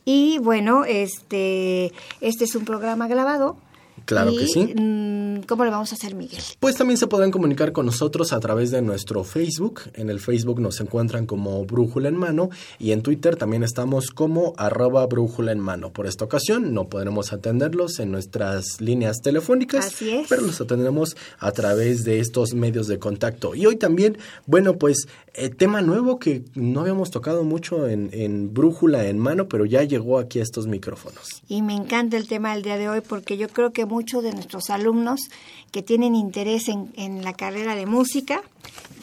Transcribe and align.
y 0.09 0.39
bueno, 0.39 0.85
este, 0.85 1.93
este 2.21 2.45
es 2.45 2.55
un 2.55 2.65
programa 2.65 3.09
grabado 3.09 3.57
Claro 4.07 4.33
que 4.37 4.47
sí. 4.47 4.73
Mm, 4.75 5.43
¿Cómo 5.49 5.65
le 5.65 5.71
vamos 5.71 5.93
a 5.93 5.97
hacer, 5.97 6.15
Miguel? 6.15 6.43
Pues 6.61 6.77
también 6.77 6.97
se 6.97 7.09
podrán 7.09 7.31
comunicar 7.33 7.73
con 7.73 7.87
nosotros 7.87 8.33
a 8.33 8.41
través 8.41 8.71
de 8.71 8.81
nuestro 8.81 9.25
Facebook. 9.25 9.83
En 9.95 10.11
el 10.11 10.21
Facebook 10.21 10.61
nos 10.61 10.81
encuentran 10.81 11.27
como 11.27 11.65
Brújula 11.67 12.09
en 12.09 12.17
Mano 12.17 12.49
y 12.79 12.93
en 12.93 13.03
Twitter 13.03 13.37
también 13.37 13.65
estamos 13.65 14.11
como 14.11 14.55
arroba 14.57 15.05
Brújula 15.07 15.53
en 15.53 15.59
Mano. 15.59 15.93
Por 15.93 16.07
esta 16.07 16.25
ocasión 16.25 16.73
no 16.73 16.89
podremos 16.89 17.33
atenderlos 17.33 17.99
en 17.99 18.13
nuestras 18.13 18.81
líneas 18.81 19.21
telefónicas, 19.23 19.87
Así 19.87 20.11
es. 20.11 20.29
pero 20.29 20.43
los 20.43 20.61
atendremos 20.61 21.17
a 21.39 21.53
través 21.53 22.05
de 22.05 22.21
estos 22.21 22.55
medios 22.55 22.87
de 22.87 22.99
contacto. 22.99 23.55
Y 23.55 23.67
hoy 23.67 23.77
también, 23.77 24.19
bueno, 24.47 24.79
pues 24.79 25.09
eh, 25.35 25.51
tema 25.51 25.83
nuevo 25.83 26.19
que 26.19 26.45
no 26.55 26.81
habíamos 26.81 27.11
tocado 27.11 27.45
mucho 27.45 27.89
en, 27.89 28.09
en 28.13 28.55
Brújula 28.55 29.07
en 29.07 29.19
Mano, 29.19 29.49
pero 29.49 29.67
ya 29.67 29.83
llegó 29.83 30.19
aquí 30.19 30.39
a 30.39 30.43
estos 30.43 30.67
micrófonos. 30.67 31.43
Y 31.49 31.63
me 31.63 31.75
encanta 31.75 32.17
el 32.17 32.29
tema 32.29 32.55
del 32.55 32.63
día 32.63 32.79
de 32.79 32.89
hoy 32.89 33.01
porque 33.07 33.37
yo 33.37 33.49
creo 33.49 33.73
que 33.73 33.85
muchos 33.97 34.23
de 34.23 34.31
nuestros 34.33 34.69
alumnos 34.69 35.21
que 35.73 35.81
tienen 35.83 36.15
interés 36.15 36.69
en, 36.69 36.93
en 36.99 37.25
la 37.25 37.33
carrera 37.33 37.75
de 37.75 37.87
música, 37.87 38.43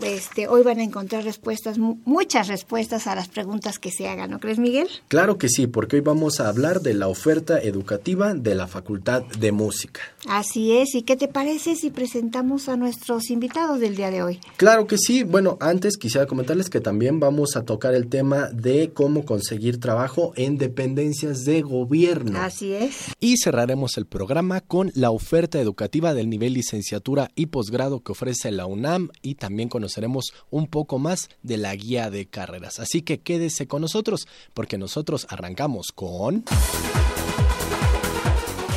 este, 0.03 0.47
hoy 0.47 0.63
van 0.63 0.79
a 0.79 0.83
encontrar 0.83 1.23
respuestas, 1.23 1.77
muchas 1.77 2.47
respuestas 2.47 3.07
a 3.07 3.15
las 3.15 3.27
preguntas 3.27 3.79
que 3.79 3.91
se 3.91 4.07
hagan, 4.07 4.31
¿no 4.31 4.39
crees, 4.39 4.59
Miguel? 4.59 4.87
Claro 5.07 5.37
que 5.37 5.49
sí, 5.49 5.67
porque 5.67 5.97
hoy 5.97 6.01
vamos 6.01 6.39
a 6.39 6.49
hablar 6.49 6.81
de 6.81 6.93
la 6.93 7.07
oferta 7.07 7.59
educativa 7.59 8.33
de 8.33 8.55
la 8.55 8.67
Facultad 8.67 9.23
de 9.39 9.51
Música. 9.51 10.01
Así 10.27 10.73
es, 10.73 10.95
¿y 10.95 11.03
qué 11.03 11.15
te 11.15 11.27
parece 11.27 11.75
si 11.75 11.89
presentamos 11.89 12.69
a 12.69 12.77
nuestros 12.77 13.29
invitados 13.29 13.79
del 13.79 13.95
día 13.95 14.11
de 14.11 14.23
hoy? 14.23 14.39
Claro 14.57 14.87
que 14.87 14.97
sí, 14.97 15.23
bueno, 15.23 15.57
antes 15.59 15.97
quisiera 15.97 16.27
comentarles 16.27 16.69
que 16.69 16.79
también 16.79 17.19
vamos 17.19 17.55
a 17.55 17.63
tocar 17.63 17.93
el 17.93 18.07
tema 18.07 18.49
de 18.51 18.91
cómo 18.93 19.25
conseguir 19.25 19.79
trabajo 19.79 20.33
en 20.35 20.57
dependencias 20.57 21.45
de 21.45 21.61
gobierno. 21.61 22.39
Así 22.39 22.73
es. 22.73 23.11
Y 23.19 23.37
cerraremos 23.37 23.97
el 23.97 24.05
programa 24.05 24.61
con 24.61 24.91
la 24.95 25.11
oferta 25.11 25.59
educativa 25.59 26.13
del 26.13 26.29
nivel 26.29 26.53
licenciatura 26.53 27.31
y 27.35 27.47
posgrado 27.47 28.01
que 28.01 28.11
ofrece 28.11 28.51
la 28.51 28.65
UNAM 28.65 29.09
y 29.21 29.35
también 29.35 29.69
conoceremos 29.93 30.33
un 30.49 30.67
poco 30.67 30.97
más 30.97 31.29
de 31.43 31.57
la 31.57 31.75
guía 31.75 32.09
de 32.09 32.25
carreras. 32.25 32.79
Así 32.79 33.01
que 33.01 33.19
quédese 33.19 33.67
con 33.67 33.81
nosotros 33.81 34.27
porque 34.53 34.77
nosotros 34.77 35.27
arrancamos 35.29 35.91
con... 35.93 36.45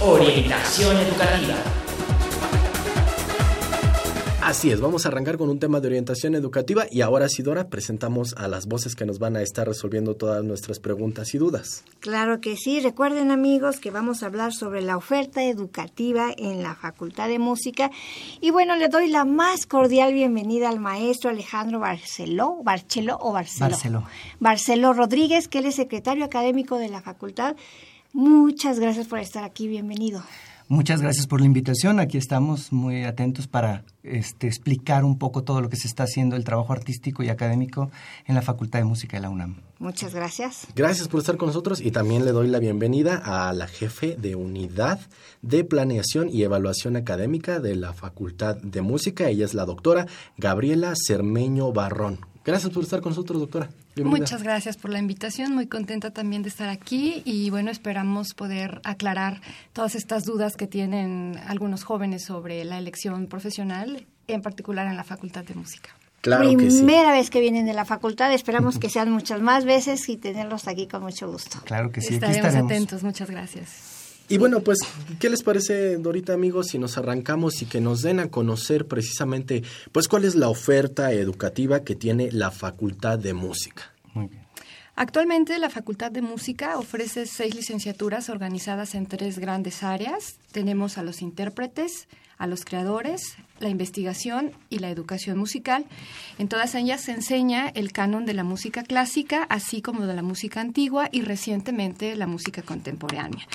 Orientación 0.02 0.96
educativa. 0.98 1.85
Así 4.46 4.70
es, 4.70 4.80
vamos 4.80 5.04
a 5.04 5.08
arrancar 5.08 5.38
con 5.38 5.50
un 5.50 5.58
tema 5.58 5.80
de 5.80 5.88
orientación 5.88 6.36
educativa 6.36 6.86
y 6.88 7.00
ahora 7.00 7.28
sí, 7.28 7.42
Dora, 7.42 7.68
presentamos 7.68 8.32
a 8.36 8.46
las 8.46 8.66
voces 8.66 8.94
que 8.94 9.04
nos 9.04 9.18
van 9.18 9.34
a 9.34 9.42
estar 9.42 9.66
resolviendo 9.66 10.14
todas 10.14 10.44
nuestras 10.44 10.78
preguntas 10.78 11.34
y 11.34 11.38
dudas. 11.38 11.82
Claro 11.98 12.40
que 12.40 12.56
sí, 12.56 12.78
recuerden 12.78 13.32
amigos 13.32 13.80
que 13.80 13.90
vamos 13.90 14.22
a 14.22 14.26
hablar 14.26 14.52
sobre 14.52 14.82
la 14.82 14.96
oferta 14.96 15.42
educativa 15.42 16.28
en 16.36 16.62
la 16.62 16.76
Facultad 16.76 17.26
de 17.26 17.40
Música 17.40 17.90
y 18.40 18.52
bueno, 18.52 18.76
le 18.76 18.86
doy 18.86 19.08
la 19.08 19.24
más 19.24 19.66
cordial 19.66 20.12
bienvenida 20.14 20.68
al 20.68 20.78
maestro 20.78 21.30
Alejandro 21.30 21.80
Barceló, 21.80 22.62
Barceló 22.62 23.18
o 23.20 23.32
Barceló. 23.32 23.70
Barceló. 23.70 24.04
Barceló 24.38 24.92
Rodríguez, 24.92 25.48
que 25.48 25.58
él 25.58 25.66
es 25.66 25.74
secretario 25.74 26.24
académico 26.24 26.78
de 26.78 26.88
la 26.88 27.02
facultad. 27.02 27.56
Muchas 28.12 28.78
gracias 28.78 29.08
por 29.08 29.18
estar 29.18 29.42
aquí, 29.42 29.66
bienvenido. 29.66 30.22
Muchas 30.68 31.00
gracias 31.00 31.28
por 31.28 31.38
la 31.40 31.46
invitación. 31.46 32.00
Aquí 32.00 32.18
estamos 32.18 32.72
muy 32.72 33.04
atentos 33.04 33.46
para 33.46 33.84
este, 34.02 34.48
explicar 34.48 35.04
un 35.04 35.16
poco 35.16 35.44
todo 35.44 35.60
lo 35.60 35.68
que 35.68 35.76
se 35.76 35.86
está 35.86 36.02
haciendo, 36.02 36.34
el 36.34 36.42
trabajo 36.42 36.72
artístico 36.72 37.22
y 37.22 37.28
académico 37.28 37.88
en 38.26 38.34
la 38.34 38.42
Facultad 38.42 38.80
de 38.80 38.84
Música 38.84 39.16
de 39.16 39.20
la 39.20 39.30
UNAM. 39.30 39.60
Muchas 39.78 40.12
gracias. 40.12 40.66
Gracias 40.74 41.06
por 41.06 41.20
estar 41.20 41.36
con 41.36 41.48
nosotros 41.48 41.80
y 41.80 41.92
también 41.92 42.24
le 42.24 42.32
doy 42.32 42.48
la 42.48 42.58
bienvenida 42.58 43.22
a 43.24 43.52
la 43.52 43.68
jefe 43.68 44.16
de 44.16 44.34
unidad 44.34 44.98
de 45.40 45.62
planeación 45.62 46.28
y 46.30 46.42
evaluación 46.42 46.96
académica 46.96 47.60
de 47.60 47.76
la 47.76 47.92
Facultad 47.92 48.56
de 48.56 48.82
Música. 48.82 49.28
Ella 49.28 49.44
es 49.44 49.54
la 49.54 49.66
doctora 49.66 50.08
Gabriela 50.36 50.94
Cermeño 50.96 51.72
Barrón. 51.72 52.18
Gracias 52.46 52.72
por 52.72 52.84
estar 52.84 53.00
con 53.00 53.10
nosotros, 53.10 53.40
doctora. 53.40 53.68
Bienvenida. 53.96 54.20
Muchas 54.20 54.42
gracias 54.44 54.76
por 54.76 54.92
la 54.92 55.00
invitación, 55.00 55.52
muy 55.52 55.66
contenta 55.66 56.12
también 56.12 56.44
de 56.44 56.48
estar 56.48 56.68
aquí 56.68 57.22
y 57.24 57.50
bueno, 57.50 57.72
esperamos 57.72 58.34
poder 58.34 58.80
aclarar 58.84 59.40
todas 59.72 59.96
estas 59.96 60.24
dudas 60.24 60.56
que 60.56 60.68
tienen 60.68 61.40
algunos 61.48 61.82
jóvenes 61.82 62.24
sobre 62.24 62.64
la 62.64 62.78
elección 62.78 63.26
profesional, 63.26 64.06
en 64.28 64.42
particular 64.42 64.86
en 64.86 64.96
la 64.96 65.02
Facultad 65.02 65.44
de 65.44 65.56
Música. 65.56 65.90
Claro 66.20 66.48
Primera 66.56 67.10
que 67.10 67.18
vez 67.18 67.30
que 67.30 67.40
vienen 67.40 67.66
de 67.66 67.72
la 67.72 67.84
facultad, 67.84 68.32
esperamos 68.32 68.78
que 68.80 68.90
sean 68.90 69.10
muchas 69.10 69.40
más 69.40 69.64
veces 69.64 70.08
y 70.08 70.16
tenerlos 70.16 70.68
aquí 70.68 70.86
con 70.86 71.02
mucho 71.02 71.28
gusto. 71.28 71.58
Claro 71.64 71.90
que 71.90 72.00
sí, 72.00 72.14
estaremos, 72.14 72.38
aquí 72.38 72.46
estaremos. 72.46 72.72
atentos, 72.72 73.02
muchas 73.02 73.28
gracias. 73.28 73.95
Y 74.28 74.38
bueno, 74.38 74.60
pues, 74.60 74.78
¿qué 75.20 75.30
les 75.30 75.42
parece, 75.42 75.98
Dorita, 75.98 76.32
amigos, 76.32 76.68
si 76.68 76.78
nos 76.78 76.98
arrancamos 76.98 77.62
y 77.62 77.66
que 77.66 77.80
nos 77.80 78.02
den 78.02 78.18
a 78.18 78.28
conocer 78.28 78.86
precisamente, 78.86 79.62
pues, 79.92 80.08
cuál 80.08 80.24
es 80.24 80.34
la 80.34 80.48
oferta 80.48 81.12
educativa 81.12 81.84
que 81.84 81.94
tiene 81.94 82.32
la 82.32 82.50
Facultad 82.50 83.18
de 83.18 83.34
Música? 83.34 83.92
Muy 84.14 84.26
bien. 84.26 84.46
Actualmente 84.98 85.58
la 85.58 85.68
Facultad 85.68 86.10
de 86.10 86.22
Música 86.22 86.78
ofrece 86.78 87.26
seis 87.26 87.54
licenciaturas 87.54 88.30
organizadas 88.30 88.94
en 88.94 89.06
tres 89.06 89.38
grandes 89.38 89.82
áreas. 89.82 90.38
Tenemos 90.52 90.96
a 90.96 91.02
los 91.02 91.20
intérpretes, 91.20 92.08
a 92.38 92.46
los 92.46 92.64
creadores, 92.64 93.36
la 93.60 93.68
investigación 93.68 94.52
y 94.70 94.78
la 94.78 94.90
educación 94.90 95.38
musical. 95.38 95.84
En 96.38 96.48
todas 96.48 96.74
ellas 96.74 97.02
se 97.02 97.12
enseña 97.12 97.68
el 97.68 97.92
canon 97.92 98.24
de 98.24 98.32
la 98.34 98.42
música 98.42 98.82
clásica, 98.82 99.44
así 99.50 99.82
como 99.82 100.06
de 100.06 100.14
la 100.14 100.22
música 100.22 100.62
antigua 100.62 101.10
y 101.12 101.20
recientemente 101.20 102.16
la 102.16 102.26
música 102.26 102.62
contemporánea. 102.62 103.46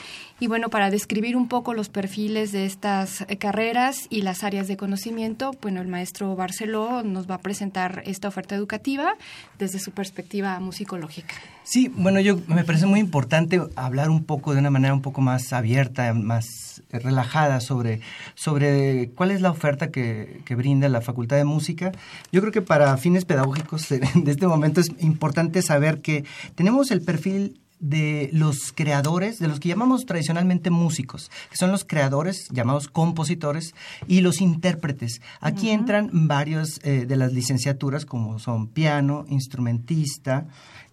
Y 0.41 0.47
bueno, 0.47 0.69
para 0.69 0.89
describir 0.89 1.37
un 1.37 1.47
poco 1.47 1.75
los 1.75 1.89
perfiles 1.89 2.51
de 2.51 2.65
estas 2.65 3.21
eh, 3.21 3.37
carreras 3.37 4.07
y 4.09 4.23
las 4.23 4.43
áreas 4.43 4.67
de 4.67 4.75
conocimiento, 4.75 5.51
bueno, 5.61 5.81
el 5.81 5.87
maestro 5.87 6.35
Barceló 6.35 7.03
nos 7.03 7.29
va 7.29 7.35
a 7.35 7.37
presentar 7.37 8.01
esta 8.07 8.27
oferta 8.27 8.55
educativa 8.55 9.13
desde 9.59 9.77
su 9.77 9.91
perspectiva 9.91 10.59
musicológica. 10.59 11.35
Sí, 11.63 11.89
bueno, 11.95 12.19
yo 12.21 12.39
me 12.47 12.63
parece 12.63 12.87
muy 12.87 12.99
importante 12.99 13.61
hablar 13.75 14.09
un 14.09 14.23
poco 14.23 14.53
de 14.53 14.61
una 14.61 14.71
manera 14.71 14.95
un 14.95 15.03
poco 15.03 15.21
más 15.21 15.53
abierta, 15.53 16.11
más 16.15 16.81
relajada 16.89 17.59
sobre, 17.59 18.01
sobre 18.33 19.11
cuál 19.13 19.29
es 19.29 19.41
la 19.41 19.51
oferta 19.51 19.91
que, 19.91 20.41
que 20.43 20.55
brinda 20.55 20.89
la 20.89 21.01
Facultad 21.01 21.37
de 21.37 21.43
Música. 21.43 21.91
Yo 22.31 22.41
creo 22.41 22.51
que 22.51 22.63
para 22.63 22.97
fines 22.97 23.25
pedagógicos 23.25 23.87
de 23.89 24.31
este 24.31 24.47
momento 24.47 24.81
es 24.81 24.89
importante 25.01 25.61
saber 25.61 26.01
que 26.01 26.25
tenemos 26.55 26.89
el 26.89 27.01
perfil 27.03 27.61
de 27.81 28.29
los 28.31 28.71
creadores, 28.73 29.39
de 29.39 29.47
los 29.47 29.59
que 29.59 29.69
llamamos 29.69 30.05
tradicionalmente 30.05 30.69
músicos, 30.69 31.29
que 31.49 31.57
son 31.57 31.71
los 31.71 31.83
creadores 31.83 32.47
llamados 32.49 32.87
compositores 32.87 33.73
y 34.07 34.21
los 34.21 34.39
intérpretes. 34.39 35.21
Aquí 35.41 35.71
entran 35.71 36.09
varios 36.13 36.79
eh, 36.83 37.05
de 37.05 37.15
las 37.17 37.33
licenciaturas 37.33 38.05
como 38.05 38.39
son 38.39 38.67
piano, 38.67 39.25
instrumentista, 39.27 40.47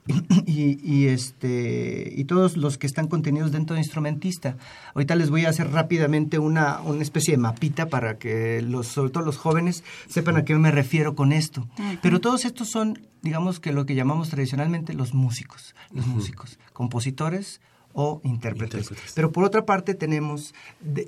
y, 0.47 1.07
este, 1.07 2.13
y 2.17 2.25
todos 2.25 2.57
los 2.57 2.79
que 2.79 2.87
están 2.87 3.09
contenidos 3.09 3.53
dentro 3.53 3.75
de 3.75 3.81
instrumentista. 3.81 4.57
Ahorita 4.95 5.15
les 5.15 5.31
voy 5.31 5.45
a 5.45 5.51
hacer 5.51 5.71
rápidamente 5.71 6.39
una, 6.39 6.81
una 6.81 7.03
especie 7.03 7.33
de 7.33 7.39
mapita 7.39 7.87
para 7.87 8.19
que 8.19 8.63
los, 8.63 8.89
sobre 8.89 9.11
todo 9.11 9.25
los 9.25 9.37
jóvenes 9.37 9.85
sepan 10.09 10.37
a 10.37 10.45
qué 10.45 10.55
me 10.55 10.71
refiero 10.71 11.15
con 11.15 11.33
esto. 11.33 11.69
Pero 12.03 12.21
todos 12.21 12.45
estos 12.45 12.69
son, 12.69 13.07
digamos 13.23 13.61
que 13.61 13.73
lo 13.73 13.87
que 13.87 13.95
llamamos 13.95 14.31
tradicionalmente 14.31 14.95
los 14.95 15.15
músicos, 15.15 15.75
los 15.93 16.07
músicos, 16.07 16.59
compositores, 16.73 17.61
o 17.93 18.21
intérpretes. 18.25 18.91
Pero 19.15 19.33
por 19.33 19.45
otra 19.45 19.67
parte 19.67 19.95
tenemos 19.95 20.55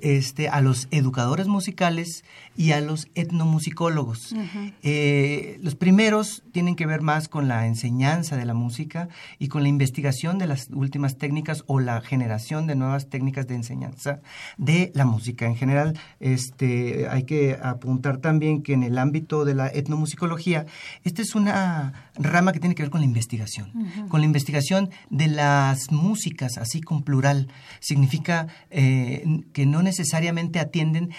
este, 0.02 0.48
a 0.48 0.60
los 0.60 0.88
educadores 0.90 1.46
musicales 1.46 2.24
y 2.56 2.72
a 2.72 2.80
los 2.80 3.08
etnomusicólogos. 3.14 4.34
Eh, 4.82 5.58
los 5.62 5.74
primeros 5.76 6.42
tienen 6.52 6.76
que 6.76 6.86
ver 6.86 7.00
más 7.00 7.28
con 7.28 7.48
la 7.48 7.66
enseñanza 7.66 8.36
de 8.36 8.44
la 8.44 8.54
música 8.54 9.08
y 9.38 9.48
con 9.48 9.62
la 9.62 9.68
investigación 9.68 10.38
de 10.38 10.46
las 10.46 10.68
últimas 10.70 11.16
técnicas 11.16 11.64
o 11.66 11.80
la 11.80 12.00
generación 12.00 12.66
de 12.66 12.74
nuevas 12.74 13.08
técnicas 13.08 13.46
de 13.46 13.54
enseñanza 13.54 14.20
de 14.58 14.90
la 14.94 15.04
música. 15.04 15.46
En 15.46 15.56
general, 15.56 15.98
este, 16.18 17.08
hay 17.08 17.24
que 17.24 17.58
apuntar 17.62 18.18
también 18.18 18.62
que 18.62 18.72
en 18.72 18.82
el 18.82 18.98
ámbito 18.98 19.44
de 19.44 19.54
la 19.54 19.68
etnomusicología, 19.68 20.66
esta 21.04 21.22
es 21.22 21.34
una 21.34 22.10
rama 22.14 22.52
que 22.52 22.60
tiene 22.60 22.74
que 22.74 22.82
ver 22.82 22.90
con 22.90 23.00
la 23.00 23.06
investigación, 23.06 23.72
con 24.08 24.20
la 24.20 24.26
investigación 24.26 24.90
de 25.08 25.28
las 25.28 25.90
músicas, 25.90 26.58
así 26.70 26.80
con 26.80 27.02
plural. 27.02 27.48
Significa 27.80 28.46
eh, 28.70 29.24
que 29.52 29.66
no 29.66 29.82
necesariamente 29.82 30.60
atienden 30.60 31.10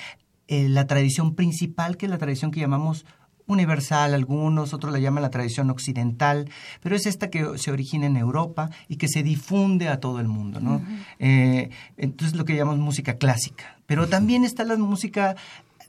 eh, 0.48 0.70
la 0.70 0.88
tradición 0.88 1.36
principal, 1.36 1.98
que 1.98 2.06
es 2.06 2.10
la 2.10 2.18
tradición 2.18 2.52
que 2.52 2.62
llamamos 2.62 3.06
universal, 3.48 4.14
algunos, 4.14 4.74
otros 4.74 4.94
la 4.94 5.00
llaman 5.00 5.24
la 5.24 5.30
tradición 5.30 5.70
occidental, 5.70 6.50
pero 6.82 6.96
es 6.96 7.06
esta 7.06 7.30
que 7.30 7.58
se 7.58 7.72
origina 7.72 8.06
en 8.06 8.16
Europa 8.16 8.70
y 8.88 8.96
que 8.96 9.10
se 9.10 9.24
difunde 9.24 9.90
a 9.90 10.00
todo 10.00 10.22
el 10.22 10.30
mundo, 10.30 10.62
¿no? 10.62 10.82
Eh, 11.20 11.70
entonces 11.98 12.38
lo 12.38 12.46
que 12.46 12.56
llamamos 12.56 12.80
música 12.80 13.18
clásica. 13.18 13.78
Pero 13.88 14.08
también 14.08 14.46
está 14.46 14.64
la 14.64 14.78
música 14.78 15.36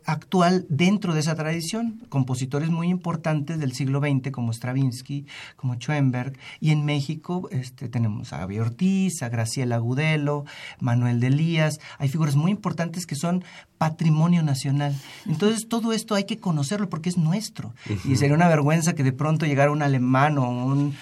actual 0.06 0.66
dentro 0.68 1.14
de 1.14 1.20
esa 1.20 1.34
tradición. 1.34 2.00
Compositores 2.08 2.70
muy 2.70 2.88
importantes 2.88 3.58
del 3.58 3.72
siglo 3.72 4.00
XX 4.00 4.30
como 4.30 4.52
Stravinsky, 4.52 5.26
como 5.56 5.74
Schoenberg, 5.76 6.36
y 6.60 6.70
en 6.70 6.84
México 6.84 7.48
este, 7.50 7.88
tenemos 7.88 8.32
a 8.32 8.38
Gaby 8.38 8.58
Ortiz, 8.58 9.22
a 9.22 9.28
Graciela 9.28 9.76
Agudelo, 9.76 10.44
Manuel 10.80 11.20
de 11.20 11.28
Elías, 11.28 11.80
hay 11.98 12.08
figuras 12.08 12.36
muy 12.36 12.50
importantes 12.50 13.06
que 13.06 13.14
son 13.14 13.44
patrimonio 13.78 14.42
nacional. 14.42 14.94
Entonces 15.26 15.68
todo 15.68 15.92
esto 15.92 16.14
hay 16.14 16.24
que 16.24 16.38
conocerlo 16.38 16.88
porque 16.88 17.08
es 17.08 17.18
nuestro. 17.18 17.74
Y 18.04 18.16
sería 18.16 18.34
una 18.34 18.48
vergüenza 18.48 18.94
que 18.94 19.02
de 19.02 19.12
pronto 19.12 19.46
llegara 19.46 19.72
un 19.72 19.82
alemán 19.82 20.38
o 20.38 20.48
un 20.48 20.94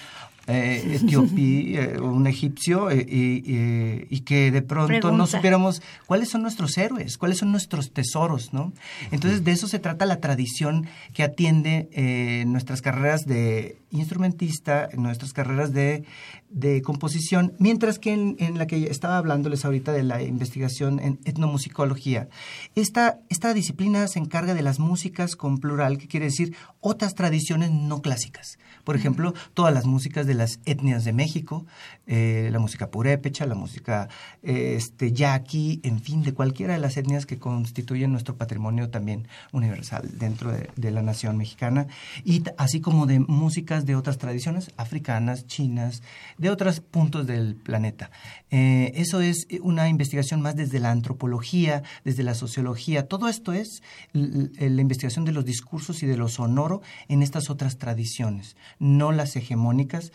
eh, 0.47 0.99
eh, 1.37 1.99
un 1.99 2.27
egipcio, 2.27 2.89
eh, 2.89 4.07
y 4.09 4.19
que 4.21 4.51
de 4.51 4.61
pronto 4.61 5.11
no 5.11 5.27
supiéramos 5.27 5.81
cuáles 6.07 6.29
son 6.29 6.41
nuestros 6.41 6.77
héroes, 6.77 7.17
cuáles 7.17 7.37
son 7.37 7.51
nuestros 7.51 7.91
tesoros, 7.91 8.53
¿no? 8.53 8.73
Entonces 9.11 9.43
de 9.43 9.51
eso 9.51 9.67
se 9.67 9.79
trata 9.79 10.05
la 10.05 10.19
tradición 10.19 10.87
que 11.13 11.23
atiende 11.23 11.89
eh, 11.91 12.43
nuestras 12.47 12.81
carreras 12.81 13.25
de 13.25 13.77
instrumentista, 13.91 14.89
nuestras 14.95 15.33
carreras 15.33 15.73
de, 15.73 16.05
de 16.49 16.81
composición, 16.81 17.53
mientras 17.59 17.99
que 17.99 18.13
en, 18.13 18.57
la 18.57 18.67
que 18.67 18.85
estaba 18.85 19.17
hablándoles 19.17 19.65
ahorita 19.65 19.91
de 19.91 20.03
la 20.03 20.21
investigación 20.21 20.99
en 20.99 21.19
etnomusicología, 21.25 22.29
esta, 22.75 23.19
esta 23.29 23.53
disciplina 23.53 24.07
se 24.07 24.19
encarga 24.19 24.53
de 24.53 24.61
las 24.61 24.79
músicas 24.79 25.35
con 25.35 25.59
plural, 25.59 25.97
que 25.97 26.07
quiere 26.07 26.27
decir 26.27 26.55
otras 26.79 27.15
tradiciones 27.15 27.71
no 27.71 28.01
clásicas. 28.01 28.57
Por 28.83 28.95
ejemplo, 28.95 29.33
todas 29.53 29.73
las 29.73 29.85
músicas 29.85 30.25
de 30.25 30.33
las 30.41 30.59
etnias 30.65 31.05
de 31.05 31.13
México, 31.13 31.67
eh, 32.07 32.49
la 32.51 32.57
música 32.57 32.89
purépecha, 32.89 33.45
la 33.45 33.53
música 33.53 34.09
eh, 34.41 34.73
este, 34.75 35.11
yaqui, 35.11 35.79
en 35.83 36.01
fin, 36.01 36.23
de 36.23 36.33
cualquiera 36.33 36.73
de 36.73 36.79
las 36.79 36.97
etnias 36.97 37.27
que 37.27 37.37
constituyen 37.37 38.11
nuestro 38.11 38.37
patrimonio 38.37 38.89
también 38.89 39.27
universal 39.51 40.09
dentro 40.17 40.51
de, 40.51 40.91
la 40.91 41.03
nación 41.03 41.37
mexicana, 41.37 41.87
y 42.25 42.43
así 42.57 42.81
como 42.81 43.05
de 43.05 43.19
músicas 43.19 43.85
de 43.85 43.95
otras 43.95 44.17
tradiciones 44.17 44.71
africanas, 44.77 45.45
chinas, 45.45 46.01
de 46.39 46.49
otros 46.49 46.79
puntos 46.81 47.27
del 47.27 47.55
planeta. 47.55 48.09
Eh, 48.49 48.91
eso 48.95 49.21
es 49.21 49.47
una 49.61 49.87
investigación 49.87 50.41
más 50.41 50.55
desde 50.55 50.79
la 50.79 50.91
antropología, 50.91 51.83
desde 52.03 52.23
la 52.23 52.33
sociología. 52.33 53.07
Todo 53.07 53.29
esto 53.29 53.53
es 53.53 53.83
la 54.11 54.81
investigación 54.81 55.23
de 55.23 55.31
los 55.31 55.45
discursos 55.45 56.01
y 56.01 56.07
de 56.07 56.17
lo 56.17 56.27
sonoro 56.27 56.81
en 57.07 57.21
estas 57.21 57.49
otras 57.49 57.77
tradiciones, 57.77 58.57
no 58.79 59.11
las 59.11 59.35
hegemónicas 59.35 60.11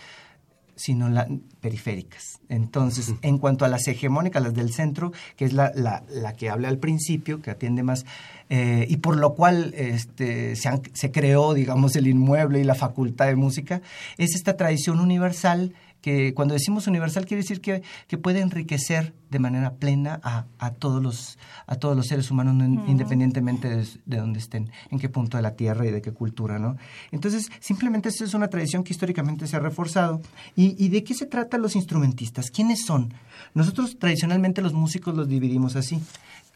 sino 0.76 1.08
las 1.08 1.26
periféricas. 1.60 2.38
Entonces, 2.48 3.14
en 3.22 3.38
cuanto 3.38 3.64
a 3.64 3.68
las 3.68 3.88
hegemónicas, 3.88 4.42
las 4.42 4.54
del 4.54 4.72
centro, 4.72 5.12
que 5.36 5.46
es 5.46 5.52
la, 5.52 5.72
la, 5.74 6.04
la 6.08 6.34
que 6.34 6.50
habla 6.50 6.68
al 6.68 6.78
principio, 6.78 7.40
que 7.40 7.50
atiende 7.50 7.82
más, 7.82 8.06
eh, 8.48 8.86
y 8.88 8.98
por 8.98 9.16
lo 9.16 9.34
cual 9.34 9.74
este, 9.76 10.54
se, 10.54 10.70
se 10.92 11.10
creó, 11.10 11.54
digamos, 11.54 11.96
el 11.96 12.06
inmueble 12.06 12.60
y 12.60 12.64
la 12.64 12.74
facultad 12.74 13.26
de 13.26 13.36
música, 13.36 13.82
es 14.18 14.34
esta 14.36 14.56
tradición 14.56 15.00
universal 15.00 15.72
que 16.06 16.34
cuando 16.34 16.54
decimos 16.54 16.86
universal 16.86 17.26
quiere 17.26 17.42
decir 17.42 17.60
que, 17.60 17.82
que 18.06 18.16
puede 18.16 18.38
enriquecer 18.38 19.12
de 19.28 19.40
manera 19.40 19.72
plena 19.74 20.20
a, 20.22 20.46
a, 20.60 20.70
todos, 20.70 21.02
los, 21.02 21.36
a 21.66 21.74
todos 21.74 21.96
los 21.96 22.06
seres 22.06 22.30
humanos, 22.30 22.54
independientemente 22.86 23.68
de, 23.68 23.84
de 24.04 24.16
dónde 24.16 24.38
estén, 24.38 24.70
en 24.92 25.00
qué 25.00 25.08
punto 25.08 25.36
de 25.36 25.42
la 25.42 25.56
Tierra 25.56 25.84
y 25.84 25.90
de 25.90 26.00
qué 26.00 26.12
cultura, 26.12 26.60
¿no? 26.60 26.76
Entonces, 27.10 27.50
simplemente 27.58 28.08
esta 28.08 28.22
es 28.22 28.34
una 28.34 28.46
tradición 28.46 28.84
que 28.84 28.92
históricamente 28.92 29.48
se 29.48 29.56
ha 29.56 29.58
reforzado. 29.58 30.20
¿Y, 30.54 30.76
¿Y 30.78 30.90
de 30.90 31.02
qué 31.02 31.12
se 31.12 31.26
trata 31.26 31.58
los 31.58 31.74
instrumentistas? 31.74 32.52
¿Quiénes 32.52 32.84
son? 32.86 33.12
Nosotros 33.54 33.98
tradicionalmente 33.98 34.62
los 34.62 34.74
músicos 34.74 35.16
los 35.16 35.26
dividimos 35.26 35.74
así. 35.74 36.00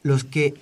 Los 0.04 0.22
que 0.22 0.54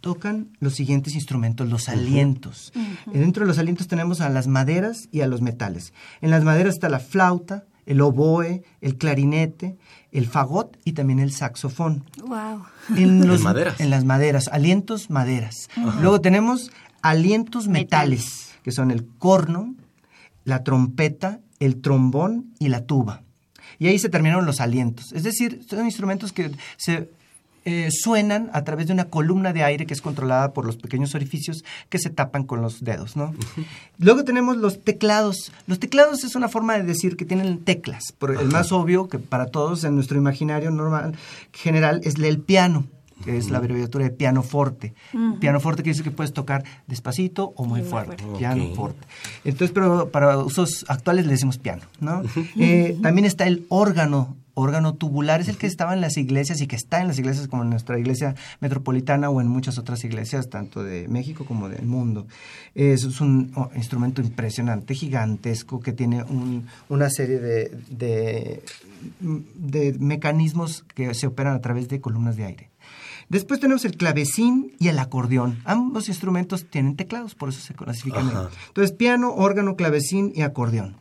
tocan 0.00 0.56
los 0.60 0.76
siguientes 0.76 1.16
instrumentos, 1.16 1.68
los 1.68 1.88
alientos. 1.88 2.72
Dentro 3.06 3.42
de 3.42 3.48
los 3.48 3.58
alientos 3.58 3.88
tenemos 3.88 4.20
a 4.20 4.28
las 4.28 4.46
maderas 4.46 5.08
y 5.10 5.22
a 5.22 5.26
los 5.26 5.42
metales. 5.42 5.92
En 6.20 6.30
las 6.30 6.44
maderas 6.44 6.74
está 6.74 6.88
la 6.88 7.00
flauta, 7.00 7.64
el 7.86 8.00
oboe, 8.00 8.62
el 8.80 8.96
clarinete, 8.96 9.76
el 10.10 10.26
fagot 10.26 10.76
y 10.84 10.92
también 10.92 11.18
el 11.18 11.32
saxofón. 11.32 12.04
Wow. 12.24 12.64
En, 12.96 13.26
los, 13.26 13.40
maderas. 13.40 13.80
En 13.80 13.90
las 13.90 14.04
maderas, 14.04 14.48
alientos 14.48 15.10
maderas. 15.10 15.68
Luego 16.00 16.20
tenemos 16.20 16.70
alientos 17.00 17.68
metales, 17.68 18.54
que 18.62 18.72
son 18.72 18.90
el 18.90 19.06
corno, 19.18 19.74
la 20.44 20.62
trompeta, 20.64 21.40
el 21.60 21.80
trombón 21.80 22.52
y 22.58 22.68
la 22.68 22.86
tuba. 22.86 23.22
Y 23.78 23.88
ahí 23.88 23.98
se 23.98 24.08
terminaron 24.08 24.46
los 24.46 24.60
alientos. 24.60 25.12
Es 25.12 25.22
decir, 25.22 25.64
son 25.68 25.84
instrumentos 25.84 26.32
que 26.32 26.52
se 26.76 27.10
eh, 27.64 27.88
suenan 27.92 28.50
a 28.52 28.64
través 28.64 28.88
de 28.88 28.92
una 28.92 29.04
columna 29.04 29.52
de 29.52 29.62
aire 29.62 29.86
que 29.86 29.94
es 29.94 30.02
controlada 30.02 30.52
por 30.52 30.64
los 30.64 30.76
pequeños 30.76 31.14
orificios 31.14 31.64
que 31.88 31.98
se 31.98 32.10
tapan 32.10 32.44
con 32.44 32.60
los 32.60 32.82
dedos, 32.82 33.16
¿no? 33.16 33.34
Luego 33.98 34.24
tenemos 34.24 34.56
los 34.56 34.82
teclados. 34.82 35.52
Los 35.66 35.78
teclados 35.78 36.24
es 36.24 36.34
una 36.34 36.48
forma 36.48 36.76
de 36.76 36.82
decir 36.82 37.16
que 37.16 37.24
tienen 37.24 37.64
teclas. 37.64 38.12
Por 38.18 38.32
el 38.32 38.48
más 38.48 38.72
obvio 38.72 39.08
que 39.08 39.18
para 39.18 39.46
todos 39.46 39.84
en 39.84 39.94
nuestro 39.94 40.18
imaginario 40.18 40.70
normal 40.70 41.16
general 41.52 42.00
es 42.04 42.16
el 42.16 42.40
piano 42.40 42.86
que 43.24 43.36
es 43.36 43.50
la 43.50 43.58
abreviatura 43.58 44.04
de 44.04 44.10
piano 44.10 44.42
forte. 44.42 44.94
Piano 45.40 45.60
forte 45.60 45.82
quiere 45.82 45.94
decir 45.94 46.04
que 46.04 46.16
puedes 46.16 46.32
tocar 46.32 46.64
despacito 46.86 47.52
o 47.56 47.64
muy, 47.64 47.82
fuerte. 47.82 48.24
Piano 48.38 48.74
forte. 48.74 49.06
Entonces, 49.44 49.72
pero 49.72 50.10
para 50.10 50.38
usos 50.38 50.84
actuales 50.88 51.26
le 51.26 51.32
decimos 51.32 51.58
piano, 51.58 51.82
¿no? 52.00 52.22
Eh, 52.58 52.96
también 53.02 53.24
está 53.24 53.46
el 53.46 53.66
órgano 53.68 54.36
órgano 54.54 54.94
tubular 54.94 55.40
es 55.40 55.48
el 55.48 55.56
que 55.56 55.66
estaba 55.66 55.94
en 55.94 56.00
las 56.00 56.16
iglesias 56.16 56.60
y 56.60 56.66
que 56.66 56.76
está 56.76 57.00
en 57.00 57.08
las 57.08 57.18
iglesias 57.18 57.48
como 57.48 57.62
en 57.62 57.70
nuestra 57.70 57.98
iglesia 57.98 58.34
metropolitana 58.60 59.30
o 59.30 59.40
en 59.40 59.48
muchas 59.48 59.78
otras 59.78 60.04
iglesias, 60.04 60.50
tanto 60.50 60.82
de 60.82 61.08
México 61.08 61.44
como 61.44 61.68
del 61.68 61.86
mundo. 61.86 62.26
Es, 62.74 63.20
un 63.20 63.52
instrumento 63.74 64.20
impresionante, 64.20 64.94
gigantesco, 64.94 65.80
que 65.80 65.92
tiene 65.92 66.24
una 66.88 67.10
serie 67.10 67.38
de, 67.38 67.78
de, 67.90 68.62
de 69.20 69.96
mecanismos 69.98 70.84
que 70.94 71.14
se 71.14 71.26
operan 71.26 71.54
a 71.54 71.60
través 71.60 71.88
de 71.88 72.00
columnas 72.00 72.36
de 72.36 72.44
aire. 72.44 72.71
Después 73.32 73.60
tenemos 73.60 73.86
el 73.86 73.96
clavecín 73.96 74.76
y 74.78 74.88
el 74.88 74.98
acordeón. 74.98 75.62
Ambos 75.64 76.08
instrumentos 76.08 76.66
tienen 76.68 76.96
teclados, 76.96 77.34
por 77.34 77.48
eso 77.48 77.62
se 77.62 77.72
clasifican. 77.72 78.30
Entonces, 78.68 78.94
piano, 78.94 79.32
órgano, 79.34 79.74
clavecín 79.74 80.32
y 80.34 80.42
acordeón. 80.42 80.98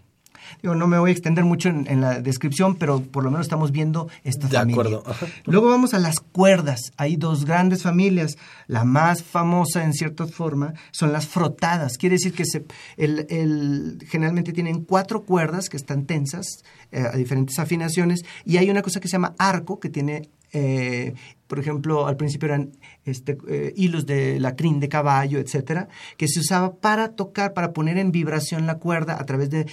Digo, 0.62 0.74
no 0.74 0.88
me 0.88 0.98
voy 0.98 1.10
a 1.10 1.12
extender 1.12 1.44
mucho 1.44 1.68
en, 1.68 2.00
la 2.00 2.22
descripción, 2.22 2.76
pero 2.78 3.02
por 3.02 3.26
lo 3.26 3.32
menos 3.32 3.48
estamos 3.48 3.74
viendo 3.74 4.08
esta 4.24 4.48
de 4.48 4.58
familia. 4.60 5.00
acuerdo. 5.00 5.04
Luego 5.44 5.68
vamos 5.68 5.94
a 5.94 6.00
las 6.00 6.22
cuerdas. 6.22 6.94
Hay 6.96 7.18
dos 7.18 7.44
grandes 7.44 7.84
familias. 7.84 8.38
La 8.66 8.86
más 8.86 9.24
famosa, 9.24 9.84
en 9.84 9.92
cierta 9.92 10.26
forma, 10.26 10.74
son 10.92 11.12
las 11.12 11.28
frotadas. 11.28 11.98
Quiere 11.98 12.16
decir 12.16 12.32
que 12.32 12.46
se, 12.46 12.64
el, 12.96 14.00
generalmente 14.08 14.54
tienen 14.54 14.86
cuatro 14.86 15.24
cuerdas 15.24 15.68
que 15.68 15.76
están 15.76 16.06
tensas 16.06 16.64
eh, 16.94 17.10
a 17.12 17.18
diferentes 17.18 17.60
afinaciones 17.60 18.22
y 18.46 18.56
hay 18.56 18.70
una 18.70 18.84
cosa 18.84 19.02
que 19.02 19.10
se 19.10 19.14
llama 19.14 19.36
arco 19.38 19.82
que 19.82 19.90
tiene 19.90 20.30
eh, 20.54 21.14
por 21.48 21.60
ejemplo, 21.60 22.08
al 22.08 22.16
principio 22.16 22.48
eran 22.48 22.72
este, 23.04 23.38
eh, 23.50 23.74
hilos 23.76 24.06
de 24.06 24.40
lacrín 24.40 24.80
de 24.80 24.88
caballo, 24.88 25.38
etcétera, 25.40 25.90
que 26.16 26.28
se 26.28 26.40
usaba 26.40 26.76
para 26.76 27.10
tocar, 27.10 27.54
para 27.54 27.74
poner 27.74 27.98
en 27.98 28.12
vibración 28.12 28.66
la 28.66 28.78
cuerda 28.78 29.20
a 29.20 29.26
través 29.26 29.50
de 29.50 29.66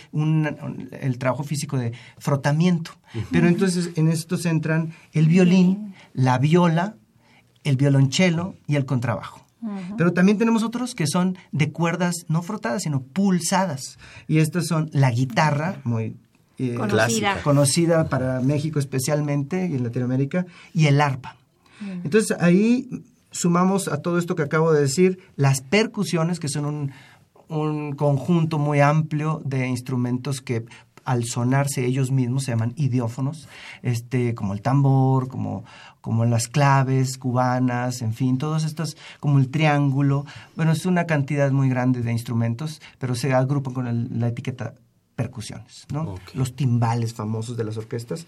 el 1.01 1.19
trabajo 1.19 1.45
físico 1.45 1.79
de 1.79 1.93
frotamiento. 2.19 2.93
Pero 3.31 3.47
entonces 3.47 3.91
en 3.95 4.09
esto 4.09 4.37
se 4.37 4.49
entran 4.49 4.93
el 5.13 5.29
violín, 5.29 5.95
la 6.15 6.39
viola, 6.39 6.97
el 7.63 7.77
violonchelo 7.77 8.57
y 8.67 8.75
el 8.75 8.85
contrabajo. 8.85 9.47
Pero 9.97 10.13
también 10.13 10.39
tenemos 10.39 10.63
otros 10.63 10.95
que 10.95 11.07
son 11.07 11.37
de 11.53 11.73
cuerdas 11.73 12.15
no 12.29 12.43
frotadas, 12.43 12.83
sino 12.83 13.03
pulsadas. 13.03 13.99
Y 14.27 14.39
estas 14.39 14.67
son 14.67 14.89
la 14.93 15.11
guitarra, 15.11 15.81
muy 15.85 16.17
eh, 16.59 16.75
conocida. 16.75 17.43
conocida 17.43 18.09
para 18.09 18.41
México 18.41 18.79
especialmente 18.79 19.67
y 19.67 19.75
en 19.75 19.85
Latinoamérica, 19.85 20.47
y 20.75 20.87
el 20.87 21.01
arpa. 21.01 21.37
Entonces 22.03 22.37
ahí 22.41 23.05
sumamos 23.31 23.87
a 23.89 24.03
todo 24.03 24.19
esto 24.19 24.35
que 24.35 24.43
acabo 24.43 24.73
de 24.73 24.81
decir 24.81 25.21
las 25.37 25.61
percusiones, 25.61 26.41
que 26.41 26.49
son 26.49 26.65
un, 26.65 26.93
un 27.49 27.93
conjunto 27.93 28.59
muy 28.59 28.81
amplio 28.81 29.41
de 29.45 29.69
instrumentos 29.69 30.41
que 30.41 30.65
al 31.05 31.25
sonarse 31.25 31.87
ellos 31.87 32.11
mismos 32.11 32.45
se 32.45 32.51
llaman 32.51 32.75
idiófonos, 32.77 33.49
este, 33.83 34.35
como 34.35 34.53
el 34.53 34.61
tambor, 34.61 35.29
como, 35.29 35.65
como 36.03 36.27
las 36.27 36.49
claves 36.49 37.17
cubanas, 37.17 38.03
en 38.03 38.13
fin, 38.13 38.37
todos 38.37 38.65
estos, 38.65 38.97
como 39.19 39.39
el 39.39 39.49
triángulo. 39.49 40.27
Bueno, 40.55 40.73
es 40.73 40.85
una 40.85 41.07
cantidad 41.07 41.51
muy 41.51 41.71
grande 41.71 42.03
de 42.03 42.13
instrumentos, 42.13 42.83
pero 42.99 43.15
se 43.15 43.33
agrupan 43.33 43.73
con 43.73 44.21
la 44.21 44.29
etiqueta 44.29 44.75
percusiones, 45.19 45.85
¿no? 45.93 46.15
Los 46.33 46.55
timbales 46.55 47.13
famosos 47.13 47.57
de 47.57 47.65
las 47.65 47.77
orquestas. 47.77 48.25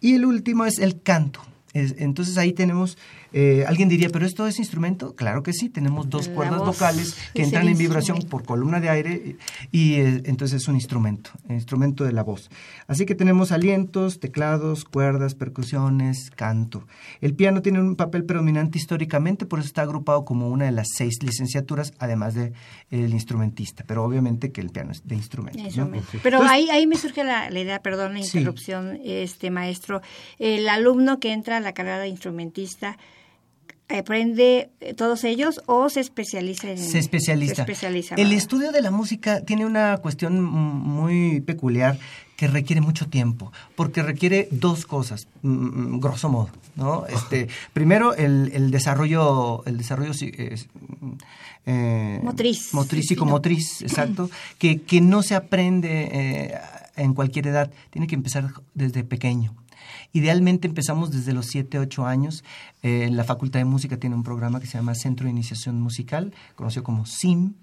Y 0.00 0.14
el 0.14 0.24
último 0.24 0.64
es 0.64 0.78
el 0.78 1.02
canto 1.02 1.42
entonces 1.74 2.36
ahí 2.36 2.52
tenemos, 2.52 2.98
eh, 3.32 3.64
alguien 3.66 3.88
diría, 3.88 4.10
pero 4.10 4.26
esto 4.26 4.46
es 4.46 4.58
instrumento. 4.58 5.14
Claro 5.14 5.42
que 5.42 5.52
sí, 5.52 5.68
tenemos 5.68 6.10
dos 6.10 6.28
cuerdas 6.28 6.60
vocales 6.60 7.16
que 7.34 7.42
entran 7.42 7.66
en 7.68 7.78
vibración 7.78 8.18
por 8.28 8.44
columna 8.44 8.80
de 8.80 8.90
aire 8.90 9.36
y 9.70 9.94
eh, 9.94 10.22
entonces 10.24 10.62
es 10.62 10.68
un 10.68 10.74
instrumento, 10.74 11.30
instrumento 11.48 12.04
de 12.04 12.12
la 12.12 12.22
voz. 12.22 12.50
Así 12.86 13.06
que 13.06 13.14
tenemos 13.14 13.52
alientos, 13.52 14.20
teclados, 14.20 14.84
cuerdas, 14.84 15.34
percusiones, 15.34 16.30
canto. 16.30 16.86
El 17.20 17.34
piano 17.34 17.62
tiene 17.62 17.80
un 17.80 17.96
papel 17.96 18.24
predominante 18.24 18.78
históricamente, 18.78 19.46
por 19.46 19.60
eso 19.60 19.66
está 19.66 19.82
agrupado 19.82 20.24
como 20.24 20.48
una 20.48 20.66
de 20.66 20.72
las 20.72 20.88
seis 20.94 21.22
licenciaturas, 21.22 21.94
además 21.98 22.34
de 22.34 22.52
el 22.90 23.12
instrumentista. 23.14 23.84
Pero 23.86 24.04
obviamente 24.04 24.52
que 24.52 24.60
el 24.60 24.70
piano 24.70 24.92
es 24.92 25.06
de 25.06 25.14
instrumento. 25.14 25.62
Pero 26.22 26.42
ahí, 26.42 26.68
ahí 26.68 26.86
me 26.86 26.96
surge 26.96 27.24
la, 27.24 27.50
idea, 27.50 27.80
perdón 27.80 28.14
la 28.14 28.20
interrupción, 28.20 28.98
este 29.02 29.50
maestro. 29.50 30.02
El 30.38 30.68
alumno 30.68 31.18
que 31.18 31.32
entra 31.32 31.61
la 31.62 31.72
carrera 31.72 31.98
de 31.98 32.08
instrumentista 32.08 32.98
aprende 33.88 34.70
eh, 34.80 34.94
todos 34.94 35.24
ellos 35.24 35.60
o 35.66 35.88
se 35.90 36.00
especializa 36.00 36.70
en 36.70 36.78
se 36.78 36.98
especializa, 36.98 37.66
el 38.16 38.32
estudio 38.32 38.72
de 38.72 38.80
la 38.80 38.90
música 38.90 39.42
tiene 39.42 39.66
una 39.66 39.98
cuestión 39.98 40.42
muy 40.42 41.40
peculiar 41.42 41.98
que 42.36 42.48
requiere 42.48 42.80
mucho 42.80 43.06
tiempo 43.08 43.52
porque 43.76 44.02
requiere 44.02 44.48
dos 44.50 44.86
cosas 44.86 45.28
grosso 45.42 46.30
modo 46.30 46.48
no 46.74 47.06
este 47.08 47.48
primero 47.74 48.14
el, 48.14 48.70
desarrollo 48.70 49.62
el 49.66 49.76
desarrollo 49.76 50.12
eh, 51.66 52.20
motriz. 52.22 52.72
motriz 52.72 53.06
psicomotriz 53.06 53.82
exacto 53.82 54.30
que, 54.58 54.80
que 54.82 55.02
no 55.02 55.22
se 55.22 55.34
aprende 55.34 56.08
eh, 56.12 56.58
en 56.96 57.14
cualquier 57.14 57.46
edad. 57.48 57.70
Tiene 57.90 58.06
que 58.06 58.14
empezar 58.14 58.52
desde 58.74 59.04
pequeño 59.04 59.54
Idealmente 60.12 60.68
empezamos 60.68 61.10
desde 61.10 61.32
los 61.32 61.46
7, 61.46 61.78
8 61.78 62.06
años. 62.06 62.44
Eh, 62.82 63.08
la 63.10 63.24
Facultad 63.24 63.60
de 63.60 63.64
Música 63.64 63.96
tiene 63.96 64.14
un 64.14 64.22
programa 64.22 64.60
que 64.60 64.66
se 64.66 64.76
llama 64.76 64.94
Centro 64.94 65.24
de 65.24 65.30
Iniciación 65.30 65.80
Musical, 65.80 66.34
conocido 66.54 66.82
como 66.82 67.06
SIM, 67.06 67.54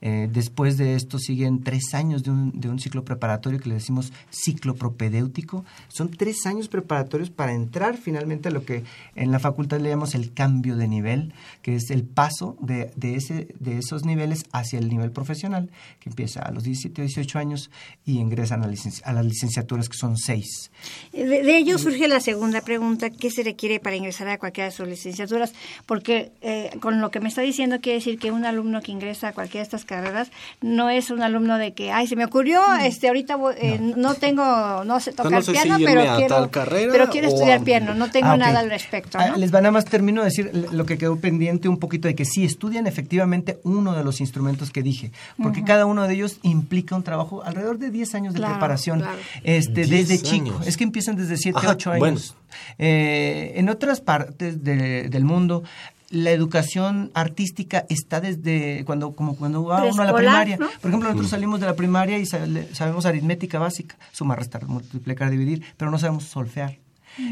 eh, 0.00 0.28
después 0.32 0.76
de 0.76 0.94
esto 0.94 1.18
siguen 1.18 1.62
tres 1.62 1.94
años 1.94 2.22
de 2.22 2.30
un, 2.30 2.52
de 2.58 2.68
un, 2.68 2.78
ciclo 2.78 3.04
preparatorio 3.04 3.58
que 3.58 3.68
le 3.68 3.76
decimos 3.76 4.12
ciclo 4.30 4.74
propedéutico. 4.74 5.64
Son 5.88 6.10
tres 6.10 6.46
años 6.46 6.68
preparatorios 6.68 7.30
para 7.30 7.52
entrar 7.52 7.96
finalmente 7.96 8.48
a 8.48 8.52
lo 8.52 8.64
que 8.64 8.84
en 9.14 9.32
la 9.32 9.38
facultad 9.38 9.80
le 9.80 9.88
llamamos 9.88 10.14
el 10.14 10.32
cambio 10.32 10.76
de 10.76 10.88
nivel, 10.88 11.32
que 11.62 11.74
es 11.74 11.90
el 11.90 12.04
paso 12.04 12.56
de, 12.60 12.90
de, 12.96 13.16
ese, 13.16 13.48
de 13.58 13.78
esos 13.78 14.04
niveles 14.04 14.44
hacia 14.52 14.78
el 14.78 14.88
nivel 14.88 15.10
profesional, 15.10 15.70
que 16.00 16.10
empieza 16.10 16.40
a 16.40 16.50
los 16.50 16.64
17 16.64 17.02
o 17.02 17.04
18 17.04 17.38
años 17.38 17.70
y 18.04 18.18
ingresan 18.18 18.62
a, 18.62 18.66
a 18.66 19.12
las 19.12 19.24
licenciaturas 19.24 19.88
que 19.88 19.96
son 19.96 20.16
seis. 20.16 20.70
De, 21.12 21.56
ello 21.56 21.78
surge 21.78 22.08
la 22.08 22.20
segunda 22.20 22.60
pregunta, 22.60 23.10
¿qué 23.10 23.30
se 23.30 23.42
requiere 23.42 23.80
para 23.80 23.96
ingresar 23.96 24.28
a 24.28 24.38
cualquiera 24.38 24.70
de 24.70 24.76
sus 24.76 24.86
licenciaturas? 24.86 25.52
Porque 25.86 26.32
eh, 26.40 26.70
con 26.80 27.00
lo 27.00 27.10
que 27.10 27.20
me 27.20 27.28
está 27.28 27.42
diciendo 27.42 27.80
quiere 27.80 27.98
decir 27.98 28.18
que 28.18 28.30
un 28.30 28.44
alumno 28.44 28.82
que 28.82 28.92
ingresa 28.92 29.28
a 29.28 29.32
cualquiera 29.32 29.64
estas 29.66 29.84
carreras 29.84 30.30
no 30.60 30.88
es 30.88 31.10
un 31.10 31.22
alumno 31.22 31.58
de 31.58 31.72
que, 31.72 31.92
ay, 31.92 32.06
se 32.06 32.16
me 32.16 32.24
ocurrió, 32.24 32.60
mm. 32.60 32.80
este 32.82 33.08
ahorita 33.08 33.36
eh, 33.58 33.78
no. 33.78 34.14
tengo, 34.14 34.84
no 34.84 35.00
sé 35.00 35.12
tocar 35.12 35.44
piano, 35.44 35.76
pero 35.78 36.16
quiero, 36.16 36.50
pero 36.92 37.10
quiero 37.10 37.28
estudiar 37.28 37.62
piano, 37.62 37.94
no 37.94 38.10
tengo 38.10 38.28
ah, 38.28 38.36
nada 38.36 38.60
al 38.60 38.70
respecto. 38.70 39.18
Ah, 39.18 39.36
les 39.36 39.54
va 39.54 39.60
nada 39.60 39.72
más 39.72 39.84
termino 39.84 40.22
de 40.22 40.26
decir 40.26 40.68
lo 40.72 40.86
que 40.86 40.98
quedó 40.98 41.16
pendiente 41.18 41.68
un 41.68 41.78
poquito 41.78 42.08
de 42.08 42.14
que 42.14 42.24
sí 42.24 42.44
estudian 42.44 42.86
efectivamente 42.86 43.58
uno 43.64 43.94
de 43.94 44.04
los 44.04 44.20
instrumentos 44.20 44.70
que 44.70 44.82
dije, 44.82 45.12
porque 45.42 45.64
cada 45.64 45.86
uno 45.86 46.06
de 46.06 46.14
ellos 46.14 46.38
implica 46.42 46.94
un 46.96 47.02
trabajo 47.02 47.42
alrededor 47.42 47.78
de 47.78 47.90
10 47.90 48.14
años 48.14 48.34
de 48.34 48.40
preparación 48.40 49.04
este 49.42 49.86
desde 49.86 50.20
chico. 50.20 50.60
Es 50.64 50.76
que 50.76 50.84
empiezan 50.84 51.16
desde 51.16 51.36
7, 51.36 51.58
8 51.66 51.92
años. 51.92 52.34
Eh, 52.78 53.54
en 53.56 53.68
otras 53.68 54.00
partes 54.00 54.62
del 54.62 55.24
mundo 55.24 55.64
la 56.10 56.30
educación 56.30 57.10
artística 57.14 57.84
está 57.88 58.20
desde 58.20 58.84
cuando 58.84 59.12
como 59.12 59.36
cuando 59.36 59.64
va 59.64 59.84
uno 59.84 60.02
a 60.02 60.06
la 60.06 60.14
primaria. 60.14 60.56
Por 60.56 60.90
ejemplo, 60.90 61.08
nosotros 61.08 61.30
salimos 61.30 61.60
de 61.60 61.66
la 61.66 61.74
primaria 61.74 62.18
y 62.18 62.26
sabemos 62.26 63.06
aritmética 63.06 63.58
básica, 63.58 63.96
sumar, 64.12 64.38
restar, 64.38 64.66
multiplicar, 64.66 65.30
dividir, 65.30 65.62
pero 65.76 65.90
no 65.90 65.98
sabemos 65.98 66.24
solfear. 66.24 66.78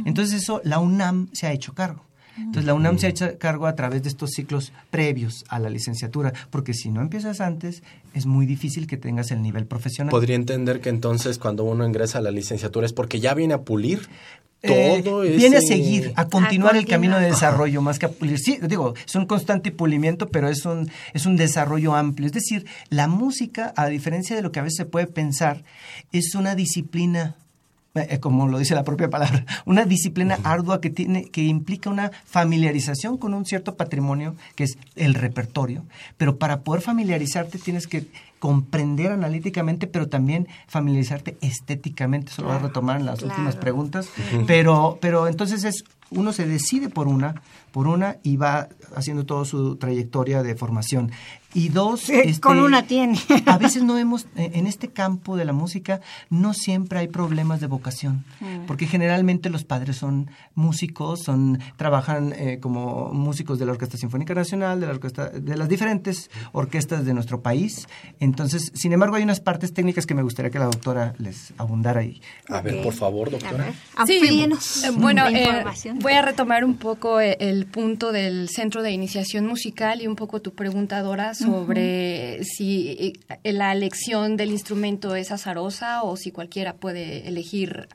Entonces 0.04 0.42
eso 0.42 0.60
la 0.64 0.78
UNAM 0.78 1.28
se 1.32 1.46
ha 1.46 1.52
hecho 1.52 1.74
cargo. 1.74 2.04
Entonces 2.36 2.64
la 2.64 2.74
UNAM 2.74 2.98
se 2.98 3.06
ha 3.06 3.10
hecho 3.10 3.38
cargo 3.38 3.66
a 3.66 3.74
través 3.74 4.02
de 4.02 4.08
estos 4.08 4.30
ciclos 4.30 4.72
previos 4.90 5.44
a 5.48 5.58
la 5.58 5.70
licenciatura, 5.70 6.32
porque 6.50 6.74
si 6.74 6.90
no 6.90 7.00
empiezas 7.00 7.40
antes 7.40 7.82
es 8.12 8.26
muy 8.26 8.46
difícil 8.46 8.86
que 8.86 8.96
tengas 8.96 9.30
el 9.30 9.42
nivel 9.42 9.66
profesional. 9.66 10.10
Podría 10.10 10.36
entender 10.36 10.80
que 10.80 10.88
entonces 10.88 11.38
cuando 11.38 11.64
uno 11.64 11.86
ingresa 11.86 12.18
a 12.18 12.22
la 12.22 12.30
licenciatura 12.30 12.86
es 12.86 12.92
porque 12.92 13.20
ya 13.20 13.34
viene 13.34 13.54
a 13.54 13.62
pulir 13.62 14.08
eh, 14.66 15.34
viene 15.36 15.58
a 15.58 15.60
seguir, 15.60 16.12
a 16.16 16.26
continuar, 16.28 16.76
el 16.76 16.86
camino 16.86 17.18
de 17.18 17.26
desarrollo 17.26 17.82
más 17.82 17.98
que 17.98 18.06
a 18.06 18.08
pulir. 18.08 18.38
Sí, 18.38 18.58
digo, 18.62 18.94
es 19.06 19.14
un 19.14 19.26
constante 19.26 19.70
pulimiento, 19.70 20.28
pero 20.28 20.48
es 20.48 20.64
un, 20.64 20.90
es 21.12 21.26
un 21.26 21.36
desarrollo 21.36 21.94
amplio. 21.94 22.26
Es 22.26 22.32
decir, 22.32 22.64
la 22.88 23.06
música, 23.06 23.74
a 23.76 23.88
diferencia 23.88 24.34
de 24.34 24.42
lo 24.42 24.52
que 24.52 24.60
a 24.60 24.62
veces 24.62 24.78
se 24.78 24.86
puede 24.86 25.06
pensar, 25.06 25.64
es 26.12 26.34
una 26.34 26.54
disciplina 26.54 27.36
eh, 27.36 27.43
como 28.20 28.48
lo 28.48 28.58
dice 28.58 28.74
la 28.74 28.84
propia 28.84 29.10
palabra, 29.10 29.44
una 29.66 29.84
disciplina 29.84 30.38
ardua 30.42 30.80
que 30.80 30.90
tiene 30.90 31.26
que 31.26 31.42
implica 31.42 31.90
una 31.90 32.10
familiarización 32.24 33.18
con 33.18 33.34
un 33.34 33.46
cierto 33.46 33.76
patrimonio 33.76 34.34
que 34.56 34.64
es 34.64 34.78
el 34.96 35.14
repertorio, 35.14 35.84
pero 36.16 36.38
para 36.38 36.62
poder 36.62 36.82
familiarizarte 36.82 37.58
tienes 37.58 37.86
que 37.86 38.06
comprender 38.38 39.10
analíticamente, 39.10 39.86
pero 39.86 40.08
también 40.08 40.48
familiarizarte 40.66 41.38
estéticamente. 41.40 42.30
Eso 42.30 42.42
lo 42.42 42.48
voy 42.48 42.56
a 42.58 42.60
retomar 42.60 43.00
en 43.00 43.06
las 43.06 43.22
últimas 43.22 43.56
preguntas. 43.56 44.10
Pero, 44.46 44.98
pero 45.00 45.28
entonces 45.28 45.64
es 45.64 45.84
uno 46.10 46.32
se 46.32 46.46
decide 46.46 46.88
por 46.88 47.08
una, 47.08 47.42
por 47.72 47.86
una 47.86 48.18
y 48.22 48.36
va 48.36 48.68
haciendo 48.94 49.24
toda 49.24 49.44
su 49.44 49.76
trayectoria 49.76 50.42
de 50.42 50.54
formación. 50.54 51.10
Y 51.54 51.68
dos, 51.68 52.10
este, 52.10 52.40
con 52.40 52.58
una 52.58 52.82
tiene. 52.82 53.18
a 53.46 53.58
veces 53.58 53.82
no 53.82 53.96
hemos, 53.96 54.26
eh, 54.36 54.50
en 54.54 54.66
este 54.66 54.88
campo 54.88 55.36
de 55.36 55.44
la 55.44 55.52
música, 55.52 56.00
no 56.30 56.52
siempre 56.52 56.98
hay 56.98 57.08
problemas 57.08 57.60
de 57.60 57.66
vocación, 57.66 58.24
mm. 58.40 58.66
porque 58.66 58.86
generalmente 58.86 59.50
los 59.50 59.64
padres 59.64 59.96
son 59.96 60.30
músicos, 60.54 61.22
son, 61.22 61.60
trabajan 61.76 62.32
eh, 62.36 62.58
como 62.60 63.12
músicos 63.12 63.58
de 63.58 63.66
la 63.66 63.72
Orquesta 63.72 63.96
Sinfónica 63.96 64.34
Nacional, 64.34 64.80
de 64.80 64.86
la 64.86 64.92
orquesta, 64.92 65.28
de 65.30 65.56
las 65.56 65.68
diferentes 65.68 66.30
orquestas 66.52 67.04
de 67.04 67.14
nuestro 67.14 67.40
país. 67.40 67.86
Entonces, 68.20 68.72
sin 68.74 68.92
embargo, 68.92 69.16
hay 69.16 69.22
unas 69.22 69.40
partes 69.40 69.72
técnicas 69.72 70.06
que 70.06 70.14
me 70.14 70.22
gustaría 70.22 70.50
que 70.50 70.58
la 70.58 70.66
doctora 70.66 71.14
les 71.18 71.52
abundara 71.58 72.00
ahí. 72.00 72.20
A 72.48 72.60
ver, 72.60 72.82
por 72.82 72.92
favor, 72.92 73.30
doctora. 73.30 73.72
Sí, 74.06 74.20
eh, 74.22 74.90
bueno, 74.96 75.26
eh, 75.28 75.44
información. 75.44 75.98
voy 76.00 76.12
a 76.12 76.22
retomar 76.22 76.64
un 76.64 76.76
poco 76.76 77.20
eh, 77.20 77.36
el 77.40 77.66
punto 77.66 78.12
del 78.12 78.48
Centro 78.48 78.82
de 78.82 78.90
Iniciación 78.90 79.46
Musical 79.46 80.02
y 80.02 80.06
un 80.06 80.16
poco 80.16 80.40
tu 80.40 80.54
pregunta, 80.54 81.00
Dora, 81.02 81.34
sobre 81.44 82.42
si 82.44 83.14
eh, 83.42 83.52
la 83.52 83.72
elección 83.72 84.36
del 84.36 84.50
instrumento 84.50 85.16
es 85.16 85.30
azarosa 85.30 86.02
o 86.02 86.16
si 86.16 86.30
cualquiera 86.30 86.74
puede 86.74 87.28
elegir 87.28 87.88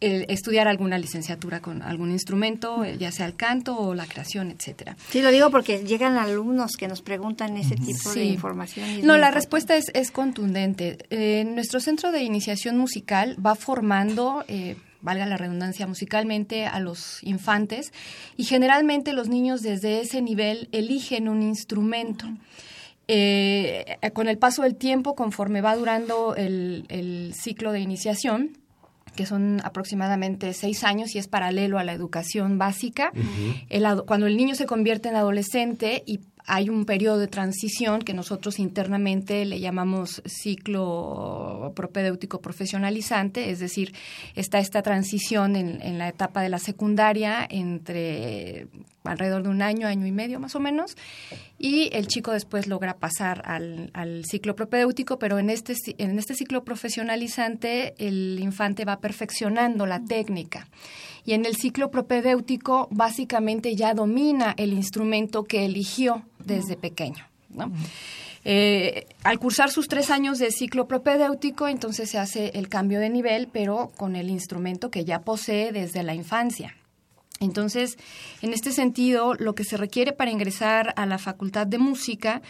el 0.00 0.26
estudiar 0.28 0.68
alguna 0.68 0.98
licenciatura 0.98 1.60
con 1.60 1.82
algún 1.82 2.10
instrumento, 2.10 2.84
eh, 2.84 2.96
ya 2.98 3.10
sea 3.10 3.26
el 3.26 3.34
canto 3.34 3.76
o 3.76 3.94
la 3.94 4.06
creación, 4.06 4.50
etcétera. 4.50 4.96
Sí, 5.10 5.22
lo 5.22 5.30
digo 5.30 5.50
porque 5.50 5.84
llegan 5.84 6.16
alumnos 6.16 6.72
que 6.78 6.86
nos 6.88 7.02
preguntan 7.02 7.56
ese 7.56 7.74
tipo 7.74 8.12
de 8.12 8.24
información. 8.24 8.86
No, 9.02 9.16
la 9.16 9.30
respuesta 9.30 9.76
es, 9.76 9.90
es 9.94 10.10
contundente. 10.10 10.98
Eh, 11.10 11.44
nuestro 11.44 11.80
centro 11.80 12.12
de 12.12 12.22
iniciación 12.22 12.78
musical 12.78 13.36
va 13.44 13.54
formando, 13.56 14.44
eh, 14.46 14.76
valga 15.00 15.26
la 15.26 15.36
redundancia, 15.36 15.86
musicalmente 15.86 16.66
a 16.66 16.80
los 16.80 17.22
infantes 17.22 17.92
y 18.36 18.44
generalmente 18.44 19.12
los 19.12 19.28
niños 19.28 19.62
desde 19.62 20.00
ese 20.00 20.22
nivel 20.22 20.68
eligen 20.72 21.28
un 21.28 21.42
instrumento. 21.42 22.26
Eh, 23.10 23.96
con 24.12 24.28
el 24.28 24.36
paso 24.36 24.62
del 24.62 24.76
tiempo, 24.76 25.14
conforme 25.14 25.62
va 25.62 25.74
durando 25.76 26.36
el, 26.36 26.84
el 26.88 27.32
ciclo 27.34 27.72
de 27.72 27.80
iniciación, 27.80 28.58
que 29.18 29.26
son 29.26 29.60
aproximadamente 29.64 30.52
seis 30.52 30.84
años 30.84 31.14
y 31.16 31.18
es 31.18 31.26
paralelo 31.26 31.78
a 31.78 31.84
la 31.84 31.92
educación 31.92 32.56
básica. 32.56 33.10
El 33.68 33.84
cuando 34.06 34.28
el 34.28 34.36
niño 34.36 34.54
se 34.54 34.66
convierte 34.66 35.08
en 35.08 35.16
adolescente 35.16 36.04
y 36.06 36.20
hay 36.48 36.70
un 36.70 36.86
periodo 36.86 37.18
de 37.18 37.28
transición 37.28 38.00
que 38.00 38.14
nosotros 38.14 38.58
internamente 38.58 39.44
le 39.44 39.60
llamamos 39.60 40.22
ciclo 40.24 41.72
propedéutico 41.76 42.40
profesionalizante, 42.40 43.50
es 43.50 43.58
decir, 43.58 43.94
está 44.34 44.58
esta 44.58 44.80
transición 44.82 45.56
en, 45.56 45.98
la 45.98 46.08
etapa 46.08 46.40
de 46.40 46.48
la 46.48 46.58
secundaria 46.58 47.46
entre 47.48 48.66
alrededor 49.04 49.42
de 49.42 49.48
un 49.50 49.62
año, 49.62 49.86
año 49.86 50.06
y 50.06 50.12
medio 50.12 50.40
más 50.40 50.54
o 50.54 50.60
menos, 50.60 50.96
y 51.58 51.90
el 51.92 52.08
chico 52.08 52.32
después 52.32 52.66
logra 52.66 52.96
pasar 52.96 53.42
al, 53.44 53.90
al 53.92 54.24
ciclo 54.24 54.56
propedéutico, 54.56 55.18
pero 55.18 55.38
en 55.38 55.50
este, 55.50 55.74
en 55.98 56.18
este 56.18 56.34
ciclo 56.34 56.64
profesionalizante 56.64 57.94
el 57.98 58.38
infante 58.40 58.84
va 58.86 59.00
perfeccionando 59.00 59.84
la 59.86 60.02
técnica. 60.02 60.66
Y 61.28 61.34
en 61.34 61.44
el 61.44 61.56
ciclo 61.56 61.90
propedéutico 61.90 62.88
básicamente 62.90 63.76
ya 63.76 63.92
domina 63.92 64.54
el 64.56 64.72
instrumento 64.72 65.44
que 65.44 65.66
eligió 65.66 66.22
desde 66.42 66.74
pequeño. 66.78 67.22
¿no? 67.50 67.70
Eh, 68.46 69.06
al 69.24 69.38
cursar 69.38 69.70
sus 69.70 69.88
tres 69.88 70.10
años 70.10 70.38
de 70.38 70.50
ciclo 70.50 70.88
propedéutico, 70.88 71.68
entonces 71.68 72.08
se 72.08 72.16
hace 72.16 72.52
el 72.54 72.70
cambio 72.70 72.98
de 72.98 73.10
nivel, 73.10 73.48
pero 73.52 73.92
con 73.98 74.16
el 74.16 74.30
instrumento 74.30 74.90
que 74.90 75.04
ya 75.04 75.20
posee 75.20 75.70
desde 75.70 76.02
la 76.02 76.14
infancia. 76.14 76.74
Entonces, 77.40 77.98
en 78.40 78.54
este 78.54 78.72
sentido, 78.72 79.34
lo 79.34 79.54
que 79.54 79.64
se 79.64 79.76
requiere 79.76 80.14
para 80.14 80.30
ingresar 80.30 80.94
a 80.96 81.04
la 81.04 81.18
Facultad 81.18 81.66
de 81.66 81.76
Música, 81.76 82.40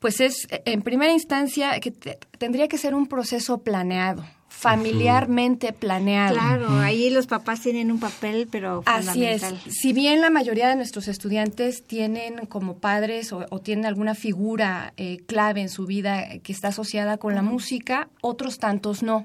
pues 0.00 0.20
es, 0.20 0.48
en 0.64 0.82
primera 0.82 1.12
instancia, 1.12 1.78
que 1.78 1.92
te- 1.92 2.18
tendría 2.36 2.66
que 2.66 2.78
ser 2.78 2.96
un 2.96 3.06
proceso 3.06 3.58
planeado, 3.58 4.24
familiarmente 4.56 5.72
planeado. 5.72 6.34
Claro, 6.34 6.78
ahí 6.78 7.10
los 7.10 7.26
papás 7.26 7.60
tienen 7.60 7.90
un 7.90 8.00
papel, 8.00 8.48
pero 8.50 8.82
Así 8.86 9.24
es. 9.24 9.42
fundamental. 9.42 9.72
Si 9.72 9.92
bien 9.92 10.20
la 10.20 10.30
mayoría 10.30 10.68
de 10.68 10.76
nuestros 10.76 11.08
estudiantes 11.08 11.84
tienen 11.84 12.46
como 12.46 12.78
padres 12.78 13.32
o, 13.32 13.44
o 13.50 13.60
tienen 13.60 13.84
alguna 13.84 14.14
figura 14.14 14.94
eh, 14.96 15.18
clave 15.26 15.60
en 15.60 15.68
su 15.68 15.86
vida 15.86 16.38
que 16.42 16.52
está 16.52 16.68
asociada 16.68 17.18
con 17.18 17.34
la 17.34 17.42
música, 17.42 18.08
otros 18.22 18.58
tantos 18.58 19.02
no. 19.02 19.24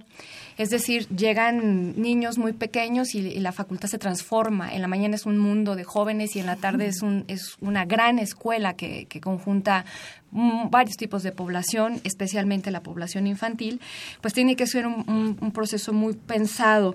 Es 0.60 0.70
decir, 0.70 1.08
llegan 1.08 2.00
niños 2.01 2.38
muy 2.38 2.51
pequeños 2.51 3.16
y, 3.16 3.20
y 3.20 3.39
la 3.39 3.54
facultad 3.54 3.88
se 3.88 3.98
transforma. 3.98 4.74
En 4.74 4.82
la 4.82 4.89
mañana 4.89 5.16
es 5.16 5.25
un 5.25 5.38
mundo 5.38 5.78
de 5.78 5.86
jóvenes 5.86 6.36
y 6.36 6.39
en 6.42 6.48
la 6.48 6.58
tarde 6.58 6.88
es, 6.88 7.01
un, 7.01 7.24
es 7.30 7.56
una 7.62 7.86
gran 7.86 8.20
escuela 8.20 8.74
que, 8.74 9.06
que 9.06 9.22
conjunta 9.22 9.86
mm, 10.32 10.70
varios 10.70 10.98
tipos 10.98 11.24
de 11.24 11.32
población, 11.32 12.01
especialmente 12.04 12.72
la 12.72 12.84
población 12.84 13.25
infantil, 13.25 13.80
pues 14.20 14.34
tiene 14.34 14.58
que 14.58 14.68
ser 14.68 14.86
un, 14.86 15.10
un- 15.10 15.38
un 15.39 15.51
proceso 15.54 15.94
muy 15.94 16.13
pensado, 16.16 16.94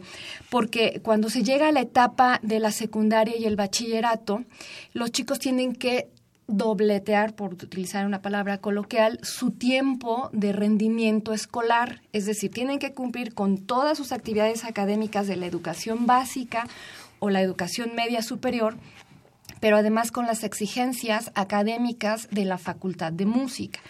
porque 0.50 1.00
cuando 1.02 1.30
se 1.30 1.42
llega 1.42 1.68
a 1.68 1.72
la 1.72 1.80
etapa 1.80 2.40
de 2.42 2.60
la 2.60 2.70
secundaria 2.70 3.34
y 3.38 3.46
el 3.46 3.56
bachillerato, 3.56 4.44
los 4.92 5.10
chicos 5.10 5.38
tienen 5.38 5.74
que 5.74 6.08
dobletear, 6.46 7.34
por 7.34 7.54
utilizar 7.54 8.06
una 8.06 8.22
palabra 8.22 8.58
coloquial, 8.58 9.18
su 9.22 9.50
tiempo 9.50 10.30
de 10.32 10.52
rendimiento 10.52 11.32
escolar. 11.32 12.02
Es 12.12 12.26
decir, 12.26 12.50
tienen 12.50 12.78
que 12.78 12.92
cumplir 12.92 13.34
con 13.34 13.58
todas 13.58 13.96
sus 13.96 14.12
actividades 14.12 14.64
académicas 14.64 15.26
de 15.26 15.36
la 15.36 15.46
educación 15.46 16.06
básica 16.06 16.66
o 17.18 17.30
la 17.30 17.40
educación 17.40 17.94
media 17.94 18.22
superior, 18.22 18.76
pero 19.60 19.76
además 19.76 20.10
con 20.10 20.26
las 20.26 20.44
exigencias 20.44 21.32
académicas 21.34 22.28
de 22.30 22.44
la 22.44 22.58
Facultad 22.58 23.12
de 23.12 23.26
Música. 23.26 23.80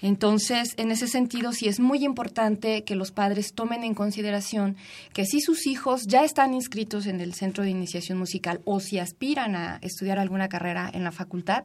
Entonces, 0.00 0.74
en 0.76 0.90
ese 0.90 1.08
sentido, 1.08 1.52
sí 1.52 1.68
es 1.68 1.80
muy 1.80 2.04
importante 2.04 2.84
que 2.84 2.94
los 2.94 3.10
padres 3.10 3.54
tomen 3.54 3.84
en 3.84 3.94
consideración 3.94 4.76
que 5.12 5.24
si 5.24 5.40
sus 5.40 5.66
hijos 5.66 6.06
ya 6.06 6.24
están 6.24 6.54
inscritos 6.54 7.06
en 7.06 7.20
el 7.20 7.34
centro 7.34 7.64
de 7.64 7.70
iniciación 7.70 8.18
musical 8.18 8.60
o 8.64 8.80
si 8.80 8.98
aspiran 8.98 9.56
a 9.56 9.78
estudiar 9.82 10.18
alguna 10.18 10.48
carrera 10.48 10.90
en 10.92 11.04
la 11.04 11.12
facultad, 11.12 11.64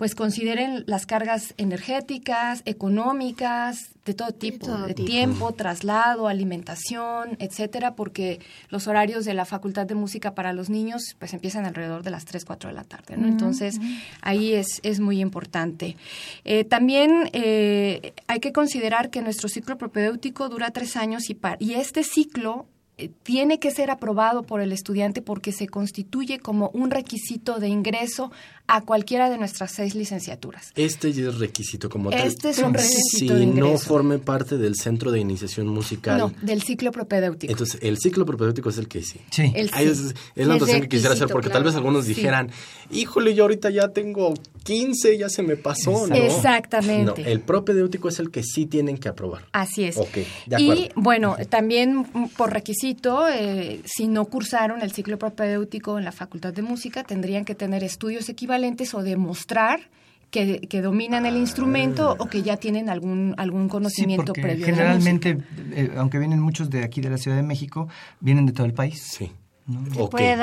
pues 0.00 0.14
consideren 0.14 0.82
las 0.86 1.04
cargas 1.04 1.52
energéticas, 1.58 2.62
económicas, 2.64 3.90
de 4.06 4.14
todo 4.14 4.32
tipo, 4.32 4.66
todo 4.66 4.86
de 4.86 4.94
tipo. 4.94 5.06
tiempo, 5.06 5.52
traslado, 5.52 6.26
alimentación, 6.26 7.36
etcétera, 7.38 7.94
porque 7.94 8.40
los 8.70 8.86
horarios 8.86 9.26
de 9.26 9.34
la 9.34 9.44
Facultad 9.44 9.84
de 9.86 9.94
Música 9.94 10.34
para 10.34 10.54
los 10.54 10.70
niños 10.70 11.02
pues 11.18 11.34
empiezan 11.34 11.66
alrededor 11.66 12.02
de 12.02 12.10
las 12.12 12.24
3, 12.24 12.46
4 12.46 12.70
de 12.70 12.74
la 12.76 12.84
tarde, 12.84 13.18
¿no? 13.18 13.26
Entonces, 13.28 13.78
ahí 14.22 14.54
es, 14.54 14.80
es 14.84 15.00
muy 15.00 15.20
importante. 15.20 15.96
Eh, 16.44 16.64
también 16.64 17.28
eh, 17.34 18.14
hay 18.26 18.40
que 18.40 18.52
considerar 18.52 19.10
que 19.10 19.20
nuestro 19.20 19.50
ciclo 19.50 19.76
propedéutico 19.76 20.48
dura 20.48 20.70
tres 20.70 20.96
años 20.96 21.28
y, 21.28 21.34
pa- 21.34 21.56
y 21.60 21.74
este 21.74 22.04
ciclo 22.04 22.66
eh, 22.96 23.10
tiene 23.22 23.58
que 23.58 23.70
ser 23.70 23.90
aprobado 23.90 24.42
por 24.44 24.60
el 24.60 24.72
estudiante 24.72 25.22
porque 25.22 25.52
se 25.52 25.66
constituye 25.68 26.38
como 26.38 26.70
un 26.74 26.90
requisito 26.90 27.58
de 27.58 27.68
ingreso 27.68 28.30
a 28.72 28.82
cualquiera 28.82 29.28
de 29.30 29.36
nuestras 29.36 29.72
seis 29.72 29.94
licenciaturas. 29.94 30.72
Este 30.76 31.12
ya 31.12 31.28
es 31.28 31.38
requisito 31.38 31.88
como 31.90 32.10
tal. 32.10 32.20
Este 32.26 32.50
es 32.50 32.58
un 32.58 32.76
Si 32.78 32.94
requisito 32.94 33.34
de 33.34 33.46
no 33.46 33.76
forme 33.78 34.18
parte 34.18 34.58
del 34.58 34.76
centro 34.76 35.10
de 35.10 35.18
iniciación 35.18 35.66
musical. 35.66 36.18
No, 36.18 36.32
del 36.40 36.62
ciclo 36.62 36.92
propedéutico. 36.92 37.50
Entonces, 37.50 37.80
el 37.82 37.98
ciclo 37.98 38.24
propedéutico 38.24 38.68
es 38.70 38.78
el 38.78 38.86
que 38.86 39.02
sí. 39.02 39.20
Sí. 39.30 39.50
El 39.56 39.70
Ahí 39.72 39.86
sí. 39.86 39.90
es, 39.92 39.98
es 40.00 40.14
la 40.36 40.42
Es 40.42 40.46
anotación 40.48 40.80
que 40.82 40.88
quisiera 40.88 41.14
hacer, 41.14 41.28
porque 41.28 41.48
tal 41.48 41.64
vez 41.64 41.74
algunos 41.74 42.04
Sí. 42.04 42.14
dijeran, 42.14 42.50
híjole, 42.92 43.34
yo 43.34 43.42
ahorita 43.44 43.70
ya 43.70 43.88
tengo 43.88 44.34
15, 44.62 45.18
ya 45.18 45.28
se 45.28 45.42
me 45.42 45.56
pasó, 45.56 46.06
¿no? 46.06 46.14
Exactamente. 46.14 47.22
No, 47.22 47.28
el 47.28 47.40
propedéutico 47.40 48.08
es 48.08 48.20
el 48.20 48.30
que 48.30 48.42
sí 48.44 48.66
tienen 48.66 48.98
que 48.98 49.08
aprobar. 49.08 49.46
Así 49.52 49.84
es. 49.84 49.96
Ok, 49.96 50.18
de 50.46 50.56
acuerdo. 50.56 50.74
Y 50.84 50.90
bueno, 50.94 51.36
también 51.48 52.06
mm, 52.12 52.28
por 52.36 52.52
requisito, 52.52 53.26
eh, 53.28 53.80
si 53.84 54.06
no 54.06 54.26
cursaron 54.26 54.82
el 54.82 54.92
ciclo 54.92 55.18
propedéutico 55.18 55.98
en 55.98 56.04
la 56.04 56.12
Facultad 56.12 56.52
de 56.52 56.62
Música, 56.62 57.02
tendrían 57.02 57.44
que 57.44 57.54
tener 57.56 57.82
estudios 57.82 58.28
equivalentes 58.28 58.59
o 58.94 59.02
demostrar 59.02 59.80
que, 60.30 60.60
que 60.68 60.80
dominan 60.80 61.26
el 61.26 61.36
instrumento 61.36 62.14
o 62.18 62.26
que 62.26 62.42
ya 62.42 62.56
tienen 62.56 62.88
algún 62.88 63.34
algún 63.36 63.68
conocimiento 63.68 64.32
previo. 64.32 64.64
generalmente, 64.64 65.38
eh, 65.72 65.90
aunque 65.96 66.18
vienen 66.18 66.38
muchos 66.40 66.70
de 66.70 66.84
aquí 66.84 67.00
de 67.00 67.10
la 67.10 67.18
Ciudad 67.18 67.36
de 67.36 67.42
México, 67.42 67.88
vienen 68.20 68.46
de 68.46 68.52
todo 68.52 68.66
el 68.66 68.72
país. 68.72 69.02
Sí. 69.02 69.32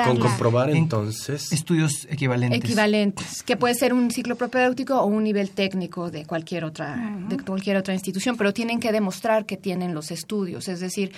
con 0.08 0.18
comprobar 0.18 0.70
En- 0.70 0.76
entonces. 0.78 1.52
Estudios 1.52 2.06
equivalentes. 2.08 2.58
equivalentes, 2.64 3.42
que 3.42 3.56
puede 3.58 3.74
ser 3.74 3.92
un 3.92 4.10
ciclo 4.10 4.36
propedéutico 4.36 4.98
o 5.00 5.06
un 5.06 5.22
nivel 5.22 5.50
técnico 5.50 6.10
de 6.10 6.24
cualquier 6.24 6.64
otra 6.64 6.96
de 7.28 7.36
cualquier 7.38 7.76
otra 7.76 7.92
institución, 7.92 8.36
pero 8.38 8.54
tienen 8.54 8.80
que 8.80 8.90
demostrar 8.90 9.44
que 9.44 9.56
tienen 9.58 9.92
los 9.94 10.10
estudios, 10.10 10.68
es 10.68 10.80
decir, 10.80 11.12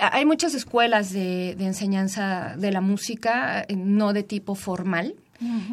hay 0.00 0.24
muchas 0.24 0.54
escuelas 0.54 1.12
de, 1.12 1.54
de 1.56 1.66
enseñanza 1.66 2.54
de 2.58 2.72
la 2.72 2.80
música 2.80 3.64
eh, 3.68 3.76
no 3.76 4.12
de 4.12 4.22
tipo 4.24 4.54
formal. 4.56 5.14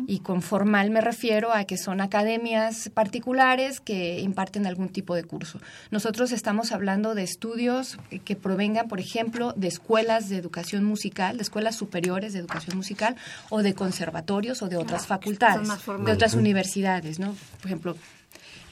Y 0.08 0.20
con 0.20 0.42
formal 0.42 0.90
me 0.90 1.02
refiero 1.02 1.54
a 1.54 1.64
que 1.64 1.78
son 1.78 2.02
academias 2.02 2.90
particulares 2.94 3.80
que 3.80 4.20
imparten 4.20 4.66
algún 4.68 4.90
tipo 4.90 5.16
de 5.16 5.24
curso. 5.24 5.60
Nosotros 5.92 6.32
estamos 6.32 6.72
hablando 6.72 7.16
de 7.16 7.24
estudios 7.24 7.98
que 8.26 8.36
provengan, 8.36 8.88
por 8.88 9.00
ejemplo, 9.00 9.54
de 9.56 9.68
escuelas 9.68 10.30
de 10.30 10.38
educación 10.38 10.84
musical, 10.84 11.38
de 11.38 11.44
escuelas 11.44 11.76
superiores 11.76 12.34
de 12.34 12.40
educación 12.40 12.78
musical 12.78 13.16
o 13.50 13.62
de 13.62 13.74
conservatorios 13.74 14.62
o 14.62 14.68
de 14.68 14.78
otras 14.78 15.08
facultades, 15.08 15.68
más 15.68 15.82
formales. 15.82 16.08
de 16.08 16.14
otras 16.14 16.34
universidades, 16.34 17.20
¿no? 17.20 17.36
Por 17.62 17.68
ejemplo, 17.68 17.96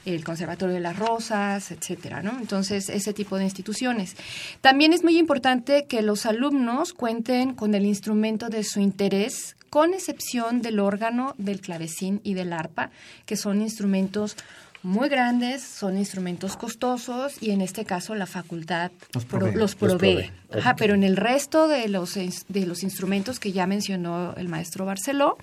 el 0.04 0.24
Conservatorio 0.24 0.74
de 0.74 0.80
las 0.80 0.98
Rosas, 0.98 1.70
etcétera, 1.70 2.22
¿no? 2.22 2.36
Entonces, 2.40 2.88
ese 2.88 3.12
tipo 3.12 3.38
de 3.38 3.44
instituciones. 3.44 4.16
También 4.60 4.92
es 4.92 5.04
muy 5.04 5.16
importante 5.16 5.86
que 5.86 6.02
los 6.02 6.26
alumnos 6.26 6.92
cuenten 6.92 7.54
con 7.54 7.74
el 7.74 7.86
instrumento 7.86 8.48
de 8.48 8.64
su 8.64 8.80
interés, 8.80 9.56
con 9.72 9.94
excepción 9.94 10.60
del 10.60 10.78
órgano, 10.80 11.34
del 11.38 11.62
clavecín 11.62 12.20
y 12.22 12.34
del 12.34 12.52
arpa, 12.52 12.90
que 13.24 13.36
son 13.38 13.62
instrumentos 13.62 14.36
muy 14.82 15.08
grandes, 15.08 15.62
son 15.62 15.96
instrumentos 15.96 16.58
costosos 16.58 17.40
y 17.40 17.52
en 17.52 17.62
este 17.62 17.86
caso 17.86 18.14
la 18.14 18.26
facultad 18.26 18.90
Los 19.14 19.24
pro- 19.24 19.38
provee. 19.38 19.52
los 19.54 19.60
Los 19.60 19.74
provee. 19.76 20.14
provee. 20.48 20.60
Ajá, 20.60 20.76
pero 20.76 20.92
en 20.94 21.04
el 21.04 21.16
resto 21.16 21.68
de 21.68 21.88
los, 21.88 22.14
de 22.14 22.66
los 22.66 22.82
instrumentos 22.82 23.40
que 23.40 23.52
ya 23.52 23.66
mencionó 23.66 24.34
el 24.36 24.48
maestro 24.48 24.84
Barceló, 24.84 25.38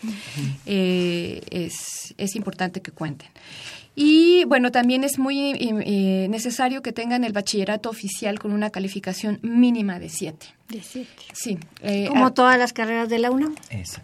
eh, 0.68 1.42
es, 1.50 2.14
es 2.18 2.36
importante 2.36 2.82
que 2.82 2.92
cuenten. 2.92 3.30
Y 4.02 4.46
bueno, 4.46 4.72
también 4.72 5.04
es 5.04 5.20
muy 5.20 5.52
eh, 5.60 6.28
necesario 6.30 6.82
que 6.82 6.94
tengan 6.94 7.26
el 7.26 7.34
bachillerato 7.34 7.90
oficial 7.90 8.40
con 8.40 8.54
una 8.54 8.70
calificación 8.70 9.40
mínima 9.42 10.00
de 10.00 10.08
7. 10.08 10.46
De 10.70 10.82
siete. 10.82 11.10
Sí. 11.34 11.58
eh, 11.82 12.06
Como 12.08 12.28
ah, 12.28 12.34
todas 12.34 12.58
las 12.58 12.72
carreras 12.72 13.10
de 13.10 13.20
la 13.20 13.30
UNAM. 13.30 13.56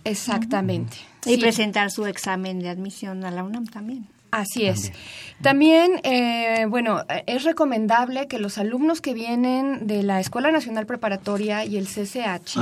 Exactamente. 0.04 0.98
Y 1.26 1.36
Sí. 1.36 1.38
presentar 1.38 1.92
su 1.92 2.06
examen 2.08 2.60
de 2.60 2.68
admisión 2.68 3.24
a 3.24 3.32
la 3.32 3.44
UNAM 3.44 3.68
también. 3.68 4.06
Así 4.36 4.66
es. 4.66 4.92
También, 5.42 6.00
eh, 6.04 6.66
bueno, 6.70 7.04
es 7.26 7.44
recomendable 7.44 8.28
que 8.28 8.40
los 8.40 8.58
alumnos 8.58 9.02
que 9.02 9.14
vienen 9.14 9.86
de 9.86 10.02
la 10.02 10.20
Escuela 10.20 10.50
Nacional 10.52 10.86
Preparatoria 10.86 11.66
y 11.66 11.78
el 11.78 11.88
CCH 11.88 12.58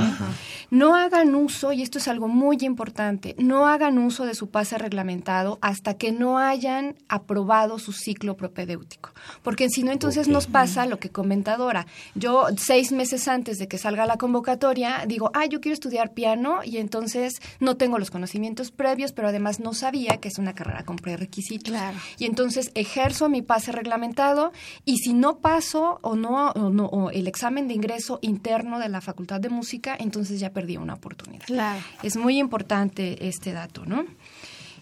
no 0.70 0.94
hagan 0.96 1.34
uso, 1.34 1.72
y 1.72 1.82
esto 1.82 1.98
es 1.98 2.08
algo 2.08 2.28
muy 2.28 2.58
importante, 2.60 3.36
no 3.38 3.66
hagan 3.66 3.98
uso 3.98 4.26
de 4.26 4.34
su 4.34 4.50
pase 4.50 4.76
reglamentado 4.76 5.58
hasta 5.62 5.94
que 5.94 6.12
no 6.12 6.38
hayan 6.38 6.96
aprobado 7.08 7.78
su 7.78 7.92
ciclo 7.92 8.36
propedéutico. 8.36 9.10
Porque 9.42 9.68
si 9.68 9.82
no, 9.82 9.92
entonces 9.92 10.28
nos 10.28 10.46
pasa 10.46 10.86
lo 10.86 10.98
que 10.98 11.10
comenta 11.10 11.56
Dora. 11.56 11.86
Yo, 12.14 12.46
seis 12.56 12.92
meses 12.92 13.28
antes 13.28 13.58
de 13.58 13.68
que 13.68 13.78
salga 13.78 14.04
la 14.04 14.16
convocatoria, 14.16 15.04
digo, 15.06 15.30
ah, 15.34 15.46
yo 15.46 15.60
quiero 15.60 15.74
estudiar 15.74 16.12
piano 16.12 16.60
y 16.64 16.78
entonces 16.78 17.34
no 17.60 17.76
tengo 17.76 17.98
los 17.98 18.10
conocimientos 18.10 18.72
previos, 18.72 19.12
pero 19.12 19.28
además 19.28 19.60
no 19.60 19.74
sabía 19.74 20.18
que 20.18 20.28
es 20.28 20.38
una 20.38 20.54
carrera 20.54 20.84
con 20.84 20.96
prerequisitos. 20.96 21.63
Claro. 21.64 21.98
Y 22.18 22.26
entonces 22.26 22.70
ejerzo 22.74 23.28
mi 23.28 23.42
pase 23.42 23.72
reglamentado 23.72 24.52
y 24.84 24.98
si 24.98 25.12
no 25.12 25.38
paso 25.38 25.98
o 26.02 26.14
no, 26.14 26.50
o 26.50 26.70
no 26.70 26.86
o 26.86 27.10
el 27.10 27.26
examen 27.26 27.66
de 27.66 27.74
ingreso 27.74 28.18
interno 28.22 28.78
de 28.78 28.88
la 28.88 29.00
Facultad 29.00 29.40
de 29.40 29.48
Música, 29.48 29.96
entonces 29.98 30.38
ya 30.38 30.50
perdí 30.50 30.76
una 30.76 30.94
oportunidad. 30.94 31.46
Claro. 31.46 31.80
Es 32.02 32.16
muy 32.16 32.38
importante 32.38 33.26
este 33.26 33.52
dato, 33.52 33.84
¿no? 33.84 34.04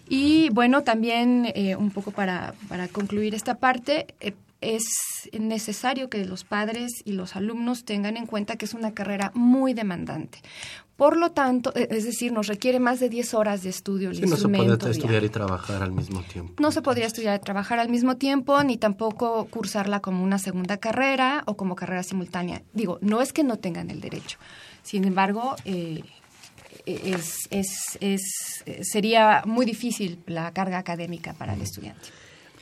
Y 0.07 0.49
bueno, 0.49 0.83
también 0.83 1.51
eh, 1.55 1.75
un 1.75 1.89
poco 1.89 2.11
para, 2.11 2.53
para 2.67 2.87
concluir 2.87 3.33
esta 3.33 3.55
parte, 3.55 4.13
eh, 4.19 4.33
es 4.63 4.83
necesario 5.37 6.09
que 6.09 6.25
los 6.25 6.43
padres 6.43 6.91
y 7.03 7.13
los 7.13 7.35
alumnos 7.35 7.83
tengan 7.83 8.17
en 8.17 8.25
cuenta 8.25 8.55
que 8.55 8.65
es 8.65 8.73
una 8.73 8.93
carrera 8.93 9.31
muy 9.33 9.73
demandante. 9.73 10.39
Por 10.95 11.17
lo 11.17 11.31
tanto, 11.31 11.73
eh, 11.75 11.87
es 11.91 12.03
decir, 12.05 12.31
nos 12.31 12.47
requiere 12.47 12.79
más 12.79 12.99
de 12.99 13.09
10 13.09 13.33
horas 13.33 13.63
de 13.63 13.69
estudio 13.69 14.09
el 14.09 14.15
Sí, 14.15 14.21
no 14.21 14.27
se 14.27 14.33
instrumento. 14.33 14.77
puede 14.77 14.91
estudiar 14.91 15.23
y 15.23 15.29
trabajar 15.29 15.81
al 15.81 15.91
mismo 15.91 16.21
tiempo. 16.21 16.53
No 16.61 16.71
se 16.71 16.81
podría 16.83 17.07
estudiar 17.07 17.39
y 17.39 17.43
trabajar 17.43 17.79
al 17.79 17.89
mismo 17.89 18.17
tiempo, 18.17 18.63
ni 18.63 18.77
tampoco 18.77 19.45
cursarla 19.45 20.01
como 20.01 20.23
una 20.23 20.37
segunda 20.37 20.77
carrera 20.77 21.43
o 21.47 21.55
como 21.57 21.75
carrera 21.75 22.03
simultánea. 22.03 22.61
Digo, 22.73 22.99
no 23.01 23.21
es 23.21 23.33
que 23.33 23.43
no 23.43 23.57
tengan 23.57 23.89
el 23.89 24.01
derecho. 24.01 24.37
Sin 24.83 25.03
embargo, 25.05 25.55
eh, 25.65 26.03
es, 26.85 27.47
es, 27.49 27.97
es- 27.99 28.63
eh, 28.65 28.79
sería 28.83 29.41
muy 29.45 29.65
difícil 29.65 30.19
la 30.27 30.51
carga 30.53 30.77
académica 30.77 31.33
para 31.33 31.53
el 31.53 31.61
estudiante. 31.61 32.01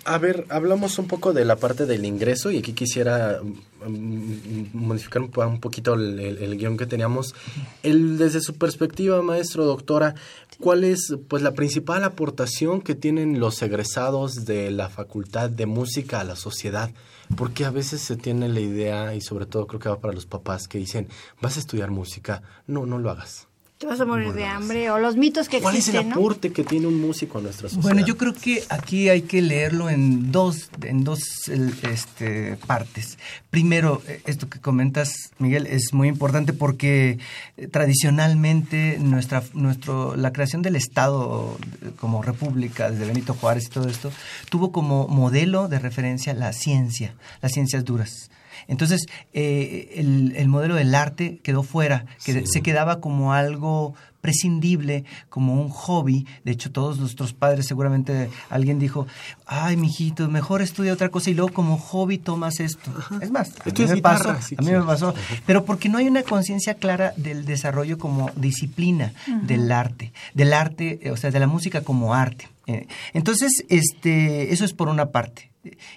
A 0.03 0.17
ver, 0.17 0.45
hablamos 0.49 0.97
un 0.97 1.07
poco 1.07 1.31
de 1.31 1.45
la 1.45 1.57
parte 1.57 1.85
del 1.85 2.05
ingreso 2.05 2.49
y 2.49 2.57
aquí 2.57 2.73
quisiera 2.73 3.39
mm, 3.85 4.63
modificar 4.73 5.21
un, 5.21 5.29
po- 5.29 5.45
un 5.45 5.59
poquito 5.59 5.93
el, 5.93 6.19
el- 6.19 6.37
el 6.39 6.57
guion 6.57 6.75
que 6.75 6.87
teníamos. 6.87 7.35
El, 7.83 8.17
desde 8.17 8.41
su 8.41 8.55
perspectiva, 8.55 9.21
maestro, 9.21 9.63
doctora, 9.65 10.15
¿cuál 10.59 10.83
es 10.85 11.13
pues 11.27 11.43
la 11.43 11.51
principal 11.53 12.03
aportación 12.03 12.81
que 12.81 12.95
tienen 12.95 13.39
los 13.39 13.61
egresados 13.61 14.45
de 14.45 14.71
la 14.71 14.89
Facultad 14.89 15.51
de 15.51 15.67
Música 15.67 16.19
a 16.19 16.23
la 16.23 16.35
sociedad? 16.35 16.89
Porque 17.37 17.65
a 17.65 17.69
veces 17.69 18.01
se 18.01 18.15
tiene 18.17 18.49
la 18.49 18.59
idea, 18.59 19.13
y 19.13 19.21
sobre 19.21 19.45
todo 19.45 19.67
creo 19.67 19.79
que 19.79 19.89
va 19.89 19.99
para 20.01 20.13
los 20.15 20.25
papás, 20.25 20.67
que 20.67 20.79
dicen, 20.79 21.07
vas 21.41 21.57
a 21.57 21.59
estudiar 21.59 21.91
música, 21.91 22.41
no, 22.65 22.87
no 22.87 22.97
lo 22.97 23.11
hagas. 23.11 23.47
Te 23.81 23.87
vas 23.87 23.99
a 23.99 24.05
morir 24.05 24.31
de 24.33 24.45
hambre 24.45 24.91
o 24.91 24.99
los 24.99 25.15
mitos 25.17 25.49
que 25.49 25.59
¿Cuál 25.59 25.75
es 25.75 25.87
el 25.87 26.11
aporte 26.11 26.51
que 26.51 26.63
tiene 26.63 26.85
un 26.85 27.01
músico 27.01 27.39
a 27.39 27.41
nuestra 27.41 27.67
sociedad? 27.67 27.81
Bueno, 27.81 28.05
yo 28.05 28.15
creo 28.15 28.35
que 28.35 28.63
aquí 28.69 29.09
hay 29.09 29.23
que 29.23 29.41
leerlo 29.41 29.89
en 29.89 30.31
dos, 30.31 30.69
en 30.83 31.03
dos 31.03 31.47
este, 31.47 32.57
partes. 32.67 33.17
Primero, 33.49 34.03
eh, 34.07 34.21
esto 34.27 34.47
que 34.49 34.59
comentas, 34.59 35.31
Miguel, 35.39 35.65
es 35.65 35.93
muy 35.93 36.09
importante 36.09 36.53
porque 36.53 37.17
eh, 37.57 37.67
tradicionalmente 37.69 38.99
nuestra, 38.99 39.41
nuestro, 39.55 40.15
la 40.15 40.31
creación 40.31 40.61
del 40.61 40.75
Estado 40.75 41.57
eh, 41.81 41.89
como 41.99 42.21
república, 42.21 42.91
desde 42.91 43.07
Benito 43.07 43.33
Juárez 43.33 43.65
y 43.65 43.69
todo 43.69 43.89
esto, 43.89 44.11
tuvo 44.51 44.71
como 44.71 45.07
modelo 45.07 45.67
de 45.67 45.79
referencia 45.79 46.35
la 46.35 46.53
ciencia, 46.53 47.15
las 47.41 47.51
ciencias 47.53 47.83
duras. 47.83 48.29
Entonces, 48.67 49.05
eh, 49.33 49.93
el, 49.95 50.33
el 50.35 50.47
modelo 50.47 50.75
del 50.75 50.93
arte 50.95 51.39
quedó 51.43 51.63
fuera, 51.63 52.05
que 52.23 52.45
se 52.45 52.61
quedaba 52.61 52.99
como 52.99 53.33
algo 53.33 53.95
prescindible, 54.21 55.03
como 55.29 55.59
un 55.59 55.69
hobby. 55.69 56.25
De 56.45 56.51
hecho, 56.51 56.71
todos 56.71 56.99
nuestros 56.99 57.33
padres, 57.33 57.67
seguramente 57.67 58.29
alguien 58.49 58.79
dijo, 58.79 59.07
ay, 59.45 59.75
mijito, 59.75 60.29
mejor 60.29 60.61
estudia 60.61 60.93
otra 60.93 61.09
cosa 61.09 61.29
y 61.29 61.33
luego 61.33 61.51
como 61.51 61.77
hobby 61.77 62.17
tomas 62.19 62.59
esto. 62.59 62.91
Es 63.19 63.31
más, 63.31 63.49
a 63.49 63.65
mí, 63.65 63.73
me 63.77 63.95
guitarra, 63.95 64.35
pasó, 64.35 64.41
si 64.41 64.55
a 64.57 64.61
mí 64.61 64.71
me 64.71 64.83
pasó. 64.83 65.13
Pero 65.45 65.65
porque 65.65 65.89
no 65.89 65.97
hay 65.97 66.07
una 66.07 66.23
conciencia 66.23 66.75
clara 66.75 67.13
del 67.17 67.45
desarrollo 67.45 67.97
como 67.97 68.31
disciplina 68.35 69.13
del 69.43 69.71
arte, 69.71 70.13
del 70.33 70.53
arte, 70.53 70.99
eh, 71.01 71.11
o 71.11 71.17
sea, 71.17 71.31
de 71.31 71.39
la 71.39 71.47
música 71.47 71.81
como 71.81 72.13
arte. 72.13 72.47
Eh, 72.67 72.87
Entonces, 73.13 73.65
este, 73.69 74.53
eso 74.53 74.63
es 74.63 74.73
por 74.73 74.87
una 74.87 75.07
parte. 75.07 75.50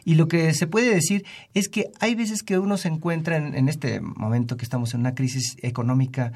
Y 0.04 0.14
lo 0.14 0.28
que 0.28 0.52
se 0.54 0.66
puede 0.66 0.94
decir 0.94 1.24
es 1.54 1.68
que 1.68 1.90
hay 2.00 2.14
veces 2.14 2.42
que 2.42 2.58
uno 2.58 2.76
se 2.76 2.88
encuentra 2.88 3.36
en, 3.36 3.68
este 3.68 4.00
momento 4.00 4.56
que 4.56 4.64
estamos 4.64 4.94
en 4.94 5.00
una 5.00 5.14
crisis 5.14 5.56
económica 5.62 6.32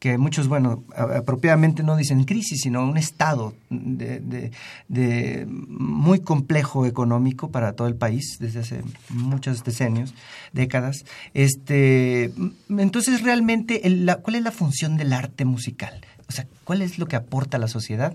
que 0.00 0.18
muchos, 0.18 0.48
bueno, 0.48 0.84
apropiadamente 0.94 1.82
no 1.82 1.96
dicen 1.96 2.24
crisis, 2.24 2.60
sino 2.62 2.84
un 2.84 2.98
estado 2.98 3.54
de, 3.70 4.50
de- 4.88 5.46
muy 5.48 6.20
complejo 6.20 6.84
económico 6.84 7.50
para 7.50 7.72
todo 7.72 7.88
el 7.88 7.94
país 7.94 8.36
desde 8.38 8.60
hace 8.60 8.82
muchos 9.08 9.64
decenios, 9.64 10.12
décadas. 10.52 11.06
Este, 11.32 12.32
entonces, 12.68 13.22
realmente, 13.22 13.80
la- 13.88 14.16
¿cuál 14.16 14.36
es 14.36 14.42
la 14.42 14.50
función 14.50 14.98
del 14.98 15.12
arte 15.14 15.46
musical? 15.46 16.04
O 16.28 16.32
sea, 16.32 16.46
¿cuál 16.64 16.82
es 16.82 16.98
lo 16.98 17.06
que 17.06 17.16
aporta 17.16 17.56
a 17.56 17.60
la 17.60 17.68
sociedad? 17.68 18.14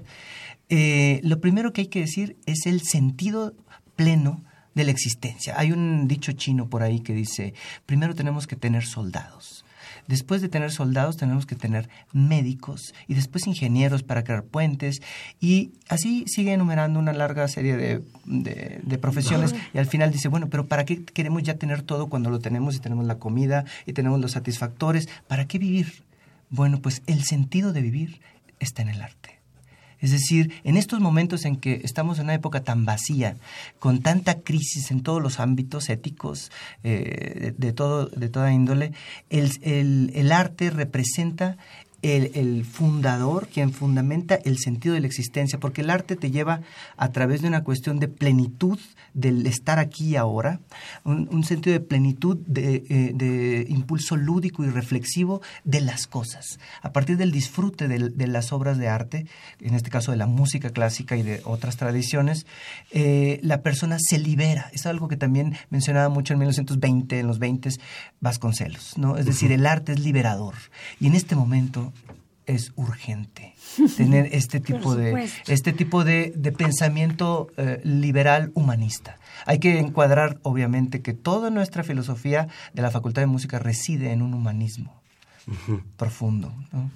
Eh, 0.70 1.22
lo 1.24 1.40
primero 1.40 1.74
que 1.74 1.82
hay 1.82 1.88
que 1.88 2.02
decir 2.02 2.38
es 2.46 2.68
el 2.68 2.82
sentido 2.82 3.54
pleno 3.96 4.44
de 4.76 4.84
la 4.84 4.92
existencia. 4.92 5.56
Hay 5.58 5.72
un 5.72 6.08
dicho 6.08 6.32
chino 6.34 6.68
por 6.70 6.84
ahí 6.84 7.00
que 7.02 7.14
dice, 7.14 7.54
primero 7.86 8.16
tenemos 8.16 8.48
que 8.48 8.56
tener 8.56 8.86
soldados. 8.86 9.66
Después 10.08 10.42
de 10.42 10.50
tener 10.50 10.72
soldados 10.72 11.18
tenemos 11.18 11.46
que 11.46 11.56
tener 11.56 11.88
médicos 12.14 12.94
y 13.08 13.14
después 13.14 13.46
ingenieros 13.48 14.02
para 14.04 14.24
crear 14.24 14.44
puentes 14.44 15.02
y 15.40 15.72
así 15.88 16.26
sigue 16.28 16.54
enumerando 16.54 17.00
una 17.00 17.14
larga 17.14 17.48
serie 17.48 17.76
de, 17.78 18.02
de- 18.26 18.80
de 18.82 18.98
profesiones 18.98 19.54
y 19.74 19.78
al 19.78 19.86
final 19.86 20.12
dice, 20.12 20.28
bueno, 20.28 20.50
pero 20.50 20.68
¿para 20.68 20.86
qué 20.86 21.04
queremos 21.04 21.44
ya 21.44 21.56
tener 21.56 21.82
todo 21.84 22.08
cuando 22.08 22.30
lo 22.30 22.40
tenemos 22.40 22.76
y 22.76 22.80
tenemos 22.80 23.06
la 23.06 23.20
comida 23.20 23.66
y 23.86 23.94
tenemos 23.94 24.20
los 24.20 24.32
satisfactores? 24.32 25.10
¿Para 25.28 25.46
qué 25.48 25.60
vivir? 25.60 26.04
Bueno, 26.50 26.82
pues 26.82 27.02
el 27.06 27.24
sentido 27.24 27.72
de 27.74 27.82
vivir 27.82 28.20
está 28.60 28.82
en 28.82 28.90
el 28.90 29.02
arte. 29.02 29.39
Es 30.02 30.12
decir, 30.12 30.54
en 30.64 30.78
estos 30.78 31.00
momentos 31.00 31.46
en 31.46 31.56
que 31.58 31.82
estamos 31.84 32.18
en 32.20 32.26
una 32.26 32.34
época 32.34 32.64
tan 32.64 32.86
vacía, 32.86 33.38
con 33.80 34.02
tanta 34.02 34.40
crisis 34.42 34.92
en 34.92 35.02
todos 35.02 35.22
los 35.22 35.40
ámbitos 35.40 35.90
éticos, 35.90 36.52
eh, 36.84 37.54
de, 37.58 37.68
de 37.68 37.74
todo, 37.74 38.08
de 38.08 38.30
toda 38.30 38.52
índole, 38.54 38.94
el, 39.30 39.52
el- 39.62 40.12
el 40.16 40.32
arte 40.32 40.70
representa 40.70 41.58
el, 42.02 42.66
fundador, 42.66 43.48
quien 43.48 43.72
fundamenta 43.72 44.36
el 44.36 44.58
sentido 44.58 44.96
de 44.96 45.02
la 45.02 45.08
existencia, 45.08 45.60
porque 45.60 45.82
el 45.82 45.90
arte 45.90 46.16
te 46.16 46.32
lleva 46.32 46.62
a 46.98 47.12
través 47.12 47.42
de 47.42 47.48
una 47.48 47.64
cuestión 47.64 48.00
de 48.00 48.08
plenitud 48.08 48.80
del 49.14 49.46
estar 49.48 49.80
aquí 49.80 50.10
y 50.10 50.16
ahora, 50.16 50.60
un, 51.04 51.44
sentido 51.44 51.74
de 51.74 51.80
plenitud, 51.80 52.38
de, 52.46 52.84
eh, 52.90 53.12
de 53.14 53.66
impulso 53.70 54.16
lúdico 54.16 54.64
y 54.64 54.70
reflexivo 54.70 55.42
de 55.64 55.82
las 55.82 56.08
cosas. 56.08 56.60
A 56.82 56.92
partir 56.92 57.18
del 57.18 57.32
disfrute 57.32 57.88
de, 57.88 58.28
las 58.28 58.52
obras 58.52 58.78
de 58.78 58.88
arte, 58.88 59.26
en 59.60 59.74
este 59.74 59.90
caso 59.90 60.12
de 60.12 60.18
la 60.18 60.28
música 60.28 60.70
clásica 60.70 61.18
y 61.18 61.24
de 61.24 61.42
otras 61.46 61.78
tradiciones, 61.78 62.46
eh, 62.92 63.40
la 63.44 63.62
persona 63.62 63.98
se 64.00 64.20
libera. 64.20 64.70
Es 64.74 64.86
algo 64.86 65.08
que 65.08 65.18
también 65.18 65.56
mencionaba 65.70 66.10
mucho 66.10 66.34
en 66.34 66.40
1920, 66.40 67.20
en 67.20 67.28
los 67.28 67.40
20 67.40 67.70
Vasconcelos, 68.22 68.98
¿no? 68.98 69.18
Es 69.18 69.26
decir, 69.26 69.52
el 69.52 69.66
arte 69.66 69.94
es 69.94 70.00
liberador. 70.00 70.56
Y 71.00 71.08
en 71.08 71.16
este 71.16 71.36
momento 71.36 71.94
es 72.46 72.72
urgente 72.76 73.54
tener 73.96 74.30
este 74.34 74.60
tipo 74.60 74.96
de 74.96 75.30
este 75.48 75.72
tipo 75.72 76.04
de, 76.04 76.34
de 76.36 76.52
pensamiento 76.52 77.48
eh, 77.58 77.80
liberal 77.84 78.52
humanista. 78.56 79.18
Hay 79.46 79.60
que 79.60 79.78
encuadrar, 79.78 80.40
obviamente, 80.42 81.02
que 81.02 81.14
toda 81.14 81.50
nuestra 81.52 81.84
filosofía 81.84 82.48
de 82.74 82.82
la 82.82 82.90
Facultad 82.92 83.22
de 83.22 83.28
Música 83.28 83.60
reside 83.60 84.12
en 84.12 84.22
un 84.24 84.34
humanismo 84.34 85.00
profundo. 85.98 86.52
¿no? 86.72 86.90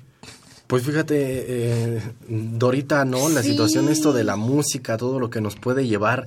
Pues 0.68 0.84
fíjate, 0.84 1.16
eh, 1.18 2.02
Dorita, 2.28 3.06
¿no? 3.06 3.30
La 3.30 3.44
Sí. 3.44 3.52
situación 3.52 3.90
esto 3.90 4.12
de 4.14 4.24
la 4.24 4.36
música, 4.36 4.98
todo 4.98 5.20
lo 5.20 5.30
que 5.30 5.42
nos 5.42 5.56
puede 5.56 5.88
llevar. 5.88 6.26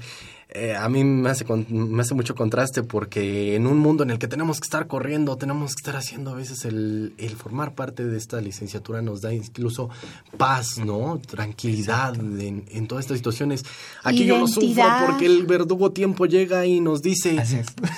Eh, 0.57 0.75
a 0.75 0.89
mí 0.89 1.05
me 1.05 1.29
hace, 1.29 1.45
me 1.69 2.01
hace 2.01 2.15
mucho 2.15 2.35
contraste 2.35 2.83
porque 2.83 3.57
en 3.57 3.67
un 3.67 3.79
mundo 3.79 4.03
en 4.05 4.11
el 4.11 4.19
que 4.19 4.27
tenemos 4.27 4.59
que 4.59 4.65
estar 4.65 4.87
corriendo, 4.87 5.37
tenemos 5.37 5.75
que 5.75 5.81
estar 5.81 5.97
haciendo 5.97 6.31
a 6.31 6.35
veces 6.35 6.65
el, 6.65 7.13
el 7.19 7.37
formar 7.37 7.75
parte 7.75 8.05
de 8.05 8.17
esta 8.17 8.41
licenciatura 8.41 9.03
nos 9.03 9.21
da 9.21 9.35
incluso 9.35 9.91
paz, 10.39 10.79
¿no? 10.79 11.21
Tranquilidad 11.27 12.15
en, 12.15 12.65
en, 12.71 12.87
todas 12.87 13.05
estas 13.05 13.19
situaciones. 13.19 13.65
Aquí 14.03 14.25
yo 14.25 14.39
lo 14.39 14.49
sufro 14.49 14.85
porque 15.07 15.27
el 15.27 15.45
verdugo 15.47 15.93
tiempo 15.93 16.25
llega 16.25 16.65
y 16.65 16.81
nos 16.81 17.03
dice, 17.03 17.43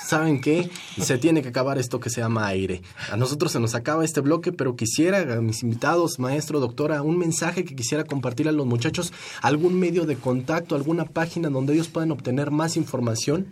¿saben 0.04 0.40
qué? 0.40 0.68
Se 1.00 1.16
tiene 1.18 1.42
que 1.42 1.48
acabar 1.48 1.78
esto 1.78 2.00
que 2.00 2.10
se 2.10 2.20
llama 2.20 2.46
aire. 2.48 2.82
A 3.12 3.16
nosotros 3.16 3.52
se 3.52 3.60
nos 3.60 3.74
acaba 3.76 4.04
este 4.04 4.20
bloque, 4.20 4.52
pero 4.52 4.74
quisiera, 4.74 5.34
a 5.34 5.40
mis 5.40 5.62
invitados, 5.62 6.18
maestro, 6.18 6.58
doctora, 6.58 7.02
un 7.02 7.18
mensaje 7.18 7.64
que 7.64 7.76
quisiera 7.76 8.04
compartir 8.04 8.48
a 8.48 8.52
los 8.52 8.66
muchachos, 8.66 9.12
algún 9.42 9.78
medio 9.78 10.06
de 10.06 10.16
contacto, 10.16 10.74
alguna 10.74 11.04
página 11.04 11.50
donde 11.50 11.74
ellos 11.74 11.88
puedan 11.88 12.10
obtener 12.10 12.47
más 12.50 12.76
información 12.76 13.46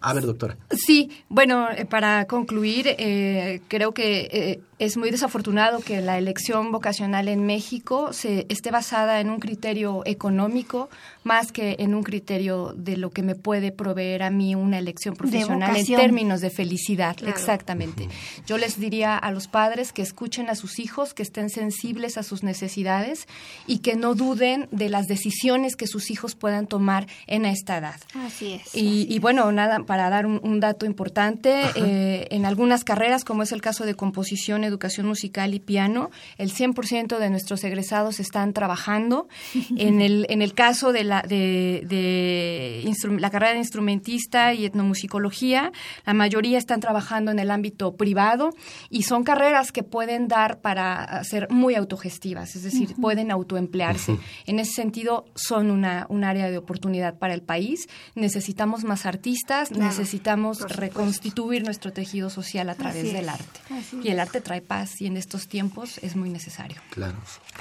a 0.00 0.14
ver, 0.14 0.24
doctora. 0.24 0.56
Sí, 0.70 1.10
bueno, 1.28 1.68
eh, 1.70 1.84
para 1.84 2.26
concluir, 2.26 2.86
eh, 2.86 3.60
creo 3.68 3.92
que 3.92 4.28
eh, 4.32 4.60
es 4.80 4.96
muy 4.96 5.10
desafortunado 5.10 5.80
que 5.80 6.00
la 6.00 6.16
elección 6.16 6.72
vocacional 6.72 7.28
en 7.28 7.44
México 7.44 8.14
se 8.14 8.46
esté 8.48 8.70
basada 8.70 9.20
en 9.20 9.28
un 9.28 9.38
criterio 9.38 10.02
económico 10.06 10.88
más 11.22 11.52
que 11.52 11.76
en 11.80 11.94
un 11.94 12.02
criterio 12.02 12.72
de 12.74 12.96
lo 12.96 13.10
que 13.10 13.22
me 13.22 13.34
puede 13.34 13.72
proveer 13.72 14.22
a 14.22 14.30
mí 14.30 14.54
una 14.54 14.78
elección 14.78 15.16
profesional 15.16 15.76
en 15.76 15.84
términos 15.84 16.40
de 16.40 16.48
felicidad. 16.48 17.14
Exactamente. 17.26 18.08
Yo 18.46 18.56
les 18.56 18.80
diría 18.80 19.18
a 19.18 19.30
los 19.32 19.48
padres 19.48 19.92
que 19.92 20.00
escuchen 20.00 20.48
a 20.48 20.54
sus 20.54 20.78
hijos, 20.78 21.12
que 21.12 21.22
estén 21.22 21.50
sensibles 21.50 22.16
a 22.16 22.22
sus 22.22 22.42
necesidades 22.42 23.28
y 23.66 23.80
que 23.80 23.96
no 23.96 24.14
duden 24.14 24.66
de 24.70 24.88
las 24.88 25.08
decisiones 25.08 25.76
que 25.76 25.86
sus 25.86 26.10
hijos 26.10 26.34
puedan 26.34 26.66
tomar 26.66 27.06
en 27.26 27.44
esta 27.44 27.76
edad. 27.76 28.00
Así 28.14 28.54
es. 28.54 28.74
Y, 28.74 29.18
bueno, 29.18 29.52
nada, 29.52 29.80
para 29.80 30.08
dar 30.08 30.24
un, 30.24 30.60
dato 30.60 30.86
importante, 30.86 31.64
eh, 31.74 32.28
en 32.30 32.46
algunas 32.46 32.82
carreras, 32.82 33.24
como 33.24 33.42
es 33.42 33.52
el 33.52 33.60
caso 33.60 33.84
de 33.84 33.94
composición, 33.94 34.64
educación 34.70 35.06
musical 35.06 35.54
y 35.54 35.60
piano, 35.60 36.10
el 36.38 36.52
100% 36.52 37.18
de 37.18 37.30
nuestros 37.30 37.62
egresados 37.64 38.20
están 38.20 38.52
trabajando. 38.52 39.28
en, 39.76 40.00
el, 40.00 40.26
en 40.30 40.42
el 40.42 40.54
caso 40.54 40.92
de 40.92 41.04
la, 41.04 41.22
de, 41.22 41.84
de 41.86 42.94
la 43.18 43.30
carrera 43.30 43.52
de 43.52 43.58
instrumentista 43.58 44.54
y 44.54 44.64
etnomusicología, 44.64 45.72
la 46.06 46.14
mayoría 46.14 46.58
están 46.58 46.80
trabajando 46.80 47.30
en 47.30 47.38
el 47.38 47.50
ámbito 47.50 47.96
privado 47.96 48.50
y 48.88 49.02
son 49.02 49.24
carreras 49.24 49.72
que 49.72 49.82
pueden 49.82 50.28
dar 50.28 50.60
para 50.60 51.22
ser 51.24 51.50
muy 51.50 51.74
autogestivas, 51.74 52.56
es 52.56 52.62
decir, 52.62 52.94
pueden 53.00 53.30
autoemplearse. 53.30 54.16
En 54.46 54.58
ese 54.58 54.72
sentido, 54.72 55.24
son 55.34 55.70
una, 55.70 56.06
un 56.08 56.24
área 56.24 56.50
de 56.50 56.58
oportunidad 56.58 57.18
para 57.18 57.34
el 57.34 57.42
país. 57.42 57.88
Necesitamos 58.14 58.84
más 58.84 59.06
artistas, 59.06 59.70
necesitamos 59.70 60.60
reconstituir 60.60 61.64
nuestro 61.64 61.92
tejido 61.92 62.30
social 62.30 62.68
a 62.68 62.74
través 62.74 63.12
del 63.12 63.28
arte. 63.28 63.60
Y 64.02 64.08
el 64.08 64.20
arte 64.20 64.40
trae 64.40 64.59
paz 64.60 65.00
y 65.00 65.06
en 65.06 65.16
estos 65.16 65.48
tiempos 65.48 65.98
es 65.98 66.16
muy 66.16 66.30
necesario. 66.30 66.80
Claro. 66.90 67.16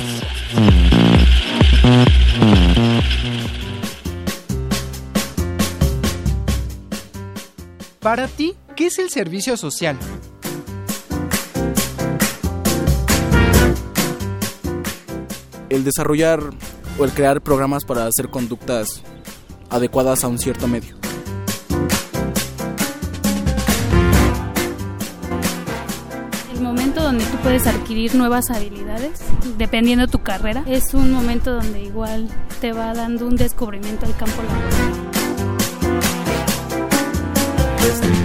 Para 8.03 8.27
ti, 8.27 8.57
¿qué 8.77 8.87
es 8.87 8.99
el 8.99 9.11
servicio 9.11 9.57
social? 9.57 9.99
El 15.69 15.85
desarrollar 15.85 16.41
o 16.99 17.05
el 17.05 17.13
crear 17.13 17.41
programas 17.41 17.85
para 17.85 18.07
hacer 18.07 18.29
conductas 18.29 19.03
adecuadas 19.71 20.25
a 20.25 20.29
un 20.29 20.39
cierto 20.39 20.69
medio. 20.69 21.03
donde 27.13 27.27
tú 27.27 27.37
puedes 27.43 27.67
adquirir 27.67 28.15
nuevas 28.15 28.51
habilidades 28.51 29.21
dependiendo 29.59 30.07
de 30.07 30.13
tu 30.13 30.23
carrera. 30.23 30.65
Es 30.67 30.95
un 30.95 31.13
momento 31.13 31.53
donde 31.53 31.83
igual 31.83 32.29
te 32.63 32.73
va 32.73 32.95
dando 32.95 33.27
un 33.27 33.37
descubrimiento 33.37 34.07
del 34.07 34.17
campo 34.17 34.43
laboral. 34.43 35.12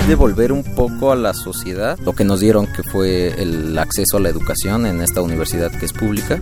Devolver 0.08 0.54
un 0.54 0.64
poco 0.64 1.12
a 1.12 1.16
la 1.16 1.34
sociedad 1.34 2.00
lo 2.00 2.14
que 2.14 2.24
nos 2.24 2.40
dieron 2.40 2.66
que 2.66 2.82
fue 2.82 3.42
el 3.42 3.78
acceso 3.78 4.18
a 4.18 4.20
la 4.22 4.30
educación 4.30 4.86
en 4.86 5.02
esta 5.02 5.22
universidad 5.22 5.70
que 5.72 5.86
es 5.86 5.94
pública 5.94 6.42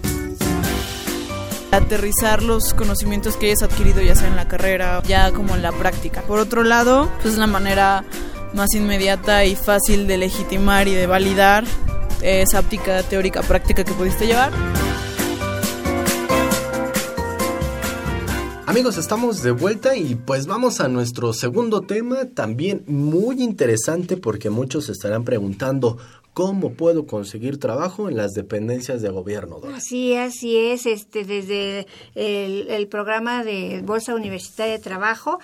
aterrizar 1.71 2.43
los 2.43 2.73
conocimientos 2.73 3.37
que 3.37 3.47
hayas 3.47 3.63
adquirido 3.63 4.01
ya 4.01 4.15
sea 4.15 4.27
en 4.27 4.35
la 4.35 4.47
carrera, 4.47 5.01
ya 5.05 5.31
como 5.31 5.55
en 5.55 5.61
la 5.61 5.73
práctica. 5.73 6.21
Por 6.21 6.39
otro 6.39 6.63
lado, 6.63 7.11
pues 7.21 7.37
la 7.37 7.47
manera 7.47 8.05
más 8.53 8.73
inmediata 8.75 9.43
y 9.43 9.55
fácil 9.55 10.07
de 10.07 10.17
legitimar 10.17 10.87
y 10.87 10.93
de 10.93 11.05
validar 11.05 11.65
esa 12.21 12.59
óptica 12.59 13.03
teórica 13.03 13.41
práctica 13.41 13.83
que 13.83 13.91
pudiste 13.91 14.25
llevar. 14.25 14.53
Amigos, 18.67 18.97
estamos 18.97 19.43
de 19.43 19.51
vuelta 19.51 19.95
y 19.95 20.15
pues 20.15 20.47
vamos 20.47 20.81
a 20.81 20.87
nuestro 20.87 21.33
segundo 21.33 21.81
tema, 21.81 22.25
también 22.33 22.83
muy 22.87 23.43
interesante 23.43 24.17
porque 24.17 24.49
muchos 24.49 24.85
se 24.85 24.91
estarán 24.91 25.23
preguntando 25.23 25.99
cómo 26.33 26.73
puedo 26.73 27.05
conseguir 27.05 27.59
trabajo 27.59 28.09
en 28.09 28.17
las 28.17 28.33
dependencias 28.33 29.03
de 29.03 29.09
gobierno. 29.09 29.59
Sí, 29.79 30.15
así 30.15 30.57
es, 30.57 30.87
este, 30.87 31.25
desde 31.25 31.85
el, 32.15 32.67
el 32.69 32.87
programa 32.87 33.43
de 33.43 33.83
Bolsa 33.85 34.15
Universitaria 34.15 34.73
de 34.73 34.79
Trabajo 34.79 35.39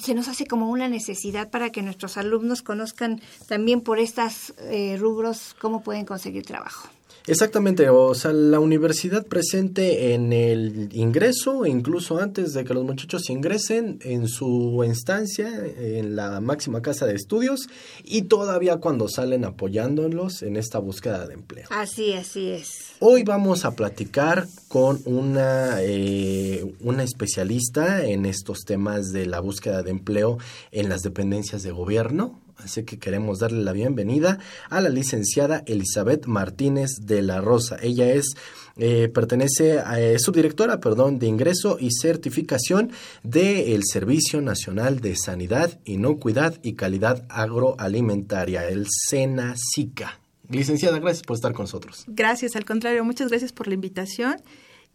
se 0.00 0.14
nos 0.14 0.28
hace 0.28 0.46
como 0.46 0.70
una 0.70 0.88
necesidad 0.88 1.50
para 1.50 1.70
que 1.70 1.82
nuestros 1.82 2.16
alumnos 2.16 2.62
conozcan 2.62 3.20
también 3.46 3.82
por 3.82 3.98
estos 3.98 4.54
eh, 4.58 4.96
rubros 4.98 5.54
cómo 5.60 5.82
pueden 5.82 6.06
conseguir 6.06 6.46
trabajo. 6.46 6.88
Exactamente, 7.26 7.88
o 7.88 8.14
sea, 8.14 8.34
la 8.34 8.60
universidad 8.60 9.24
presente 9.24 10.12
en 10.12 10.34
el 10.34 10.90
ingreso, 10.92 11.64
incluso 11.64 12.18
antes 12.18 12.52
de 12.52 12.64
que 12.64 12.74
los 12.74 12.84
muchachos 12.84 13.30
ingresen 13.30 13.98
en 14.02 14.28
su 14.28 14.82
instancia, 14.84 15.48
en 15.78 16.16
la 16.16 16.42
máxima 16.42 16.82
casa 16.82 17.06
de 17.06 17.14
estudios, 17.14 17.70
y 18.04 18.22
todavía 18.22 18.76
cuando 18.76 19.08
salen 19.08 19.46
apoyándolos 19.46 20.42
en 20.42 20.58
esta 20.58 20.78
búsqueda 20.78 21.26
de 21.26 21.32
empleo. 21.32 21.66
Así, 21.70 22.12
así 22.12 22.50
es. 22.50 22.92
Hoy 23.00 23.22
vamos 23.22 23.64
a 23.64 23.74
platicar 23.74 24.46
con 24.68 25.00
una, 25.06 25.80
eh, 25.80 26.74
una 26.80 27.04
especialista 27.04 28.04
en 28.04 28.26
estos 28.26 28.66
temas 28.66 29.12
de 29.12 29.24
la 29.24 29.40
búsqueda 29.40 29.82
de 29.82 29.92
empleo 29.92 30.36
en 30.72 30.90
las 30.90 31.00
dependencias 31.00 31.62
de 31.62 31.70
gobierno. 31.70 32.43
Así 32.64 32.84
que 32.84 32.98
queremos 32.98 33.38
darle 33.38 33.62
la 33.62 33.72
bienvenida 33.72 34.38
a 34.70 34.80
la 34.80 34.88
licenciada 34.88 35.62
Elizabeth 35.66 36.26
Martínez 36.26 36.90
de 37.02 37.22
la 37.22 37.40
Rosa. 37.40 37.76
Ella 37.82 38.12
es 38.12 38.34
eh, 38.76 39.08
pertenece 39.08 39.78
a, 39.78 40.18
subdirectora, 40.18 40.80
perdón, 40.80 41.18
de 41.18 41.26
ingreso 41.26 41.76
y 41.78 41.90
certificación 41.92 42.90
del 43.22 43.82
Servicio 43.84 44.40
Nacional 44.40 45.00
de 45.00 45.14
Sanidad, 45.14 45.78
Inocuidad 45.84 46.58
y 46.62 46.72
Calidad 46.72 47.24
Agroalimentaria, 47.28 48.66
el 48.66 48.86
SENACICA. 48.88 50.18
Licenciada, 50.48 50.98
gracias 50.98 51.24
por 51.24 51.36
estar 51.36 51.52
con 51.52 51.64
nosotros. 51.64 52.04
Gracias, 52.08 52.56
al 52.56 52.64
contrario, 52.64 53.04
muchas 53.04 53.28
gracias 53.28 53.52
por 53.52 53.68
la 53.68 53.74
invitación 53.74 54.36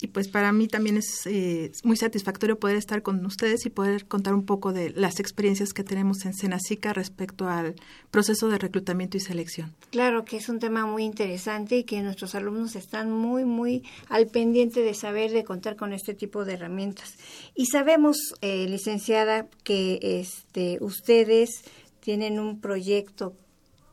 y 0.01 0.07
pues 0.07 0.29
para 0.29 0.51
mí 0.53 0.67
también 0.67 0.97
es 0.97 1.25
eh, 1.25 1.71
muy 1.83 1.97
satisfactorio 1.97 2.57
poder 2.57 2.77
estar 2.77 3.01
con 3.01 3.25
ustedes 3.25 3.65
y 3.65 3.69
poder 3.69 4.05
contar 4.05 4.33
un 4.33 4.45
poco 4.45 4.71
de 4.71 4.91
las 4.91 5.19
experiencias 5.19 5.73
que 5.73 5.83
tenemos 5.83 6.25
en 6.25 6.33
Senacica 6.33 6.93
respecto 6.93 7.49
al 7.49 7.75
proceso 8.09 8.47
de 8.47 8.57
reclutamiento 8.57 9.17
y 9.17 9.19
selección. 9.19 9.75
Claro 9.91 10.23
que 10.23 10.37
es 10.37 10.47
un 10.47 10.59
tema 10.59 10.85
muy 10.85 11.03
interesante 11.03 11.77
y 11.77 11.83
que 11.83 12.01
nuestros 12.01 12.33
alumnos 12.33 12.75
están 12.75 13.11
muy, 13.11 13.43
muy 13.43 13.83
al 14.07 14.27
pendiente 14.27 14.81
de 14.81 14.93
saber, 14.93 15.31
de 15.31 15.43
contar 15.43 15.75
con 15.75 15.91
este 15.91 16.13
tipo 16.13 16.45
de 16.45 16.53
herramientas. 16.53 17.15
Y 17.53 17.65
sabemos, 17.65 18.17
eh, 18.41 18.67
licenciada, 18.69 19.47
que 19.63 19.99
este, 20.01 20.77
ustedes 20.79 21.63
tienen 21.99 22.39
un 22.39 22.61
proyecto 22.61 23.35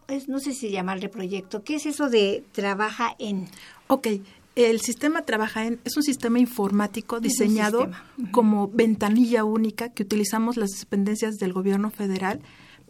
es, 0.08 0.28
no 0.28 0.38
sé 0.38 0.52
si 0.52 0.70
llamarle 0.70 1.08
proyecto, 1.08 1.64
¿qué 1.64 1.76
es 1.76 1.86
eso 1.86 2.08
de 2.08 2.44
trabaja 2.52 3.16
en? 3.18 3.48
Ok, 3.88 4.08
el 4.56 4.80
sistema 4.80 5.22
trabaja 5.22 5.66
en, 5.66 5.80
es 5.84 5.96
un 5.96 6.02
sistema 6.02 6.38
informático 6.38 7.20
diseñado 7.20 7.90
como 8.32 8.68
ventanilla 8.68 9.44
única 9.44 9.90
que 9.90 10.02
utilizamos 10.02 10.56
las 10.56 10.70
dependencias 10.80 11.36
del 11.36 11.52
gobierno 11.52 11.90
federal 11.90 12.40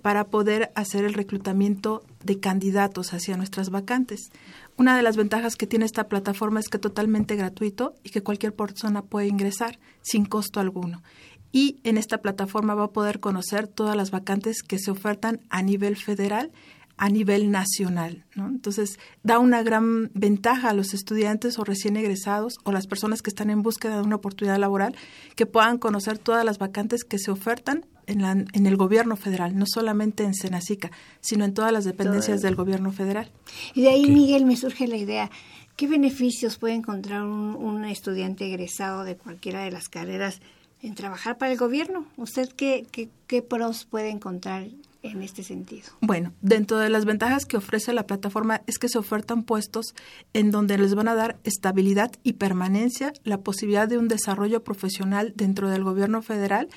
para 0.00 0.28
poder 0.28 0.70
hacer 0.76 1.04
el 1.04 1.14
reclutamiento 1.14 2.04
de 2.22 2.38
candidatos 2.38 3.12
hacia 3.12 3.36
nuestras 3.36 3.70
vacantes. 3.70 4.30
Una 4.76 4.96
de 4.96 5.02
las 5.02 5.16
ventajas 5.16 5.56
que 5.56 5.66
tiene 5.66 5.84
esta 5.84 6.08
plataforma 6.08 6.60
es 6.60 6.68
que 6.68 6.76
es 6.76 6.80
totalmente 6.80 7.34
gratuito 7.34 7.96
y 8.04 8.10
que 8.10 8.22
cualquier 8.22 8.54
persona 8.54 9.02
puede 9.02 9.26
ingresar 9.26 9.80
sin 10.02 10.24
costo 10.24 10.60
alguno. 10.60 11.02
Y 11.50 11.80
en 11.82 11.98
esta 11.98 12.18
plataforma 12.18 12.76
va 12.76 12.84
a 12.84 12.92
poder 12.92 13.18
conocer 13.18 13.66
todas 13.66 13.96
las 13.96 14.12
vacantes 14.12 14.62
que 14.62 14.78
se 14.78 14.92
ofertan 14.92 15.40
a 15.50 15.62
nivel 15.62 15.96
federal 15.96 16.52
a 16.96 17.08
nivel 17.10 17.50
nacional. 17.50 18.24
¿no? 18.34 18.48
Entonces, 18.48 18.98
da 19.22 19.38
una 19.38 19.62
gran 19.62 20.10
ventaja 20.14 20.70
a 20.70 20.74
los 20.74 20.94
estudiantes 20.94 21.58
o 21.58 21.64
recién 21.64 21.96
egresados 21.96 22.54
o 22.64 22.72
las 22.72 22.86
personas 22.86 23.22
que 23.22 23.30
están 23.30 23.50
en 23.50 23.62
búsqueda 23.62 23.96
de 23.96 24.02
una 24.02 24.16
oportunidad 24.16 24.58
laboral 24.58 24.94
que 25.34 25.46
puedan 25.46 25.78
conocer 25.78 26.18
todas 26.18 26.44
las 26.44 26.58
vacantes 26.58 27.04
que 27.04 27.18
se 27.18 27.30
ofertan 27.30 27.84
en, 28.06 28.22
la, 28.22 28.30
en 28.30 28.66
el 28.66 28.76
gobierno 28.76 29.16
federal, 29.16 29.58
no 29.58 29.66
solamente 29.66 30.24
en 30.24 30.34
Senacica, 30.34 30.90
sino 31.20 31.44
en 31.44 31.54
todas 31.54 31.72
las 31.72 31.84
dependencias 31.84 32.40
del 32.40 32.54
gobierno 32.54 32.92
federal. 32.92 33.30
Y 33.74 33.82
de 33.82 33.88
ahí, 33.88 34.10
Miguel, 34.10 34.46
me 34.46 34.56
surge 34.56 34.86
la 34.86 34.96
idea, 34.96 35.30
¿qué 35.76 35.88
beneficios 35.88 36.56
puede 36.56 36.74
encontrar 36.74 37.24
un, 37.24 37.56
un 37.56 37.84
estudiante 37.84 38.46
egresado 38.46 39.04
de 39.04 39.16
cualquiera 39.16 39.64
de 39.64 39.72
las 39.72 39.88
carreras 39.88 40.40
en 40.82 40.94
trabajar 40.94 41.36
para 41.36 41.52
el 41.52 41.58
gobierno? 41.58 42.06
¿Usted 42.16 42.48
qué, 42.56 42.86
qué, 42.90 43.08
qué 43.26 43.42
pros 43.42 43.84
puede 43.84 44.10
encontrar 44.10 44.68
en 45.02 45.22
este 45.22 45.42
sentido? 45.42 45.88
Bueno, 46.00 46.32
dentro 46.40 46.78
de 46.78 46.90
las 46.90 47.04
ventajas 47.04 47.46
que 47.46 47.56
ofrece 47.56 47.92
la 47.92 48.06
plataforma 48.06 48.62
es 48.66 48.78
que 48.78 48.88
se 48.88 48.98
ofertan 48.98 49.44
puestos 49.44 49.94
en 50.32 50.50
donde 50.50 50.78
les 50.78 50.94
van 50.94 51.08
a 51.08 51.14
dar 51.14 51.38
estabilidad 51.44 52.12
y 52.22 52.34
permanencia, 52.34 53.12
la 53.24 53.38
posibilidad 53.38 53.88
de 53.88 53.98
un 53.98 54.08
desarrollo 54.08 54.62
profesional 54.64 55.32
dentro 55.36 55.70
del 55.70 55.84
gobierno 55.84 56.22
federal, 56.22 56.68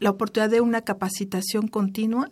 la 0.00 0.10
oportunidad 0.10 0.50
de 0.50 0.60
una 0.60 0.82
capacitación 0.82 1.68
continua, 1.68 2.30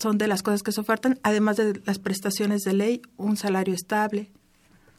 son 0.00 0.18
de 0.18 0.28
las 0.28 0.42
cosas 0.42 0.62
que 0.62 0.72
se 0.72 0.80
ofertan, 0.80 1.18
además 1.22 1.56
de 1.56 1.80
las 1.84 1.98
prestaciones 1.98 2.62
de 2.62 2.74
ley, 2.74 3.02
un 3.16 3.36
salario 3.36 3.74
estable, 3.74 4.30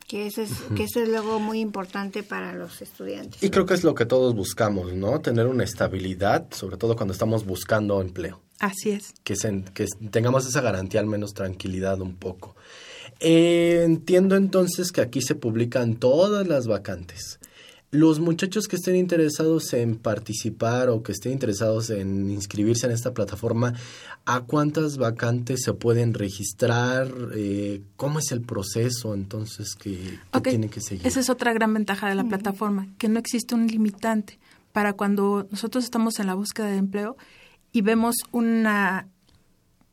que 0.07 0.25
eso 0.25 0.41
es 0.41 0.51
que 0.75 0.83
eso 0.83 1.01
es 1.01 1.09
luego 1.09 1.39
muy 1.39 1.59
importante 1.59 2.23
para 2.23 2.53
los 2.53 2.81
estudiantes. 2.81 3.43
Y 3.43 3.49
creo 3.49 3.65
que 3.65 3.73
es 3.73 3.83
lo 3.83 3.93
que 3.93 4.05
todos 4.05 4.33
buscamos, 4.33 4.93
¿no? 4.93 5.19
Tener 5.19 5.47
una 5.47 5.65
estabilidad, 5.65 6.47
sobre 6.51 6.77
todo 6.77 6.95
cuando 6.95 7.11
estamos 7.11 7.45
buscando 7.45 8.01
empleo. 8.01 8.41
Así 8.59 8.91
es. 8.91 9.13
Que, 9.23 9.35
que 9.73 9.85
tengamos 10.09 10.47
esa 10.47 10.61
garantía, 10.61 10.99
al 10.99 11.05
menos 11.05 11.33
tranquilidad 11.33 12.01
un 12.01 12.15
poco. 12.15 12.55
Eh, 13.19 13.83
entiendo 13.83 14.35
entonces 14.35 14.91
que 14.91 15.01
aquí 15.01 15.21
se 15.21 15.35
publican 15.35 15.95
todas 15.95 16.47
las 16.47 16.67
vacantes. 16.67 17.39
Los 17.89 18.19
muchachos 18.19 18.67
que 18.67 18.75
estén 18.75 18.97
interesados 18.97 19.71
en 19.73 19.95
participar 19.95 20.89
o 20.89 21.03
que 21.03 21.13
estén 21.13 21.31
interesados 21.31 21.89
en 21.89 22.29
inscribirse 22.29 22.85
en 22.85 22.91
esta 22.91 23.13
plataforma, 23.13 23.75
¿a 24.25 24.41
cuántas 24.41 24.97
vacantes 24.97 25.61
se 25.63 25.73
pueden 25.73 26.13
registrar? 26.13 27.09
Eh, 27.33 27.81
¿Cómo 27.95 28.19
es 28.19 28.33
el 28.33 28.41
proceso 28.41 29.13
entonces 29.13 29.73
que, 29.75 30.19
tiene 30.43 30.69
que 30.69 30.81
seguir? 30.81 31.07
Esa 31.07 31.21
es 31.21 31.29
otra 31.29 31.53
gran 31.53 31.73
ventaja 31.73 32.09
de 32.09 32.15
la 32.15 32.25
plataforma, 32.25 32.89
que 32.97 33.07
no 33.07 33.19
existe 33.19 33.55
un 33.55 33.67
limitante 33.67 34.37
para 34.73 34.91
cuando 34.91 35.47
nosotros 35.49 35.85
estamos 35.85 36.19
en 36.19 36.27
la 36.27 36.33
búsqueda 36.33 36.67
de 36.67 36.77
empleo 36.77 37.15
y 37.71 37.81
vemos 37.81 38.15
una, 38.31 39.07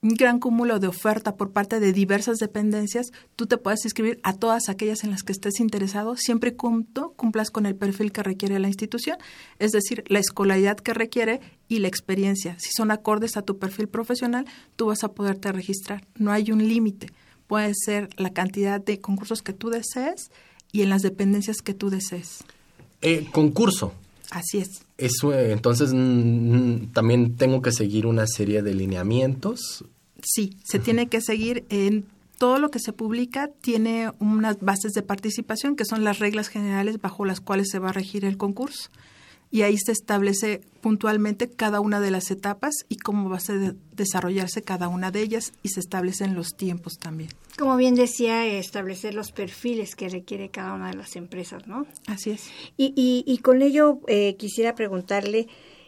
un 0.05 0.11
gran 0.11 0.39
cúmulo 0.39 0.79
de 0.81 0.87
oferta 0.87 1.37
por 1.37 1.53
parte 1.53 1.81
de 1.81 1.93
diversas 1.93 2.37
dependencias, 2.37 3.07
tú 3.37 3.47
te 3.47 3.57
puedes 3.57 3.85
inscribir 3.85 4.21
a 4.23 4.35
todas 4.35 4.69
aquellas 4.69 5.03
en 5.03 5.11
las 5.11 5.23
que 5.23 5.33
estés 5.33 5.61
interesado, 5.61 6.17
siempre 6.17 6.51
y 6.51 6.53
cumplas 6.53 7.51
con 7.51 7.65
el 7.65 7.75
perfil 7.75 8.13
que 8.13 8.23
requiere 8.23 8.59
la 8.59 8.69
institución, 8.69 9.17
es 9.59 9.73
decir, 9.73 10.05
la 10.09 10.19
escolaridad 10.19 10.77
que 10.77 10.93
requiere 10.93 11.41
y 11.69 11.79
la 11.79 11.89
experiencia. 11.89 12.57
Si 12.59 12.71
son 12.77 12.91
acordes 12.91 13.39
a 13.39 13.43
tu 13.43 13.59
perfil 13.59 13.89
profesional, 13.89 14.45
tú 14.77 14.87
vas 14.87 15.05
a 15.05 15.13
poderte 15.13 15.51
registrar. 15.53 16.07
No 16.17 16.33
hay 16.33 16.53
un 16.53 16.69
límite. 16.69 17.11
Puede 17.47 17.73
ser 17.75 18.11
la 18.17 18.31
cantidad 18.31 18.81
de 18.81 19.01
concursos 19.01 19.41
que 19.41 19.55
tú 19.55 19.71
desees 19.71 20.31
y 20.71 20.83
en 20.83 20.91
las 20.91 21.03
dependencias 21.03 21.59
que 21.63 21.73
tú 21.73 21.89
desees. 21.89 22.45
Eh, 23.01 23.27
concurso. 23.33 23.95
Así 24.31 24.59
es. 24.59 24.84
Eso, 24.97 25.33
entonces, 25.35 25.93
mm, 25.93 26.93
también 26.93 27.37
tengo 27.37 27.63
que 27.63 27.73
seguir 27.73 28.07
una 28.07 28.27
serie 28.27 28.63
de 28.63 28.75
lineamientos. 28.75 29.85
Sí, 30.23 30.57
se 30.65 30.79
tiene 30.79 31.09
que 31.09 31.21
seguir 31.21 31.65
en 31.69 32.07
todo 32.39 32.59
lo 32.59 32.71
que 32.71 32.79
se 32.79 32.93
publica 32.93 33.49
tiene 33.61 34.11
unas 34.19 34.61
bases 34.61 34.93
de 34.93 35.03
participación 35.03 35.77
que 35.77 35.85
son 35.85 36.05
las 36.05 36.19
reglas 36.19 36.49
generales 36.49 37.01
bajo 37.01 37.25
las 37.25 37.41
cuales 37.41 37.69
se 37.71 37.79
va 37.79 37.91
a 37.91 37.93
regir 37.93 38.25
el 38.25 38.37
concurso 38.37 38.91
y 39.55 39.63
ahí 39.63 39.79
se 39.79 39.93
establece 39.93 40.63
puntualmente 40.81 41.49
cada 41.49 41.79
una 41.79 42.01
de 42.01 42.11
las 42.11 42.33
etapas 42.33 42.75
y 42.89 42.97
cómo 42.97 43.31
va 43.31 43.37
a 43.37 43.75
desarrollarse 43.93 44.63
cada 44.63 44.89
una 44.89 45.13
de 45.13 45.23
ellas 45.23 45.53
y 45.63 45.69
se 45.69 45.79
establecen 45.79 46.35
los 46.35 46.57
tiempos 46.57 46.99
también. 46.99 47.31
Como 47.57 47.77
bien 47.77 47.95
decía, 47.95 48.45
establecer 48.47 49.15
los 49.15 49.31
perfiles 49.31 49.95
que 49.95 50.09
requiere 50.09 50.49
cada 50.49 50.73
una 50.73 50.91
de 50.91 50.97
las 50.97 51.15
empresas, 51.15 51.69
¿no? 51.69 51.87
Así 52.09 52.33
es. 52.33 52.51
Y, 52.77 52.93
y, 52.97 53.39
con 53.39 53.63
ello 53.63 54.01
eh, 54.09 54.35
quisiera 54.37 54.75
preguntarle, 54.75 55.47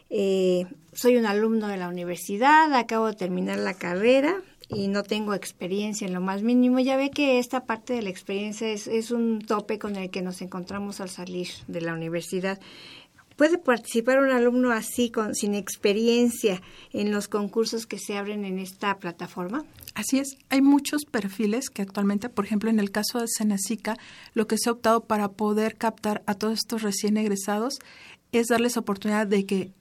eh, 0.09 0.65
soy 0.93 1.17
un 1.17 1.25
alumno 1.25 1.67
de 1.67 1.75
la 1.75 1.89
universidad, 1.89 2.73
acabo 2.73 3.07
de 3.07 3.15
terminar 3.15 3.57
la 3.57 3.73
carrera, 3.73 4.41
y 4.69 4.87
no 4.87 5.03
tengo 5.03 5.33
experiencia 5.33 6.07
en 6.07 6.13
lo 6.13 6.21
más 6.21 6.41
mínimo. 6.41 6.79
Ya 6.79 6.97
ve 6.97 7.09
que 7.09 7.39
esta 7.39 7.65
parte 7.65 7.93
de 7.93 8.01
la 8.01 8.09
experiencia 8.09 8.69
es, 8.69 8.87
es 8.87 9.11
un 9.11 9.41
tope 9.41 9.79
con 9.79 9.95
el 9.97 10.09
que 10.09 10.21
nos 10.21 10.41
encontramos 10.41 11.01
al 11.01 11.09
salir 11.09 11.47
de 11.67 11.81
la 11.81 11.93
universidad. 11.93 12.59
¿Puede 13.37 13.59
participar 13.59 14.19
un 14.19 14.31
alumno 14.31 14.71
así, 14.71 15.11
con, 15.11 15.35
sin 15.35 15.53
experiencia, 15.53 16.59
en 16.91 17.11
los 17.11 17.27
concursos 17.27 17.85
que 17.85 17.99
se 17.99 18.17
abren 18.17 18.43
en 18.45 18.57
esta 18.57 18.97
plataforma? 18.97 19.63
Así 19.93 20.17
es, 20.17 20.37
hay 20.49 20.63
muchos 20.63 21.05
perfiles 21.05 21.69
que 21.69 21.83
actualmente, 21.83 22.29
por 22.29 22.45
ejemplo, 22.45 22.71
en 22.71 22.79
el 22.79 22.89
caso 22.89 23.19
de 23.19 23.27
Senacica, 23.27 23.95
lo 24.33 24.47
que 24.47 24.57
se 24.57 24.69
ha 24.69 24.73
optado 24.73 25.05
para 25.05 25.33
poder 25.33 25.75
captar 25.75 26.23
a 26.25 26.33
todos 26.33 26.57
estos 26.57 26.81
recién 26.81 27.15
egresados 27.15 27.77
es 28.31 28.47
darles 28.47 28.75
oportunidad 28.75 29.27
de 29.27 29.45
que 29.45 29.71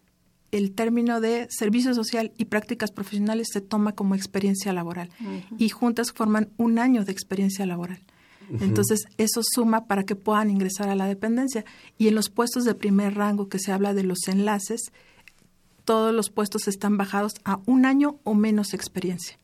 el 0.52 0.72
término 0.72 1.22
de 1.22 1.48
servicio 1.50 1.94
social 1.94 2.32
y 2.36 2.46
prácticas 2.46 2.90
profesionales 2.90 3.48
se 3.52 3.62
toma 3.62 3.92
como 3.92 4.14
experiencia 4.14 4.72
laboral 4.74 5.11
y 5.59 5.70
juntas 5.70 6.12
forman 6.12 6.50
un 6.59 6.78
año 6.78 7.04
de 7.04 7.12
experiencia 7.12 7.64
laboral. 7.64 8.02
Entonces, 8.61 9.07
eso 9.18 9.40
suma 9.42 9.86
para 9.86 10.05
que 10.05 10.14
puedan 10.14 10.51
ingresar 10.51 10.88
a 10.88 10.94
la 10.94 11.07
dependencia. 11.07 11.64
Y 11.99 12.09
en 12.09 12.14
los 12.14 12.30
puestos 12.30 12.64
de 12.64 12.74
primer 12.74 13.14
rango 13.14 13.49
que 13.49 13.59
se 13.59 13.72
habla 13.72 13.92
de 13.92 14.05
los 14.05 14.28
enlaces, 14.28 14.92
todos 15.84 16.14
los 16.14 16.30
puestos 16.30 16.68
están 16.68 16.97
bajados 16.97 17.34
a 17.44 17.61
un 17.66 17.86
año 17.86 18.18
o 18.24 18.34
menos 18.34 18.74
experiencia. 18.74 19.38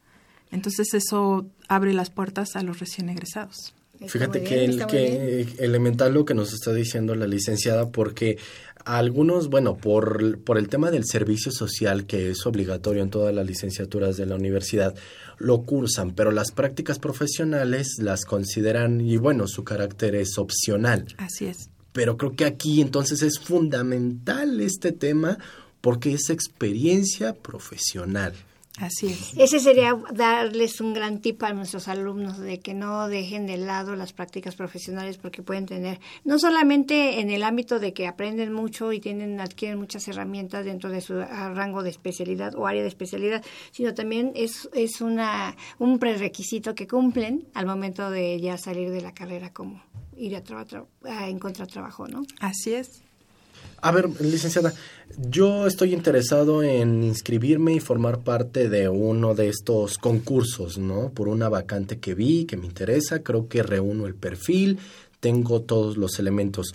Entonces, 0.51 0.95
eso 0.95 1.47
abre 1.69 1.93
las 1.95 2.11
puertas 2.11 2.57
a 2.57 2.63
los 2.63 2.79
recién 2.79 3.09
egresados. 3.09 3.75
Fíjate 4.09 4.43
que, 4.43 4.65
el, 4.65 4.87
que 4.87 5.47
elemental 5.59 6.15
lo 6.15 6.25
que 6.25 6.35
nos 6.35 6.53
está 6.53 6.73
diciendo 6.73 7.15
la 7.15 7.27
licenciada, 7.27 7.91
porque 7.91 8.39
algunos, 8.85 9.49
bueno, 9.49 9.77
por, 9.77 10.41
por 10.41 10.59
el 10.59 10.69
tema 10.69 10.91
del 10.91 11.05
servicio 11.05 11.53
social 11.53 12.07
que 12.07 12.31
es 12.31 12.45
obligatorio 12.47 13.03
en 13.03 13.11
todas 13.11 13.35
las 13.35 13.47
licenciaturas 13.47 14.17
de 14.17 14.27
la 14.27 14.35
universidad, 14.35 14.95
lo 15.43 15.63
cursan, 15.63 16.13
pero 16.13 16.31
las 16.31 16.53
prácticas 16.53 16.99
profesionales 16.99 17.97
las 17.99 18.25
consideran 18.25 19.01
y 19.01 19.17
bueno, 19.17 19.49
su 19.49 19.65
carácter 19.65 20.15
es 20.15 20.39
opcional. 20.39 21.07
Así 21.19 21.47
es. 21.47 21.69
Pero 21.93 22.17
creo 22.17 22.35
que 22.35 22.45
aquí 22.45 22.81
entonces 22.81 23.23
es 23.23 23.39
fundamental 23.39 24.61
este 24.61 24.93
tema 24.93 25.39
porque 25.81 26.15
es 26.15 26.31
experiencia 26.31 27.35
profesional. 27.35 28.33
Así 28.79 29.09
es. 29.09 29.35
Ese 29.37 29.61
sería 29.61 29.95
darles 30.15 30.81
un 30.81 30.95
gran 30.95 31.21
tip 31.21 31.43
a 31.43 31.53
nuestros 31.53 31.89
alumnos 31.89 32.39
de 32.39 32.61
que 32.61 32.73
no 32.73 33.07
dejen 33.07 33.47
de 33.47 33.59
lado 33.59 33.97
las 33.97 34.15
prácticas 34.15 34.57
profesionales 34.57 35.19
porque 35.19 35.43
pueden 35.43 35.67
tener, 35.67 36.01
no 36.25 36.39
solamente 36.39 37.21
en 37.21 37.31
el 37.31 37.43
ámbito 37.43 37.79
de 37.79 37.93
que 37.93 38.07
aprenden 38.07 38.53
mucho 38.53 38.93
y 38.93 39.01
tienen 39.01 39.41
adquieren 39.41 39.79
muchas 39.79 40.09
herramientas 40.09 40.65
dentro 40.65 40.91
de 40.91 41.03
su 41.03 41.21
rango 41.21 41.83
de 41.83 41.91
especialidad 41.91 42.55
o 42.55 42.67
área 42.67 42.83
de 42.83 42.89
especialidad, 42.89 43.45
sino 43.73 43.93
también 43.93 44.33
es, 44.35 44.69
es 44.73 45.03
una, 45.03 45.55
un 45.79 45.99
prerequisito 45.99 46.75
que 46.75 46.89
cumplen 46.89 47.49
al 47.53 47.67
momento 47.67 48.11
de 48.11 48.41
ya 48.41 48.57
salir 48.57 48.91
de 48.91 49.03
la 49.03 49.13
carrera 49.13 49.53
como 49.53 49.83
ir 50.17 50.35
a, 50.37 50.43
a 51.05 51.29
encontrar 51.29 51.69
trabajo, 51.69 52.09
¿no? 52.09 52.23
Así 52.41 52.73
es. 52.73 53.03
A 53.85 53.91
ver, 53.91 54.09
licenciada, 54.21 54.73
yo 55.29 55.67
estoy 55.67 55.93
interesado 55.93 56.63
en 56.63 57.03
inscribirme 57.03 57.75
y 57.75 57.81
formar 57.81 58.21
parte 58.21 58.69
de 58.69 58.89
uno 58.89 59.35
de 59.35 59.49
estos 59.49 59.99
concursos, 59.99 60.79
¿no? 60.79 61.11
Por 61.11 61.27
una 61.27 61.49
vacante 61.49 61.99
que 61.99 62.15
vi, 62.15 62.45
que 62.45 62.57
me 62.57 62.67
interesa, 62.67 63.25
creo 63.25 63.49
que 63.49 63.65
reúno 63.65 64.07
el 64.07 64.15
perfil, 64.15 64.79
tengo 65.19 65.63
todos 65.63 65.97
los 65.97 66.21
elementos. 66.21 66.73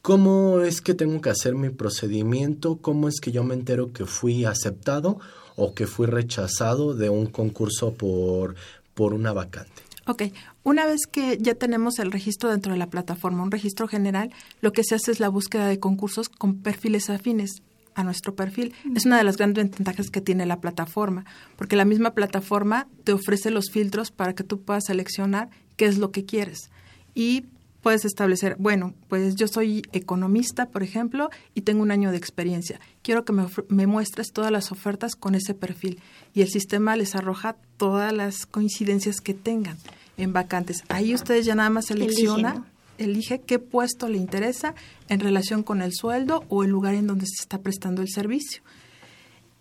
¿Cómo 0.00 0.62
es 0.62 0.80
que 0.80 0.94
tengo 0.94 1.20
que 1.20 1.28
hacer 1.28 1.54
mi 1.54 1.68
procedimiento? 1.68 2.78
¿Cómo 2.80 3.08
es 3.08 3.20
que 3.20 3.30
yo 3.30 3.44
me 3.44 3.52
entero 3.52 3.92
que 3.92 4.06
fui 4.06 4.46
aceptado 4.46 5.18
o 5.54 5.74
que 5.74 5.86
fui 5.86 6.06
rechazado 6.06 6.94
de 6.94 7.10
un 7.10 7.26
concurso 7.26 7.92
por, 7.92 8.54
por 8.94 9.12
una 9.12 9.34
vacante? 9.34 9.87
Ok, 10.08 10.22
una 10.62 10.86
vez 10.86 11.00
que 11.06 11.36
ya 11.38 11.54
tenemos 11.54 11.98
el 11.98 12.10
registro 12.10 12.48
dentro 12.48 12.72
de 12.72 12.78
la 12.78 12.88
plataforma, 12.88 13.42
un 13.42 13.50
registro 13.50 13.86
general, 13.88 14.32
lo 14.62 14.72
que 14.72 14.82
se 14.82 14.94
hace 14.94 15.10
es 15.10 15.20
la 15.20 15.28
búsqueda 15.28 15.66
de 15.66 15.78
concursos 15.78 16.30
con 16.30 16.62
perfiles 16.62 17.10
afines 17.10 17.62
a 17.94 18.04
nuestro 18.04 18.34
perfil. 18.34 18.72
Es 18.96 19.04
una 19.04 19.18
de 19.18 19.24
las 19.24 19.36
grandes 19.36 19.70
ventajas 19.70 20.08
que 20.08 20.22
tiene 20.22 20.46
la 20.46 20.62
plataforma, 20.62 21.26
porque 21.56 21.76
la 21.76 21.84
misma 21.84 22.14
plataforma 22.14 22.88
te 23.04 23.12
ofrece 23.12 23.50
los 23.50 23.70
filtros 23.70 24.10
para 24.10 24.34
que 24.34 24.44
tú 24.44 24.62
puedas 24.62 24.86
seleccionar 24.86 25.50
qué 25.76 25.84
es 25.84 25.98
lo 25.98 26.10
que 26.10 26.24
quieres. 26.24 26.70
Y 27.14 27.44
puedes 27.82 28.04
establecer, 28.04 28.56
bueno, 28.58 28.94
pues 29.08 29.34
yo 29.36 29.48
soy 29.48 29.82
economista, 29.92 30.66
por 30.66 30.82
ejemplo, 30.82 31.30
y 31.54 31.62
tengo 31.62 31.82
un 31.82 31.90
año 31.90 32.10
de 32.10 32.16
experiencia. 32.16 32.80
Quiero 33.02 33.24
que 33.24 33.32
me, 33.32 33.46
me, 33.68 33.86
muestres 33.86 34.32
todas 34.32 34.50
las 34.50 34.72
ofertas 34.72 35.14
con 35.14 35.34
ese 35.34 35.54
perfil. 35.54 36.00
Y 36.34 36.42
el 36.42 36.48
sistema 36.48 36.96
les 36.96 37.14
arroja 37.14 37.56
todas 37.76 38.12
las 38.12 38.46
coincidencias 38.46 39.20
que 39.20 39.34
tengan 39.34 39.78
en 40.16 40.32
vacantes. 40.32 40.82
Ahí 40.88 41.14
ustedes 41.14 41.46
ya 41.46 41.54
nada 41.54 41.70
más 41.70 41.86
selecciona, 41.86 42.64
elige 42.98 43.40
qué 43.40 43.58
puesto 43.58 44.08
le 44.08 44.18
interesa 44.18 44.74
en 45.08 45.20
relación 45.20 45.62
con 45.62 45.80
el 45.80 45.92
sueldo 45.94 46.44
o 46.48 46.64
el 46.64 46.70
lugar 46.70 46.94
en 46.94 47.06
donde 47.06 47.26
se 47.26 47.42
está 47.42 47.58
prestando 47.58 48.02
el 48.02 48.08
servicio. 48.08 48.62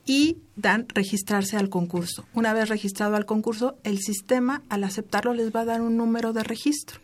Y 0.08 0.38
dan 0.56 0.88
registrarse 0.88 1.58
al 1.58 1.70
concurso. 1.70 2.26
Una 2.34 2.54
vez 2.54 2.70
registrado 2.70 3.16
al 3.16 3.26
concurso, 3.26 3.78
el 3.84 4.00
sistema 4.00 4.64
al 4.70 4.84
aceptarlo 4.84 5.34
les 5.34 5.54
va 5.54 5.62
a 5.62 5.66
dar 5.66 5.82
un 5.82 5.98
número 5.98 6.34
de 6.34 6.44
registro. 6.44 7.00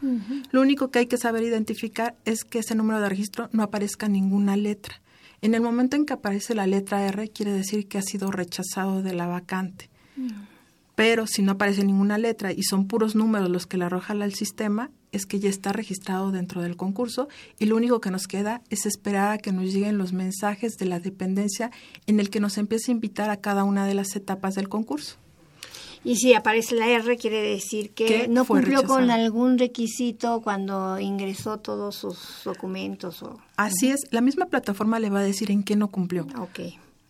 Lo 0.51 0.62
único 0.62 0.89
que 0.89 0.99
hay 0.99 1.06
que 1.08 1.18
saber 1.18 1.43
identificar 1.43 2.16
es 2.26 2.45
que 2.45 2.60
ese 2.60 2.76
número 2.76 3.01
de 3.01 3.10
registro 3.10 3.49
no 3.51 3.62
aparezca 3.62 4.08
ninguna 4.08 4.56
letra. 4.56 5.01
En 5.41 5.54
el 5.54 5.62
momento 5.62 5.97
en 5.97 6.06
que 6.06 6.14
aparece 6.14 6.56
la 6.56 6.66
letra 6.66 7.06
R, 7.06 7.30
quiere 7.30 7.51
decir 7.51 7.88
que 7.88 7.97
ha 7.97 8.01
sido 8.01 8.32
rechazado 8.32 9.04
de 9.04 9.14
la 9.14 9.28
vacante 9.28 9.89
pero 10.95 11.28
si 11.28 11.41
no 11.41 11.54
aparece 11.54 11.84
ninguna 11.84 12.18
letra 12.18 12.51
y 12.51 12.64
son 12.64 12.88
puros 12.88 13.16
números 13.16 13.49
los 13.49 13.66
que 13.66 13.78
le 13.78 13.86
arroja 13.86 14.14
al 14.14 14.34
sistema, 14.34 14.91
es 15.14 15.26
que 15.26 15.39
ya 15.39 15.49
está 15.49 15.72
registrado 15.72 16.32
dentro 16.32 16.61
del 16.61 16.76
concurso 16.76 17.30
y 17.59 17.66
lo 17.66 17.78
único 17.78 18.01
que 18.01 18.11
nos 18.11 18.28
queda 18.28 18.61
es 18.70 18.86
esperar 18.86 19.32
a 19.32 19.38
que 19.38 19.53
nos 19.53 19.72
lleguen 19.72 19.97
los 19.97 20.11
mensajes 20.11 20.78
de 20.78 20.86
la 20.86 20.99
dependencia 20.99 21.72
en 22.07 22.20
el 22.20 22.30
que 22.30 22.41
nos 22.41 22.57
empiece 22.57 22.91
a 22.91 22.95
invitar 22.95 23.30
a 23.30 23.38
cada 23.38 23.64
una 23.64 23.86
de 23.86 23.93
las 23.93 24.16
etapas 24.16 24.55
del 24.55 24.68
concurso. 24.68 25.18
Y 26.05 26.18
si 26.18 26.34
aparece 26.34 26.76
la 26.76 26.89
R, 26.89 27.16
quiere 27.18 27.41
decir 27.41 27.91
que 27.91 28.28
no 28.28 28.43
cumplió 28.43 28.84
con 28.84 29.09
algún 29.09 29.57
requisito 29.57 30.41
cuando 30.41 30.99
ingresó 30.99 31.59
todos 31.59 31.95
sus 31.95 32.41
documentos. 32.43 33.24
O... 33.24 33.39
Así 33.55 33.89
es, 33.89 34.01
la 34.11 34.20
misma 34.20 34.47
plataforma 34.47 34.99
le 34.99 35.09
va 35.09 35.20
a 35.20 35.24
decir 35.24 35.49
en 35.49 35.64
qué 35.64 35.78
no 35.78 35.89
cumplió. 35.89 36.28
Ok. 36.38 36.59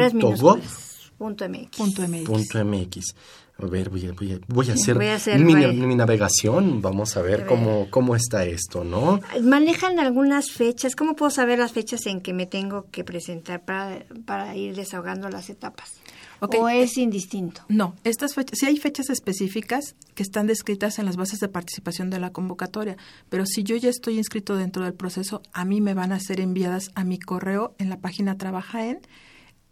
MX. 1.25 1.77
Punto 1.77 2.65
MX. 2.65 3.15
A 3.57 3.67
ver, 3.67 3.89
voy 3.89 4.07
a, 4.07 4.13
voy 4.49 4.71
a, 4.71 4.73
hacer, 4.73 4.99
mi, 5.39 5.95
navegación, 5.95 6.83
vamos 6.83 7.17
a 7.17 7.23
ver 7.23 7.47
cómo, 7.47 7.87
cómo 7.89 8.17
está 8.17 8.45
esto, 8.45 8.83
¿no? 8.83 9.21
¿Manejan 9.41 10.01
algunas 10.01 10.51
fechas? 10.51 10.97
¿Cómo 10.97 11.15
puedo 11.15 11.31
saber 11.31 11.61
las 11.61 11.71
fechas 11.71 12.05
en 12.07 12.21
que 12.21 12.33
me 12.33 12.47
tengo 12.47 12.91
que 12.91 13.05
presentar 13.05 13.65
para, 13.65 14.05
para 14.27 14.57
ir 14.57 14.75
desahogando 14.75 15.29
las 15.29 15.51
etapas? 15.51 16.01
¿O 16.41 16.69
es 16.69 16.99
indistinto? 16.99 17.63
No, 17.69 17.95
estas 18.05 18.35
fechas, 18.35 18.59
sí 18.59 18.67
hay 18.67 18.77
fechas 18.77 19.09
específicas 19.09 19.95
que 20.15 20.23
están 20.23 20.47
descritas 20.47 20.99
en 20.99 21.07
las 21.07 21.17
bases 21.17 21.41
de 21.41 21.49
participación 21.49 22.11
de 22.11 22.19
la 22.19 22.33
convocatoria, 22.33 22.97
pero 23.29 23.47
si 23.47 23.63
yo 23.63 23.77
ya 23.77 23.89
estoy 23.89 24.19
inscrito 24.19 24.57
dentro 24.57 24.85
del 24.85 24.95
proceso, 24.95 25.43
a 25.53 25.65
mí 25.65 25.81
me 25.81 25.95
van 25.95 26.13
a 26.13 26.21
ser 26.21 26.41
enviadas 26.41 26.91
a 26.95 27.05
mi 27.05 27.19
correo 27.19 27.75
en 27.79 27.89
la 27.89 28.01
página 28.01 28.37
Trabaja 28.37 28.87
en 28.87 29.01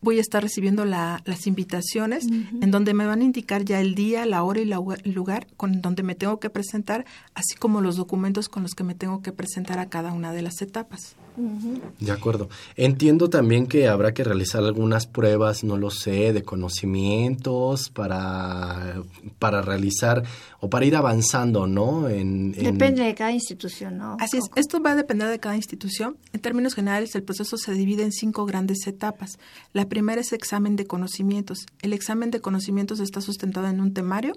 voy 0.03 0.19
a 0.19 0.21
estar 0.21 0.43
recibiendo 0.43 0.85
las 0.85 1.47
invitaciones 1.47 2.27
en 2.27 2.71
donde 2.71 2.93
me 2.93 3.07
van 3.07 3.21
a 3.21 3.25
indicar 3.25 3.65
ya 3.65 3.81
el 3.81 3.95
día, 3.95 4.27
la 4.27 4.43
hora 4.43 4.61
y 4.61 4.71
el 4.71 5.13
lugar 5.15 5.47
con 5.57 5.81
donde 5.81 6.03
me 6.03 6.15
tengo 6.15 6.41
que 6.41 6.51
presentar, 6.51 7.07
así 7.35 7.55
como 7.55 7.81
los 7.81 7.97
documentos 7.97 8.49
con 8.49 8.63
los 8.63 8.75
que 8.75 8.85
me 8.85 8.95
tengo 8.95 9.23
que 9.23 9.33
presentar 9.33 9.79
a 9.79 9.89
cada 9.89 10.13
una 10.13 10.33
de 10.33 10.43
las 10.43 10.61
etapas. 10.61 11.17
De 11.37 12.13
acuerdo. 12.13 12.49
Entiendo 12.77 13.31
también 13.31 13.67
que 13.67 13.89
habrá 13.89 14.13
que 14.13 14.23
realizar 14.23 14.63
algunas 14.63 15.07
pruebas, 15.07 15.65
no 15.65 15.79
lo 15.79 15.91
sé, 15.91 16.33
de 16.33 16.43
conocimientos 16.43 17.89
para, 17.89 19.03
para 19.39 19.63
realizar 19.63 20.25
o 20.61 20.69
para 20.69 20.85
ir 20.85 20.95
avanzando, 20.95 21.67
¿no? 21.67 22.09
En, 22.09 22.53
Depende 22.53 23.03
de 23.03 23.15
cada 23.15 23.33
institución, 23.33 23.99
¿no? 23.99 24.17
Así 24.21 24.37
es. 24.37 24.45
Esto 24.57 24.83
va 24.83 24.93
a 24.93 24.97
depender 24.97 25.29
de 25.29 25.39
cada 25.39 25.57
institución. 25.57 26.17
En 26.33 26.41
términos 26.41 26.75
generales, 26.75 27.15
el 27.15 27.23
proceso 27.23 27.57
se 27.57 27.73
divide 27.73 28.03
en 28.03 28.13
cinco 28.13 28.45
grandes 28.45 28.87
etapas. 28.87 29.39
La 29.73 29.89
primera 29.89 30.21
es 30.21 30.33
examen 30.33 30.77
de 30.77 30.87
conocimientos. 30.87 31.67
El 31.81 31.95
examen 31.95 32.31
de 32.31 32.41
conocimientos 32.41 33.01
está 33.01 33.21
sustentado 33.21 33.69
en 33.69 33.81
un 33.81 33.95
temario 33.95 34.35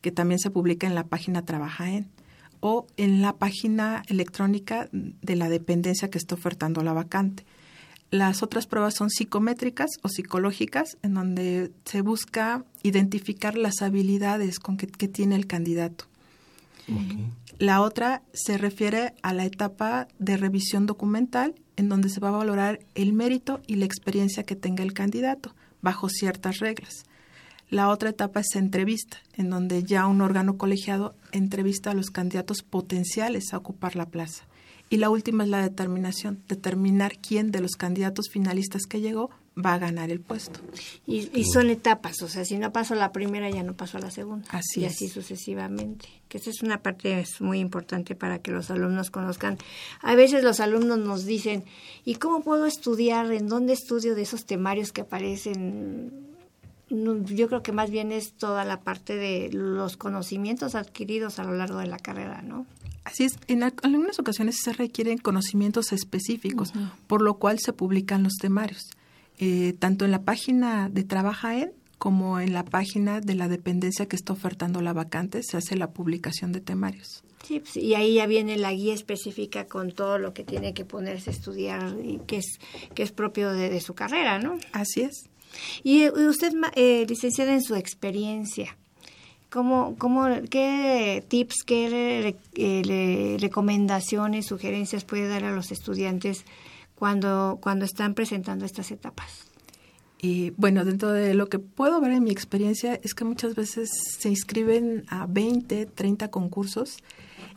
que 0.00 0.10
también 0.10 0.40
se 0.40 0.50
publica 0.50 0.86
en 0.86 0.94
la 0.94 1.04
página 1.04 1.44
Trabaja 1.44 1.90
en 1.90 2.08
o 2.62 2.86
en 2.96 3.20
la 3.22 3.34
página 3.34 4.04
electrónica 4.06 4.88
de 4.92 5.36
la 5.36 5.48
dependencia 5.48 6.08
que 6.10 6.16
está 6.16 6.36
ofertando 6.36 6.82
la 6.82 6.92
vacante. 6.92 7.44
Las 8.12 8.42
otras 8.42 8.66
pruebas 8.66 8.94
son 8.94 9.10
psicométricas 9.10 9.90
o 10.02 10.08
psicológicas, 10.08 10.96
en 11.02 11.14
donde 11.14 11.72
se 11.84 12.02
busca 12.02 12.64
identificar 12.82 13.56
las 13.56 13.82
habilidades 13.82 14.60
con 14.60 14.76
que, 14.76 14.86
tiene 14.86 15.34
el 15.34 15.46
candidato. 15.46 16.04
La 17.58 17.80
otra 17.80 18.22
se 18.32 18.58
refiere 18.58 19.14
a 19.22 19.34
la 19.34 19.44
etapa 19.44 20.06
de 20.18 20.36
revisión 20.36 20.86
documental, 20.86 21.54
en 21.76 21.88
donde 21.88 22.10
se 22.10 22.20
va 22.20 22.28
a 22.28 22.32
valorar 22.32 22.80
el 22.94 23.12
mérito 23.12 23.60
y 23.66 23.74
la 23.74 23.86
experiencia 23.86 24.44
que 24.44 24.56
tenga 24.56 24.84
el 24.84 24.92
candidato, 24.92 25.54
bajo 25.80 26.08
ciertas 26.08 26.60
reglas. 26.60 27.06
La 27.72 27.88
otra 27.88 28.10
etapa 28.10 28.40
es 28.40 28.54
entrevista, 28.54 29.16
en 29.32 29.48
donde 29.48 29.82
ya 29.82 30.06
un 30.06 30.20
órgano 30.20 30.58
colegiado 30.58 31.14
entrevista 31.32 31.92
a 31.92 31.94
los 31.94 32.10
candidatos 32.10 32.62
potenciales 32.62 33.54
a 33.54 33.56
ocupar 33.56 33.96
la 33.96 34.10
plaza. 34.10 34.44
y 34.90 34.98
la 34.98 35.08
última 35.08 35.44
es 35.44 35.48
la 35.48 35.62
determinación, 35.62 36.42
determinar 36.48 37.16
quién 37.16 37.50
de 37.50 37.62
los 37.62 37.76
candidatos 37.76 38.28
finalistas 38.28 38.82
que 38.82 39.00
llegó 39.00 39.30
va 39.56 39.72
a 39.72 39.78
ganar 39.78 40.10
el 40.10 40.20
puesto. 40.20 40.60
Y, 41.06 41.30
y 41.32 41.44
son 41.44 41.70
etapas, 41.70 42.20
o 42.20 42.28
sea, 42.28 42.44
si 42.44 42.58
no 42.58 42.74
paso 42.74 42.94
la 42.94 43.10
primera, 43.10 43.48
ya 43.48 43.62
no 43.62 43.72
paso 43.72 43.96
a 43.96 44.02
la 44.02 44.10
segunda. 44.10 44.46
Así 44.50 44.82
y 44.82 44.84
es. 44.84 44.92
así 44.92 45.08
sucesivamente. 45.08 46.10
Que 46.28 46.36
esa 46.36 46.50
es 46.50 46.62
una 46.62 46.82
parte 46.82 47.20
es 47.20 47.40
muy 47.40 47.58
importante 47.58 48.14
para 48.14 48.40
que 48.40 48.50
los 48.50 48.70
alumnos 48.70 49.10
conozcan. 49.10 49.56
A 50.02 50.14
veces 50.14 50.44
los 50.44 50.60
alumnos 50.60 50.98
nos 50.98 51.24
dicen, 51.24 51.64
¿y 52.04 52.16
cómo 52.16 52.42
puedo 52.42 52.66
estudiar? 52.66 53.32
¿En 53.32 53.48
dónde 53.48 53.72
estudio 53.72 54.14
de 54.14 54.20
esos 54.20 54.44
temarios 54.44 54.92
que 54.92 55.00
aparecen? 55.00 56.31
Yo 57.24 57.48
creo 57.48 57.62
que 57.62 57.72
más 57.72 57.90
bien 57.90 58.12
es 58.12 58.34
toda 58.34 58.64
la 58.64 58.80
parte 58.80 59.16
de 59.16 59.48
los 59.52 59.96
conocimientos 59.96 60.74
adquiridos 60.74 61.38
a 61.38 61.44
lo 61.44 61.54
largo 61.54 61.78
de 61.78 61.86
la 61.86 61.98
carrera, 61.98 62.42
¿no? 62.42 62.66
Así 63.04 63.24
es, 63.24 63.36
en 63.48 63.62
al- 63.62 63.74
algunas 63.82 64.18
ocasiones 64.18 64.58
se 64.62 64.72
requieren 64.72 65.18
conocimientos 65.18 65.92
específicos, 65.92 66.72
por 67.06 67.22
lo 67.22 67.34
cual 67.38 67.58
se 67.58 67.72
publican 67.72 68.22
los 68.22 68.34
temarios, 68.34 68.90
eh, 69.38 69.74
tanto 69.78 70.04
en 70.04 70.10
la 70.12 70.22
página 70.22 70.88
de 70.88 71.02
Trabaja 71.02 71.58
en 71.58 71.72
como 71.98 72.40
en 72.40 72.52
la 72.52 72.64
página 72.64 73.20
de 73.20 73.34
la 73.36 73.46
dependencia 73.48 74.06
que 74.06 74.16
está 74.16 74.32
ofertando 74.32 74.80
la 74.82 74.92
vacante, 74.92 75.40
se 75.44 75.56
hace 75.56 75.76
la 75.76 75.92
publicación 75.92 76.50
de 76.52 76.60
temarios. 76.60 77.22
Sí, 77.46 77.60
pues, 77.60 77.76
y 77.76 77.94
ahí 77.94 78.14
ya 78.14 78.26
viene 78.26 78.56
la 78.56 78.72
guía 78.72 78.92
específica 78.94 79.66
con 79.66 79.92
todo 79.92 80.18
lo 80.18 80.32
que 80.34 80.42
tiene 80.44 80.74
que 80.74 80.84
ponerse 80.84 81.30
a 81.30 81.32
estudiar 81.32 81.96
y 82.04 82.18
que 82.26 82.38
es, 82.38 82.58
que 82.94 83.02
es 83.04 83.12
propio 83.12 83.52
de, 83.52 83.68
de 83.70 83.80
su 83.80 83.94
carrera, 83.94 84.38
¿no? 84.40 84.58
Así 84.72 85.02
es. 85.02 85.28
Y 85.82 86.02
eh, 86.02 86.10
usted, 86.10 86.52
ma- 86.54 86.72
eh, 86.74 87.04
licenciada 87.08 87.52
en 87.52 87.62
su 87.62 87.74
experiencia, 87.74 88.76
¿cómo, 89.50 89.96
cómo, 89.98 90.26
¿qué 90.50 91.24
tips, 91.28 91.62
qué 91.66 91.88
re- 92.22 92.36
eh, 92.54 92.82
le- 92.84 93.36
recomendaciones, 93.38 94.46
sugerencias 94.46 95.04
puede 95.04 95.28
dar 95.28 95.44
a 95.44 95.52
los 95.52 95.70
estudiantes 95.72 96.44
cuando, 96.94 97.58
cuando 97.60 97.84
están 97.84 98.14
presentando 98.14 98.64
estas 98.64 98.90
etapas? 98.90 99.46
Y 100.24 100.50
bueno, 100.50 100.84
dentro 100.84 101.10
de 101.10 101.34
lo 101.34 101.48
que 101.48 101.58
puedo 101.58 102.00
ver 102.00 102.12
en 102.12 102.22
mi 102.22 102.30
experiencia 102.30 102.94
es 103.02 103.12
que 103.12 103.24
muchas 103.24 103.56
veces 103.56 103.90
se 104.18 104.28
inscriben 104.28 105.04
a 105.08 105.26
20, 105.26 105.86
30 105.86 106.28
concursos 106.30 106.98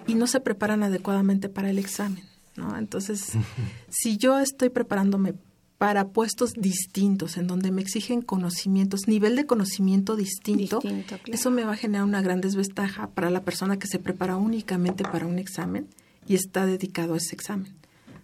y 0.07 0.15
no 0.15 0.25
se 0.25 0.39
preparan 0.39 0.81
adecuadamente 0.81 1.47
para 1.47 1.69
el 1.69 1.77
examen, 1.77 2.23
¿no? 2.55 2.75
Entonces, 2.75 3.33
si 3.89 4.17
yo 4.17 4.39
estoy 4.39 4.69
preparándome 4.69 5.35
para 5.78 6.07
puestos 6.09 6.53
distintos, 6.53 7.38
en 7.38 7.47
donde 7.47 7.71
me 7.71 7.82
exigen 7.82 8.21
conocimientos, 8.21 9.07
nivel 9.07 9.36
de 9.36 9.45
conocimiento 9.45 10.15
distinto, 10.15 10.80
Distinto, 10.80 11.17
claro. 11.17 11.34
eso 11.34 11.51
me 11.51 11.65
va 11.65 11.73
a 11.73 11.78
generar 11.78 12.05
una 12.05 12.21
gran 12.21 12.39
desventaja 12.41 13.07
para 13.07 13.30
la 13.30 13.43
persona 13.43 13.78
que 13.78 13.88
se 13.88 13.99
prepara 13.99 14.38
únicamente 14.38 15.03
para 15.03 15.26
un 15.28 15.38
examen 15.38 15.88
y 16.28 16.36
está 16.36 16.65
dedicado 16.65 17.13
a 17.13 17.17
ese 17.17 17.36
examen. 17.36 17.73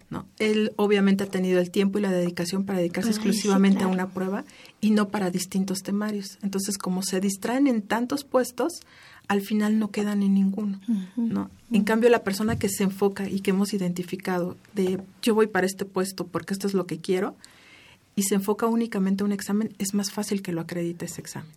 ¿no? 0.08 0.26
Él 0.38 0.72
obviamente 0.76 1.24
ha 1.24 1.26
tenido 1.26 1.58
el 1.58 1.70
tiempo 1.70 1.98
y 1.98 2.02
la 2.02 2.10
dedicación 2.12 2.64
para 2.64 2.78
dedicarse 2.78 3.08
Ay, 3.10 3.14
sí, 3.14 3.20
exclusivamente 3.20 3.78
claro. 3.78 3.90
a 3.90 3.94
una 3.94 4.08
prueba 4.10 4.44
y 4.80 4.90
no 4.90 5.08
para 5.08 5.30
distintos 5.30 5.82
temarios. 5.82 6.38
Entonces, 6.42 6.76
como 6.76 7.02
se 7.02 7.20
distraen 7.20 7.66
en 7.66 7.80
tantos 7.80 8.24
puestos, 8.24 8.80
al 9.32 9.40
final 9.40 9.78
no 9.78 9.90
quedan 9.90 10.22
en 10.22 10.34
ninguno. 10.34 10.78
¿no? 11.16 11.50
En 11.70 11.84
cambio, 11.84 12.10
la 12.10 12.22
persona 12.22 12.56
que 12.58 12.68
se 12.68 12.84
enfoca 12.84 13.28
y 13.28 13.40
que 13.40 13.50
hemos 13.50 13.72
identificado 13.72 14.56
de 14.74 15.00
yo 15.22 15.34
voy 15.34 15.46
para 15.46 15.66
este 15.66 15.84
puesto 15.84 16.26
porque 16.26 16.52
esto 16.54 16.66
es 16.66 16.74
lo 16.74 16.86
que 16.86 16.98
quiero 17.00 17.34
y 18.14 18.24
se 18.24 18.34
enfoca 18.34 18.66
únicamente 18.66 19.22
a 19.22 19.26
un 19.26 19.32
examen, 19.32 19.74
es 19.78 19.94
más 19.94 20.10
fácil 20.12 20.42
que 20.42 20.52
lo 20.52 20.60
acredite 20.60 21.06
ese 21.06 21.20
examen. 21.20 21.50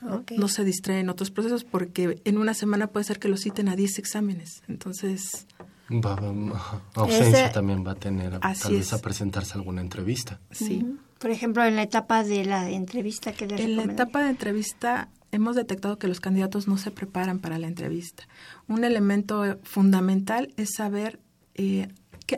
¿no? 0.00 0.16
Ok. 0.16 0.32
no 0.38 0.48
se 0.48 0.64
distrae 0.64 1.00
en 1.00 1.10
otros 1.10 1.30
procesos 1.30 1.62
porque 1.64 2.22
en 2.24 2.38
una 2.38 2.54
semana 2.54 2.86
puede 2.86 3.04
ser 3.04 3.18
que 3.18 3.28
lo 3.28 3.36
citen 3.36 3.68
a 3.68 3.76
10 3.76 3.98
exámenes. 3.98 4.62
Entonces, 4.66 5.46
Va- 5.92 6.14
va- 6.14 6.82
ausencia 6.94 7.44
Ese- 7.46 7.52
también 7.52 7.84
va 7.86 7.92
a 7.92 7.94
tener, 7.96 8.38
Así 8.40 8.62
tal 8.62 8.72
vez 8.72 8.86
es. 8.86 8.92
a 8.94 9.02
presentarse 9.02 9.54
alguna 9.54 9.82
entrevista. 9.82 10.40
sí. 10.50 10.86
Por 11.18 11.30
ejemplo, 11.30 11.62
en 11.66 11.76
la 11.76 11.82
etapa 11.82 12.24
de 12.24 12.46
la 12.46 12.70
entrevista 12.70 13.32
que 13.34 13.44
En 13.44 13.76
la 13.76 13.82
etapa 13.84 14.22
de 14.22 14.30
entrevista 14.30 15.10
hemos 15.32 15.56
detectado 15.56 15.98
que 15.98 16.08
los 16.08 16.20
candidatos 16.20 16.68
no 16.68 16.76
se 16.76 16.90
preparan 16.90 17.38
para 17.38 17.58
la 17.58 17.66
entrevista. 17.66 18.24
Un 18.68 18.84
elemento 18.84 19.44
eh, 19.44 19.58
fundamental 19.62 20.52
es 20.56 20.70
saber 20.76 21.20
eh, 21.54 21.88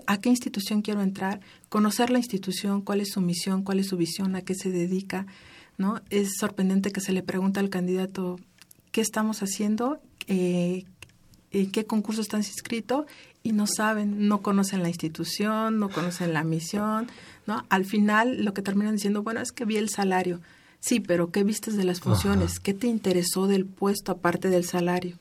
a 0.07 0.19
qué 0.19 0.29
institución 0.29 0.83
quiero 0.83 1.03
entrar, 1.03 1.41
conocer 1.69 2.11
la 2.11 2.19
institución, 2.19 2.83
cuál 2.83 3.01
es 3.01 3.11
su 3.11 3.21
misión, 3.21 3.63
cuál 3.63 3.79
es 3.79 3.89
su 3.89 3.97
visión, 3.97 4.37
a 4.37 4.43
qué 4.43 4.55
se 4.55 4.71
dedica. 4.71 5.27
¿no? 5.79 6.01
Es 6.11 6.37
sorprendente 6.39 6.91
que 6.93 7.01
se 7.01 7.13
le 7.13 7.23
pregunta 7.23 7.61
al 7.61 7.71
candidato 7.71 8.39
qué 8.91 9.01
estamos 9.01 9.43
haciendo, 9.43 10.01
eh, 10.27 10.85
en 11.51 11.71
qué 11.71 11.85
concurso 11.85 12.21
están 12.21 12.41
inscrito 12.41 13.07
y 13.43 13.53
no 13.53 13.67
saben, 13.67 14.29
no 14.29 14.43
conocen 14.43 14.83
la 14.83 14.89
institución, 14.89 15.79
no 15.79 15.89
conocen 15.89 16.33
la 16.33 16.45
misión, 16.45 17.09
¿no? 17.47 17.65
Al 17.69 17.85
final 17.85 18.45
lo 18.45 18.55
que 18.55 18.63
terminan 18.63 18.95
diciendo, 18.95 19.23
bueno, 19.23 19.41
es 19.41 19.53
que 19.53 19.65
vi 19.65 19.77
el 19.77 19.89
salario. 19.89 20.41
Sí, 20.83 20.99
pero 20.99 21.31
¿qué 21.31 21.45
vistes 21.45 21.77
de 21.77 21.85
las 21.85 22.01
funciones? 22.01 22.59
¿Qué 22.59 22.75
te 22.75 22.89
interesó 22.89 23.47
del 23.47 23.67
puesto 23.67 24.11
aparte 24.11 24.51
del 24.51 24.65
salario? 24.65 25.17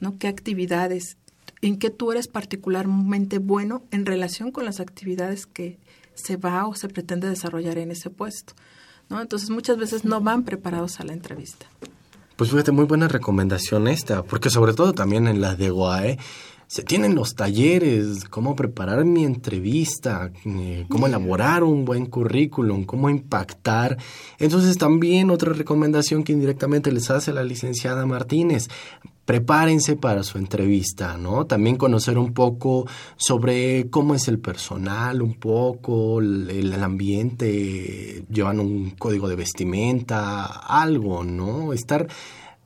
¿No? 0.00 0.18
¿Qué 0.18 0.26
actividades? 0.26 1.16
¿En 1.62 1.78
qué 1.78 1.90
tú 1.90 2.10
eres 2.10 2.26
particularmente 2.26 3.38
bueno 3.38 3.84
en 3.92 4.06
relación 4.06 4.50
con 4.50 4.64
las 4.64 4.80
actividades 4.80 5.46
que 5.46 5.78
se 6.14 6.36
va 6.36 6.66
o 6.66 6.74
se 6.74 6.88
pretende 6.88 7.28
desarrollar 7.28 7.78
en 7.78 7.92
ese 7.92 8.10
puesto? 8.10 8.54
¿no? 9.08 9.20
Entonces 9.20 9.50
muchas 9.50 9.76
veces 9.76 10.04
no 10.04 10.20
van 10.20 10.42
preparados 10.42 10.98
a 10.98 11.04
la 11.04 11.12
entrevista. 11.12 11.66
Pues 12.34 12.50
fíjate, 12.50 12.72
muy 12.72 12.84
buena 12.84 13.06
recomendación 13.06 13.86
esta, 13.86 14.24
porque 14.24 14.50
sobre 14.50 14.74
todo 14.74 14.94
también 14.94 15.28
en 15.28 15.40
la 15.40 15.54
de 15.54 15.70
GOAE 15.70 16.18
se 16.74 16.82
tienen 16.82 17.14
los 17.14 17.36
talleres, 17.36 18.24
cómo 18.24 18.56
preparar 18.56 19.04
mi 19.04 19.24
entrevista, 19.24 20.32
eh, 20.44 20.86
cómo 20.88 21.06
elaborar 21.06 21.62
un 21.62 21.84
buen 21.84 22.06
currículum, 22.06 22.82
cómo 22.84 23.08
impactar. 23.08 23.96
Entonces 24.40 24.76
también 24.76 25.30
otra 25.30 25.52
recomendación 25.52 26.24
que 26.24 26.32
indirectamente 26.32 26.90
les 26.90 27.12
hace 27.12 27.32
la 27.32 27.44
licenciada 27.44 28.06
Martínez, 28.06 28.66
prepárense 29.24 29.94
para 29.94 30.24
su 30.24 30.36
entrevista, 30.36 31.16
¿no? 31.16 31.46
También 31.46 31.76
conocer 31.76 32.18
un 32.18 32.34
poco 32.34 32.88
sobre 33.14 33.88
cómo 33.88 34.16
es 34.16 34.26
el 34.26 34.40
personal, 34.40 35.22
un 35.22 35.34
poco 35.34 36.18
el, 36.18 36.50
el 36.50 36.82
ambiente, 36.82 38.24
llevan 38.28 38.58
un 38.58 38.90
código 38.90 39.28
de 39.28 39.36
vestimenta, 39.36 40.44
algo, 40.44 41.22
¿no? 41.22 41.72
Estar 41.72 42.08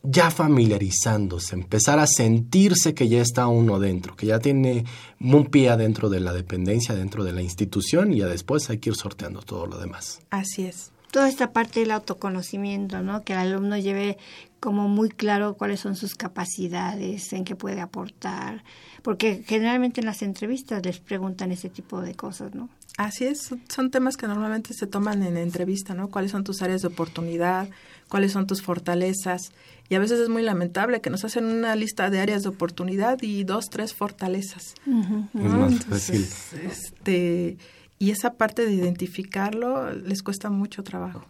ya 0.02 0.30
familiarizándose, 0.30 1.54
empezar 1.54 1.98
a 1.98 2.06
sentirse 2.06 2.94
que 2.94 3.08
ya 3.08 3.20
está 3.20 3.46
uno 3.48 3.78
dentro, 3.78 4.14
que 4.16 4.26
ya 4.26 4.38
tiene 4.38 4.84
un 5.20 5.46
pie 5.46 5.70
adentro 5.70 6.08
de 6.08 6.20
la 6.20 6.32
dependencia, 6.32 6.94
dentro 6.94 7.24
de 7.24 7.32
la 7.32 7.42
institución 7.42 8.12
y 8.12 8.18
ya 8.18 8.26
después 8.26 8.70
hay 8.70 8.78
que 8.78 8.90
ir 8.90 8.96
sorteando 8.96 9.42
todo 9.42 9.66
lo 9.66 9.78
demás. 9.78 10.20
Así 10.30 10.64
es. 10.64 10.92
Toda 11.10 11.28
esta 11.28 11.52
parte 11.52 11.80
del 11.80 11.90
autoconocimiento, 11.90 13.02
¿no? 13.02 13.22
Que 13.24 13.32
el 13.32 13.38
alumno 13.40 13.78
lleve 13.78 14.18
como 14.60 14.88
muy 14.88 15.08
claro 15.08 15.54
cuáles 15.54 15.80
son 15.80 15.96
sus 15.96 16.14
capacidades, 16.14 17.32
en 17.32 17.44
qué 17.44 17.54
puede 17.56 17.80
aportar, 17.80 18.62
porque 19.02 19.42
generalmente 19.46 20.00
en 20.00 20.06
las 20.06 20.22
entrevistas 20.22 20.84
les 20.84 20.98
preguntan 20.98 21.50
ese 21.52 21.68
tipo 21.70 22.00
de 22.02 22.14
cosas, 22.14 22.54
¿no? 22.54 22.68
Así 22.98 23.24
es, 23.24 23.42
son- 23.42 23.62
son 23.68 23.90
temas 23.90 24.16
que 24.16 24.26
normalmente 24.26 24.74
se 24.74 24.86
toman 24.86 25.22
en 25.22 25.36
entrevista, 25.36 25.94
¿no? 25.94 26.08
¿Cuáles 26.08 26.32
son 26.32 26.44
tus 26.44 26.60
áreas 26.62 26.82
de 26.82 26.88
oportunidad? 26.88 27.68
¿Cuáles 28.08 28.32
son 28.32 28.46
tus 28.46 28.62
fortalezas? 28.62 29.52
Y 29.88 29.94
a 29.94 29.98
veces 29.98 30.20
es 30.20 30.28
muy 30.28 30.42
lamentable 30.42 31.00
que 31.00 31.10
nos 31.10 31.24
hacen 31.24 31.44
una 31.44 31.74
lista 31.76 32.10
de 32.10 32.20
áreas 32.20 32.42
de 32.42 32.50
oportunidad 32.50 33.22
y 33.22 33.44
dos, 33.44 33.66
tres 33.70 33.94
fortalezas. 33.94 34.74
¿no? 34.86 35.28
Es 35.34 35.52
más 35.52 35.72
Entonces, 35.72 36.52
este, 36.54 37.58
y 37.98 38.10
esa 38.10 38.34
parte 38.34 38.64
de 38.64 38.72
identificarlo 38.72 39.92
les 39.92 40.22
cuesta 40.22 40.50
mucho 40.50 40.82
trabajo. 40.82 41.26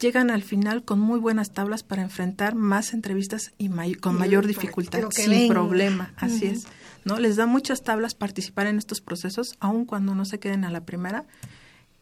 Llegan 0.00 0.30
al 0.30 0.42
final 0.42 0.82
con 0.82 0.98
muy 0.98 1.20
buenas 1.20 1.52
tablas 1.52 1.82
para 1.82 2.02
enfrentar 2.02 2.54
más 2.54 2.94
entrevistas 2.94 3.52
y 3.58 3.68
may- 3.68 3.94
con 3.94 4.18
mayor 4.18 4.46
dificultad, 4.46 5.02
sin 5.10 5.30
venga. 5.30 5.52
problema, 5.54 6.14
así 6.16 6.46
es. 6.46 6.66
¿no? 7.04 7.18
Les 7.20 7.36
da 7.36 7.46
muchas 7.46 7.82
tablas 7.82 8.14
participar 8.14 8.66
en 8.66 8.78
estos 8.78 9.00
procesos, 9.00 9.54
aun 9.60 9.84
cuando 9.84 10.14
no 10.14 10.24
se 10.24 10.38
queden 10.40 10.64
a 10.64 10.70
la 10.70 10.84
primera, 10.84 11.24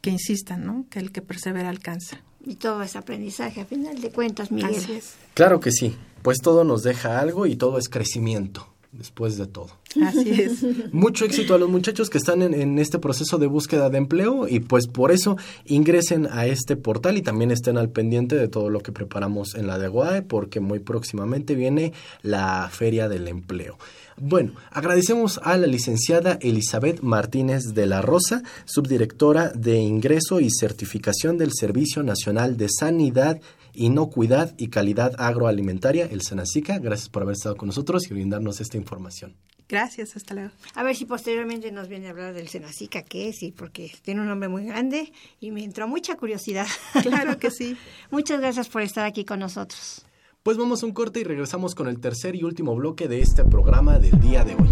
que 0.04 0.10
insistan, 0.10 0.66
¿no? 0.66 0.84
que 0.90 0.98
el 0.98 1.12
que 1.12 1.22
persevera 1.22 1.70
alcanza. 1.70 2.20
Y 2.44 2.56
todo 2.56 2.82
es 2.82 2.94
aprendizaje, 2.94 3.62
a 3.62 3.64
final 3.64 4.02
de 4.02 4.10
cuentas, 4.10 4.52
Miguel. 4.52 4.76
Así 4.76 4.92
es. 4.92 5.14
Claro 5.32 5.60
que 5.60 5.72
sí, 5.72 5.96
pues 6.20 6.42
todo 6.42 6.62
nos 6.62 6.82
deja 6.82 7.20
algo 7.20 7.46
y 7.46 7.56
todo 7.56 7.78
es 7.78 7.88
crecimiento, 7.88 8.73
después 8.96 9.36
de 9.36 9.46
todo. 9.46 9.70
Así 10.02 10.30
es. 10.30 10.62
Mucho 10.92 11.24
éxito 11.24 11.54
a 11.54 11.58
los 11.58 11.68
muchachos 11.68 12.10
que 12.10 12.18
están 12.18 12.42
en, 12.42 12.54
en 12.54 12.78
este 12.78 12.98
proceso 12.98 13.38
de 13.38 13.46
búsqueda 13.46 13.90
de 13.90 13.98
empleo 13.98 14.48
y 14.48 14.60
pues 14.60 14.86
por 14.86 15.12
eso 15.12 15.36
ingresen 15.66 16.28
a 16.30 16.46
este 16.46 16.76
portal 16.76 17.16
y 17.16 17.22
también 17.22 17.50
estén 17.50 17.78
al 17.78 17.90
pendiente 17.90 18.36
de 18.36 18.48
todo 18.48 18.70
lo 18.70 18.80
que 18.80 18.92
preparamos 18.92 19.54
en 19.54 19.66
la 19.66 19.78
de 19.78 19.88
Guae 19.88 20.22
porque 20.22 20.60
muy 20.60 20.78
próximamente 20.78 21.54
viene 21.54 21.92
la 22.22 22.68
Feria 22.72 23.08
del 23.08 23.28
Empleo. 23.28 23.78
Bueno, 24.16 24.52
agradecemos 24.70 25.40
a 25.42 25.56
la 25.56 25.66
licenciada 25.66 26.38
Elizabeth 26.40 27.00
Martínez 27.00 27.74
de 27.74 27.86
la 27.86 28.00
Rosa, 28.00 28.42
subdirectora 28.64 29.50
de 29.50 29.78
Ingreso 29.78 30.38
y 30.38 30.50
Certificación 30.50 31.36
del 31.36 31.50
Servicio 31.52 32.04
Nacional 32.04 32.56
de 32.56 32.68
Sanidad, 32.68 33.40
Inocuidad 33.74 34.54
y 34.56 34.68
Calidad 34.68 35.14
Agroalimentaria, 35.18 36.06
el 36.06 36.22
SENACICA. 36.22 36.78
Gracias 36.78 37.08
por 37.08 37.22
haber 37.22 37.34
estado 37.34 37.56
con 37.56 37.66
nosotros 37.66 38.10
y 38.10 38.14
brindarnos 38.14 38.60
esta 38.60 38.76
información. 38.76 39.36
Gracias, 39.68 40.16
hasta 40.16 40.34
luego. 40.34 40.50
A 40.74 40.82
ver 40.82 40.94
si 40.94 41.06
posteriormente 41.06 41.72
nos 41.72 41.88
viene 41.88 42.08
a 42.08 42.10
hablar 42.10 42.34
del 42.34 42.48
Senacica, 42.48 43.02
qué 43.02 43.28
es, 43.28 43.42
y 43.42 43.50
porque 43.50 43.90
tiene 44.02 44.20
un 44.20 44.28
nombre 44.28 44.48
muy 44.48 44.64
grande 44.66 45.12
y 45.40 45.50
me 45.50 45.64
entró 45.64 45.88
mucha 45.88 46.16
curiosidad. 46.16 46.66
Claro 47.02 47.38
que 47.38 47.50
sí. 47.50 47.76
Muchas 48.10 48.40
gracias 48.40 48.68
por 48.68 48.82
estar 48.82 49.06
aquí 49.06 49.24
con 49.24 49.40
nosotros. 49.40 50.04
Pues 50.42 50.58
vamos 50.58 50.82
a 50.82 50.86
un 50.86 50.92
corte 50.92 51.20
y 51.20 51.24
regresamos 51.24 51.74
con 51.74 51.88
el 51.88 52.00
tercer 52.00 52.36
y 52.36 52.42
último 52.42 52.74
bloque 52.76 53.08
de 53.08 53.20
este 53.20 53.44
programa 53.44 53.98
del 53.98 54.20
día 54.20 54.44
de 54.44 54.54
hoy. 54.54 54.68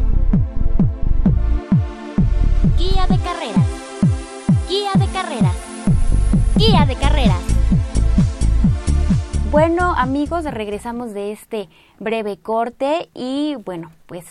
Guía 2.76 3.07
de 3.07 3.18
carreras. 3.18 3.66
Guía 4.68 4.92
de 4.98 5.12
carreras. 5.12 5.57
Guía 6.59 6.84
de 6.84 6.96
carreras. 6.96 7.51
Bueno 9.53 9.92
amigos, 9.98 10.44
regresamos 10.44 11.12
de 11.12 11.30
este 11.30 11.68
breve 11.98 12.38
corte 12.38 13.11
y 13.12 13.55
bueno, 13.66 13.90
pues 14.07 14.24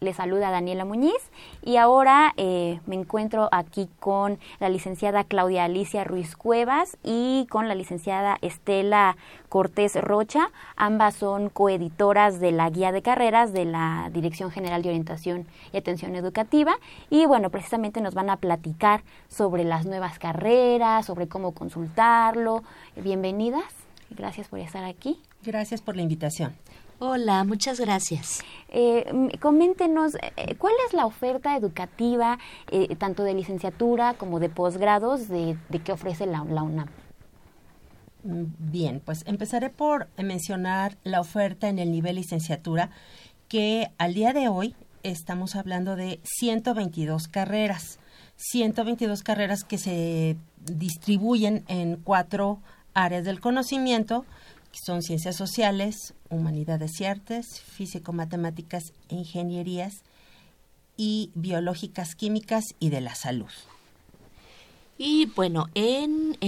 les 0.00 0.16
saluda 0.16 0.50
Daniela 0.50 0.84
Muñiz 0.84 1.30
y 1.62 1.78
ahora 1.78 2.34
eh, 2.36 2.78
me 2.84 2.94
encuentro 2.94 3.48
aquí 3.52 3.88
con 4.00 4.38
la 4.60 4.68
licenciada 4.68 5.24
Claudia 5.24 5.64
Alicia 5.64 6.04
Ruiz 6.04 6.36
Cuevas 6.36 6.98
y 7.02 7.46
con 7.48 7.68
la 7.68 7.74
licenciada 7.74 8.36
Estela 8.42 9.16
Cortés 9.48 9.98
Rocha. 9.98 10.50
Ambas 10.76 11.14
son 11.14 11.48
coeditoras 11.48 12.38
de 12.38 12.52
la 12.52 12.68
guía 12.68 12.92
de 12.92 13.00
carreras 13.00 13.54
de 13.54 13.64
la 13.64 14.10
Dirección 14.12 14.50
General 14.50 14.82
de 14.82 14.90
Orientación 14.90 15.46
y 15.72 15.78
Atención 15.78 16.14
Educativa 16.16 16.76
y 17.08 17.24
bueno, 17.24 17.48
precisamente 17.48 18.02
nos 18.02 18.12
van 18.12 18.28
a 18.28 18.36
platicar 18.36 19.04
sobre 19.28 19.64
las 19.64 19.86
nuevas 19.86 20.18
carreras, 20.18 21.06
sobre 21.06 21.28
cómo 21.28 21.52
consultarlo. 21.52 22.62
Bienvenidas, 22.94 23.85
gracias 24.10 24.48
por 24.48 24.58
estar 24.58 24.84
aquí. 24.84 25.20
Gracias 25.42 25.80
por 25.80 25.96
la 25.96 26.02
invitación. 26.02 26.54
Hola, 26.98 27.44
muchas 27.44 27.78
gracias. 27.78 28.42
Eh, 28.68 29.04
coméntenos, 29.40 30.14
eh, 30.14 30.54
¿cuál 30.56 30.72
es 30.86 30.94
la 30.94 31.04
oferta 31.04 31.54
educativa, 31.54 32.38
eh, 32.70 32.96
tanto 32.96 33.22
de 33.22 33.34
licenciatura 33.34 34.14
como 34.14 34.40
de 34.40 34.48
posgrados, 34.48 35.28
de, 35.28 35.58
de 35.68 35.78
que 35.80 35.92
ofrece 35.92 36.24
la, 36.24 36.42
la 36.44 36.62
UNAM? 36.62 36.88
Mm, 38.24 38.44
Bien, 38.58 39.02
pues 39.04 39.24
empezaré 39.26 39.68
por 39.68 40.08
mencionar 40.16 40.96
la 41.04 41.20
oferta 41.20 41.68
en 41.68 41.78
el 41.78 41.90
nivel 41.90 42.16
licenciatura, 42.16 42.88
que 43.48 43.90
al 43.98 44.14
día 44.14 44.32
de 44.32 44.48
hoy 44.48 44.74
estamos 45.02 45.54
hablando 45.54 45.96
de 45.96 46.20
122 46.24 47.28
carreras. 47.28 47.98
122 48.36 49.22
carreras 49.22 49.64
que 49.64 49.78
se 49.78 50.36
distribuyen 50.64 51.64
en 51.68 51.96
cuatro 51.96 52.60
áreas 52.96 53.24
del 53.24 53.40
conocimiento, 53.40 54.24
que 54.72 54.80
son 54.84 55.02
ciencias 55.02 55.36
sociales, 55.36 56.14
humanidades 56.30 57.00
y 57.00 57.04
artes, 57.04 57.60
físico-matemáticas 57.60 58.92
e 59.08 59.14
ingenierías, 59.14 60.02
y 60.96 61.30
biológicas, 61.34 62.14
químicas 62.14 62.64
y 62.80 62.88
de 62.88 63.02
la 63.02 63.14
salud. 63.14 63.50
Y 64.98 65.26
bueno, 65.26 65.66
en 65.74 66.38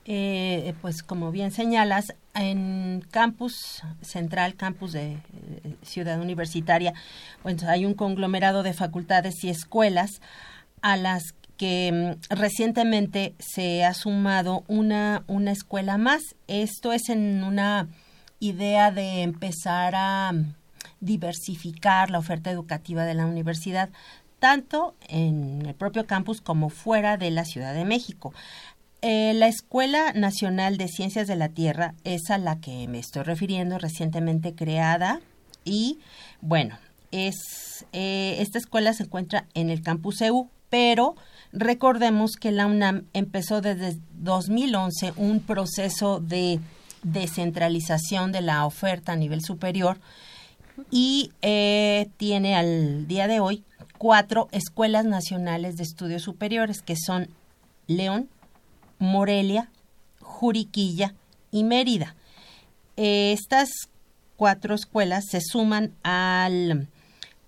Eh, 0.09 0.73
pues 0.83 1.03
como 1.03 1.33
bien 1.33 1.51
señalas, 1.51 2.15
en 2.33 3.05
campus 3.11 3.83
central, 4.03 4.55
campus 4.55 4.93
de 4.93 5.15
eh, 5.15 5.19
Ciudad 5.83 6.21
Universitaria, 6.21 6.95
pues 7.43 7.65
hay 7.65 7.85
un 7.85 7.95
conglomerado 7.95 8.63
de 8.63 8.73
facultades 8.73 9.43
y 9.43 9.49
escuelas 9.49 10.21
a 10.81 10.97
las 10.97 11.35
que 11.57 12.17
mm, 12.31 12.35
recientemente 12.35 13.35
se 13.41 13.85
ha 13.85 13.95
sumado 13.95 14.63
una, 14.69 15.25
una 15.27 15.51
escuela 15.51 15.99
más. 15.99 16.23
Esto 16.47 16.93
es 16.93 17.09
en 17.09 17.43
una 17.43 17.89
idea 18.39 18.93
de 18.93 19.23
empezar 19.23 19.95
a 19.97 20.31
mm, 20.33 20.55
diversificar 21.01 22.11
la 22.11 22.19
oferta 22.19 22.53
educativa 22.53 23.05
de 23.05 23.15
la 23.15 23.27
universidad, 23.27 23.89
tanto 24.39 24.95
en 25.09 25.67
el 25.67 25.75
propio 25.75 26.07
campus 26.07 26.41
como 26.41 26.69
fuera 26.69 27.17
de 27.17 27.31
la 27.33 27.45
Ciudad 27.45 27.75
de 27.75 27.85
México. 27.85 28.33
Eh, 29.03 29.33
la 29.35 29.47
Escuela 29.47 30.13
Nacional 30.15 30.79
de 30.79 30.89
Ciencias 30.89 31.27
de 31.27 31.37
la 31.37 31.51
Tierra 31.51 31.95
es 32.05 32.31
a 32.31 32.39
la 32.39 32.61
que 32.61 32.89
me 32.89 32.99
estoy 32.99 33.23
refiriendo, 33.23 33.79
recientemente 33.79 34.55
creada 34.55 35.21
y 35.65 35.99
bueno, 36.41 36.79
es 37.11 37.85
eh, 37.93 38.37
esta 38.39 38.59
escuela 38.59 38.93
se 38.95 39.05
encuentra 39.05 39.47
en 39.55 39.71
el 39.71 39.83
campus 39.83 40.21
EU, 40.23 40.49
pero 40.71 41.15
recordemos 41.53 42.37
que 42.37 42.53
la 42.53 42.67
UNAM 42.67 43.05
empezó 43.13 43.61
desde 43.61 43.99
2011 44.15 45.13
un 45.17 45.41
proceso 45.41 46.21
de 46.21 46.61
descentralización 47.03 48.33
de 48.33 48.41
la 48.41 48.67
oferta 48.67 49.13
a 49.13 49.17
nivel 49.17 49.43
superior 49.43 49.99
y 50.91 51.33
eh, 51.43 52.09
tiene 52.17 52.57
al 52.57 53.07
día 53.07 53.29
de 53.29 53.41
hoy 53.41 53.63
cuatro 53.99 54.49
escuelas 54.53 55.05
nacionales 55.05 55.77
de 55.77 55.85
estudios 55.85 56.23
superiores 56.23 56.83
que 56.83 56.97
son 56.97 57.29
León, 57.87 58.29
Morelia, 58.99 59.71
Juriquilla 60.21 61.15
y 61.51 61.65
Mérida. 61.65 62.15
estas 62.97 63.69
cuatro 64.37 64.75
escuelas 64.75 65.25
se 65.31 65.41
suman 65.41 65.93
al 66.03 66.89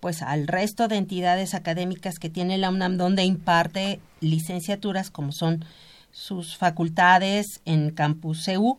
pues 0.01 0.22
al 0.22 0.46
resto 0.46 0.88
de 0.88 0.96
entidades 0.96 1.55
académicas 1.55 2.18
que 2.18 2.30
tiene 2.30 2.59
la 2.59 2.70
UNAM 2.70 2.96
donde 2.96 3.24
imparte 3.24 4.01
licenciaturas 4.20 5.11
como 5.11 5.32
son 5.32 5.64
sus 6.12 6.57
facultades 6.57 7.61
en 7.64 7.90
Campus 7.90 8.46
EU. 8.49 8.78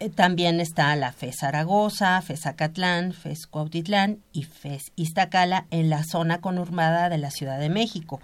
Eh, 0.00 0.10
también 0.10 0.60
está 0.60 0.94
la 0.96 1.12
FES 1.12 1.36
Zaragoza, 1.40 2.20
FES 2.22 2.46
Acatlán, 2.46 3.12
FES 3.12 3.46
Cuautitlán 3.46 4.18
y 4.32 4.44
FES 4.44 4.92
Iztacala 4.96 5.66
en 5.70 5.90
la 5.90 6.04
zona 6.04 6.40
conurbada 6.40 7.08
de 7.08 7.18
la 7.18 7.30
Ciudad 7.30 7.58
de 7.58 7.68
México. 7.68 8.20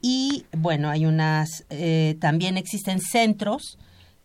Y 0.00 0.44
bueno, 0.56 0.88
hay 0.88 1.06
unas, 1.06 1.64
eh, 1.70 2.16
también 2.20 2.56
existen 2.56 3.00
centros 3.00 3.78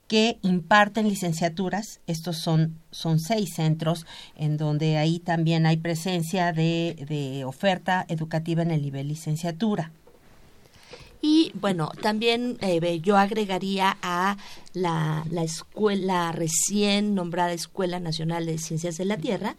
que 0.07 0.37
imparten 0.41 1.09
licenciaturas. 1.09 1.99
Estos 2.07 2.37
son, 2.37 2.79
son 2.91 3.19
seis 3.19 3.53
centros 3.55 4.05
en 4.35 4.57
donde 4.57 4.97
ahí 4.97 5.19
también 5.19 5.65
hay 5.65 5.77
presencia 5.77 6.53
de, 6.53 7.05
de 7.07 7.45
oferta 7.45 8.05
educativa 8.07 8.61
en 8.61 8.71
el 8.71 8.81
nivel 8.81 9.09
licenciatura. 9.09 9.91
Y 11.21 11.51
bueno, 11.55 11.91
también 12.01 12.57
eh, 12.61 12.99
yo 13.01 13.17
agregaría 13.17 13.97
a 14.01 14.37
la, 14.73 15.25
la, 15.31 15.43
escuela 15.43 16.31
recién 16.31 17.15
nombrada 17.15 17.53
Escuela 17.53 17.99
Nacional 17.99 18.45
de 18.45 18.59
Ciencias 18.59 18.97
de 18.97 19.05
la 19.05 19.17
Tierra, 19.17 19.55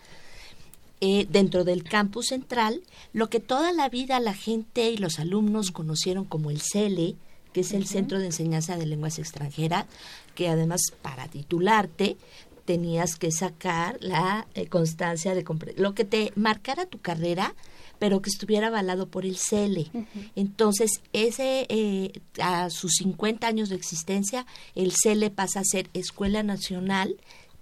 eh, 1.01 1.27
dentro 1.31 1.65
del 1.65 1.85
campus 1.85 2.27
central, 2.27 2.83
lo 3.13 3.29
que 3.31 3.41
toda 3.41 3.73
la 3.73 3.89
vida 3.89 4.21
la 4.21 4.35
gente 4.35 4.91
y 4.91 4.97
los 4.97 5.19
alumnos 5.19 5.71
conocieron 5.71 6.25
como 6.25 6.51
el 6.51 6.61
CELE, 6.61 7.17
que 7.53 7.61
es 7.61 7.73
el 7.73 7.87
Centro 7.87 8.19
de 8.19 8.27
Enseñanza 8.27 8.77
de 8.77 8.87
Lenguas 8.87 9.19
Extranjeras, 9.19 9.87
que 10.35 10.49
además 10.49 10.81
para 11.03 11.29
titularte 11.29 12.17
tenías 12.65 13.17
que 13.17 13.33
sacar 13.33 13.97
la 14.01 14.47
eh, 14.55 14.67
constancia 14.67 15.35
de 15.35 15.45
lo 15.77 15.95
que 15.95 16.05
te 16.05 16.33
marcara 16.37 16.87
tu 16.87 16.99
carrera 17.01 17.55
pero 17.99 18.23
que 18.23 18.31
estuviera 18.31 18.69
avalado 18.69 19.09
por 19.09 19.25
el 19.25 19.37
CELE. 19.37 19.91
Entonces, 20.37 21.03
ese 21.13 21.67
eh, 21.69 22.13
a 22.41 22.71
sus 22.71 22.93
50 22.99 23.47
años 23.47 23.69
de 23.69 23.77
existencia, 23.77 24.47
el 24.75 24.93
CELE 24.93 25.31
pasa 25.31 25.61
a 25.61 25.65
ser 25.65 25.91
Escuela 25.95 26.43
Nacional 26.43 27.17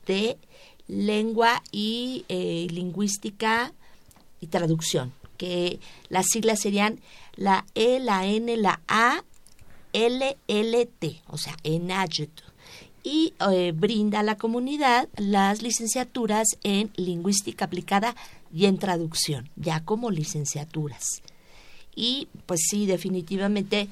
de 0.07 0.39
Lengua 0.89 1.63
y 1.73 2.25
eh, 2.29 2.67
Lingüística 2.71 3.73
y 4.41 4.47
Traducción, 4.47 5.13
que 5.37 5.81
las 6.09 6.27
siglas 6.27 6.61
serían 6.61 7.01
la 7.37 7.67
E, 7.75 8.01
la 8.01 8.27
N, 8.27 8.57
la 8.57 8.81
A, 8.89 9.25
L, 9.93 10.37
L, 10.49 10.87
T, 10.99 11.23
o 11.29 11.39
sea, 11.39 11.57
ENAGET 11.65 12.31
y 13.07 13.35
eh, 13.53 13.73
brinda 13.73 14.19
a 14.19 14.25
la 14.25 14.37
comunidad 14.37 15.09
las 15.17 15.63
licenciaturas 15.63 16.49
en 16.65 16.91
lingüística 16.97 17.67
aplicada 17.67 18.17
y 18.53 18.67
en 18.67 18.79
traducción, 18.79 19.49
ya 19.55 19.85
como 19.85 20.11
licenciaturas. 20.11 21.23
Y 21.95 22.27
pues 22.47 22.63
sí, 22.69 22.85
definitivamente 22.85 23.89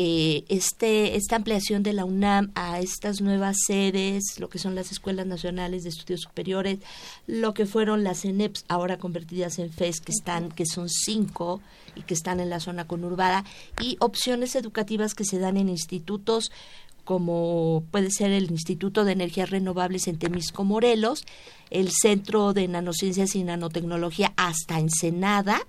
eh, 0.00 0.44
este, 0.48 1.16
esta 1.16 1.34
ampliación 1.34 1.82
de 1.82 1.92
la 1.92 2.04
UNAM 2.04 2.52
a 2.54 2.78
estas 2.78 3.20
nuevas 3.20 3.56
sedes, 3.66 4.38
lo 4.38 4.48
que 4.48 4.60
son 4.60 4.76
las 4.76 4.92
Escuelas 4.92 5.26
Nacionales 5.26 5.82
de 5.82 5.88
Estudios 5.88 6.20
Superiores, 6.20 6.78
lo 7.26 7.52
que 7.52 7.66
fueron 7.66 8.04
las 8.04 8.24
ENEPs, 8.24 8.64
ahora 8.68 8.98
convertidas 8.98 9.58
en 9.58 9.72
FES, 9.72 10.00
que 10.00 10.12
están, 10.12 10.50
que 10.50 10.66
son 10.66 10.88
cinco 10.88 11.60
y 11.96 12.02
que 12.02 12.14
están 12.14 12.38
en 12.38 12.48
la 12.48 12.60
zona 12.60 12.86
conurbada, 12.86 13.44
y 13.82 13.96
opciones 13.98 14.54
educativas 14.54 15.16
que 15.16 15.24
se 15.24 15.40
dan 15.40 15.56
en 15.56 15.68
institutos 15.68 16.52
como 17.02 17.82
puede 17.90 18.12
ser 18.12 18.30
el 18.30 18.52
Instituto 18.52 19.04
de 19.04 19.12
Energías 19.12 19.50
Renovables 19.50 20.06
en 20.06 20.18
Temisco, 20.18 20.62
Morelos, 20.62 21.24
el 21.70 21.90
Centro 21.90 22.52
de 22.52 22.68
Nanociencias 22.68 23.34
y 23.34 23.42
Nanotecnología 23.42 24.32
hasta 24.36 24.78
Ensenada, 24.78 25.66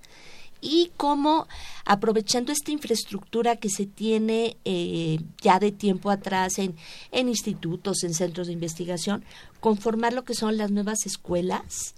y 0.61 0.91
cómo 0.97 1.47
aprovechando 1.85 2.51
esta 2.51 2.71
infraestructura 2.71 3.55
que 3.55 3.69
se 3.69 3.85
tiene 3.85 4.57
eh, 4.65 5.19
ya 5.41 5.59
de 5.59 5.71
tiempo 5.71 6.09
atrás 6.09 6.59
en, 6.59 6.75
en 7.11 7.29
institutos, 7.29 8.03
en 8.03 8.13
centros 8.13 8.47
de 8.47 8.53
investigación, 8.53 9.23
conformar 9.59 10.13
lo 10.13 10.23
que 10.23 10.33
son 10.33 10.57
las 10.57 10.71
nuevas 10.71 11.05
escuelas 11.05 11.95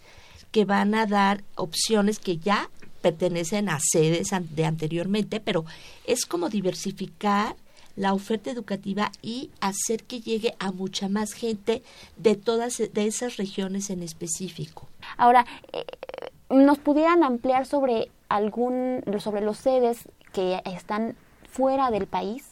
que 0.51 0.65
van 0.65 0.95
a 0.95 1.05
dar 1.05 1.43
opciones 1.55 2.19
que 2.19 2.37
ya 2.37 2.69
pertenecen 3.01 3.69
a 3.69 3.79
sedes 3.79 4.29
de 4.51 4.65
anteriormente, 4.65 5.39
pero 5.39 5.65
es 6.05 6.25
como 6.25 6.49
diversificar 6.49 7.55
la 7.95 8.13
oferta 8.13 8.51
educativa 8.51 9.11
y 9.21 9.51
hacer 9.59 10.03
que 10.03 10.21
llegue 10.21 10.55
a 10.59 10.71
mucha 10.71 11.09
más 11.09 11.33
gente 11.33 11.83
de 12.17 12.35
todas 12.35 12.77
de 12.77 13.05
esas 13.05 13.37
regiones 13.37 13.89
en 13.89 14.01
específico. 14.01 14.87
Ahora, 15.17 15.45
eh, 15.73 15.85
¿nos 16.49 16.77
pudieran 16.79 17.23
ampliar 17.23 17.65
sobre 17.65 18.09
algún 18.35 19.03
sobre 19.19 19.41
los 19.41 19.57
sedes 19.57 20.09
que 20.33 20.61
están 20.65 21.15
fuera 21.49 21.91
del 21.91 22.07
país? 22.07 22.47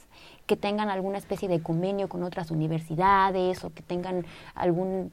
que 0.45 0.57
tengan 0.57 0.89
alguna 0.89 1.19
especie 1.19 1.47
de 1.47 1.61
convenio 1.61 2.09
con 2.09 2.23
otras 2.23 2.49
universidades 2.49 3.63
o 3.63 3.71
que 3.71 3.83
tengan 3.83 4.25
algún 4.55 5.11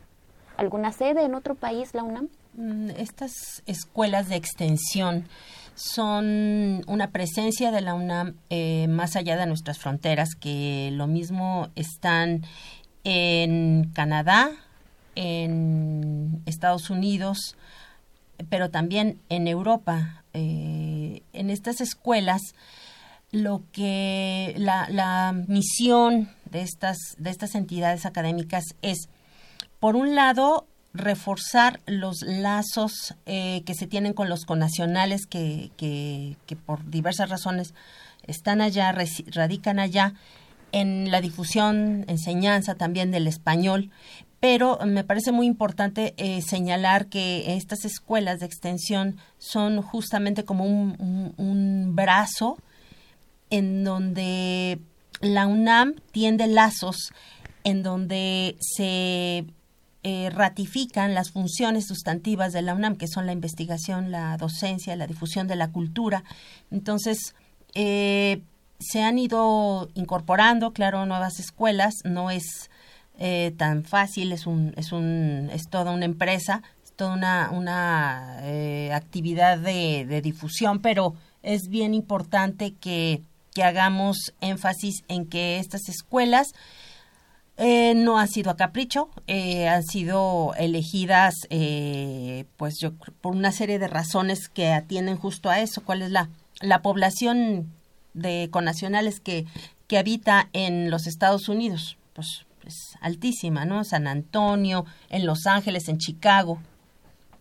alguna 0.56 0.92
sede 0.92 1.24
en 1.24 1.34
otro 1.34 1.54
país, 1.54 1.94
la 1.94 2.02
UNAM? 2.02 2.28
Mm, 2.54 2.90
estas 2.96 3.62
escuelas 3.66 4.30
de 4.30 4.36
extensión 4.36 5.28
son 5.74 6.82
una 6.86 7.10
presencia 7.10 7.70
de 7.70 7.82
la 7.82 7.94
UNAM 7.94 8.36
eh, 8.48 8.86
más 8.88 9.14
allá 9.16 9.36
de 9.36 9.46
nuestras 9.46 9.78
fronteras, 9.78 10.34
que 10.34 10.90
lo 10.92 11.06
mismo 11.06 11.68
están 11.74 12.42
en 13.04 13.90
Canadá, 13.94 14.50
en 15.14 16.42
Estados 16.46 16.88
Unidos, 16.88 17.56
pero 18.48 18.70
también 18.70 19.20
en 19.28 19.48
Europa. 19.48 20.24
Eh, 20.32 21.22
en 21.32 21.50
estas 21.50 21.80
escuelas, 21.80 22.40
lo 23.30 23.62
que 23.72 24.54
la, 24.56 24.88
la 24.90 25.34
misión 25.48 26.28
de 26.50 26.62
estas, 26.62 26.98
de 27.18 27.30
estas 27.30 27.54
entidades 27.54 28.06
académicas 28.06 28.64
es, 28.82 29.08
por 29.80 29.96
un 29.96 30.14
lado, 30.14 30.66
reforzar 30.96 31.80
los 31.86 32.22
lazos 32.22 33.14
eh, 33.26 33.62
que 33.64 33.74
se 33.74 33.86
tienen 33.86 34.14
con 34.14 34.28
los 34.28 34.44
conacionales 34.44 35.26
que, 35.26 35.70
que, 35.76 36.56
por 36.56 36.88
diversas 36.90 37.28
razones 37.28 37.74
están 38.26 38.60
allá, 38.60 38.94
radican 39.32 39.78
allá, 39.78 40.14
en 40.72 41.10
la 41.10 41.20
difusión, 41.20 42.04
enseñanza 42.08 42.74
también 42.74 43.10
del 43.10 43.28
español, 43.28 43.90
pero 44.48 44.78
me 44.86 45.02
parece 45.02 45.32
muy 45.32 45.44
importante 45.44 46.14
eh, 46.18 46.40
señalar 46.40 47.06
que 47.06 47.56
estas 47.56 47.84
escuelas 47.84 48.38
de 48.38 48.46
extensión 48.46 49.16
son 49.38 49.82
justamente 49.82 50.44
como 50.44 50.64
un, 50.64 51.96
brazo 51.96 52.56
en 53.50 53.82
donde 53.82 54.78
la 55.20 55.48
UNAM 55.48 55.96
tiende 56.12 56.46
lazos 56.46 57.10
en 57.64 57.82
donde 57.82 58.56
se 58.60 59.46
eh, 60.04 60.30
ratifican 60.30 61.12
las 61.12 61.32
funciones 61.32 61.88
sustantivas 61.88 62.52
de 62.52 62.62
la 62.62 62.74
UNAM, 62.74 62.94
que 62.94 63.08
son 63.08 63.26
la 63.26 63.32
investigación, 63.32 64.12
la 64.12 64.36
docencia, 64.36 64.94
la 64.94 65.08
difusión 65.08 65.48
de 65.48 65.56
la 65.56 65.72
cultura. 65.72 66.22
Entonces, 66.70 67.34
eh, 67.74 68.42
se 68.78 69.02
han 69.02 69.18
ido 69.18 69.90
incorporando, 69.94 70.72
claro, 70.72 71.04
nuevas 71.04 71.40
escuelas. 71.40 71.94
No 72.04 72.30
es 72.30 72.70
eh, 73.18 73.52
tan 73.56 73.84
fácil, 73.84 74.32
es 74.32 74.46
un, 74.46 74.72
es 74.76 74.92
un, 74.92 75.50
es 75.52 75.68
toda 75.68 75.92
una 75.92 76.04
empresa, 76.04 76.62
es 76.84 76.92
toda 76.92 77.14
una, 77.14 77.50
una 77.52 78.38
actividad 78.94 79.58
de, 79.58 80.06
de 80.06 80.20
difusión, 80.22 80.80
pero 80.80 81.14
es 81.42 81.68
bien 81.68 81.94
importante 81.94 82.72
que, 82.72 83.22
que 83.54 83.62
hagamos 83.62 84.34
énfasis 84.40 85.04
en 85.08 85.26
que 85.26 85.58
estas 85.58 85.88
escuelas 85.88 86.48
eh, 87.56 87.94
no 87.94 88.18
ha 88.18 88.26
sido 88.26 88.50
a 88.50 88.56
capricho, 88.56 89.08
eh, 89.26 89.66
han 89.66 89.82
sido 89.82 90.52
elegidas, 90.58 91.34
eh, 91.48 92.44
pues 92.58 92.78
yo 92.78 92.92
por 92.94 93.34
una 93.34 93.52
serie 93.52 93.78
de 93.78 93.88
razones 93.88 94.48
que 94.48 94.72
atienden 94.72 95.16
justo 95.16 95.48
a 95.48 95.60
eso. 95.60 95.82
¿Cuál 95.82 96.02
es 96.02 96.10
la, 96.10 96.28
la 96.60 96.82
población 96.82 97.72
de 98.12 98.48
conacionales 98.50 99.20
que, 99.20 99.46
que 99.86 99.98
habita 99.98 100.48
en 100.52 100.90
los 100.90 101.06
Estados 101.06 101.48
Unidos, 101.48 101.96
pues 102.12 102.45
es 102.66 102.96
altísima, 103.00 103.64
¿no? 103.64 103.84
San 103.84 104.06
Antonio, 104.06 104.84
en 105.08 105.26
Los 105.26 105.46
Ángeles, 105.46 105.88
en 105.88 105.98
Chicago. 105.98 106.58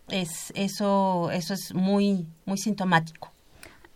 Es 0.07 0.53
eso 0.55 1.31
eso 1.31 1.53
es 1.53 1.73
muy 1.73 2.27
muy 2.45 2.57
sintomático. 2.57 3.31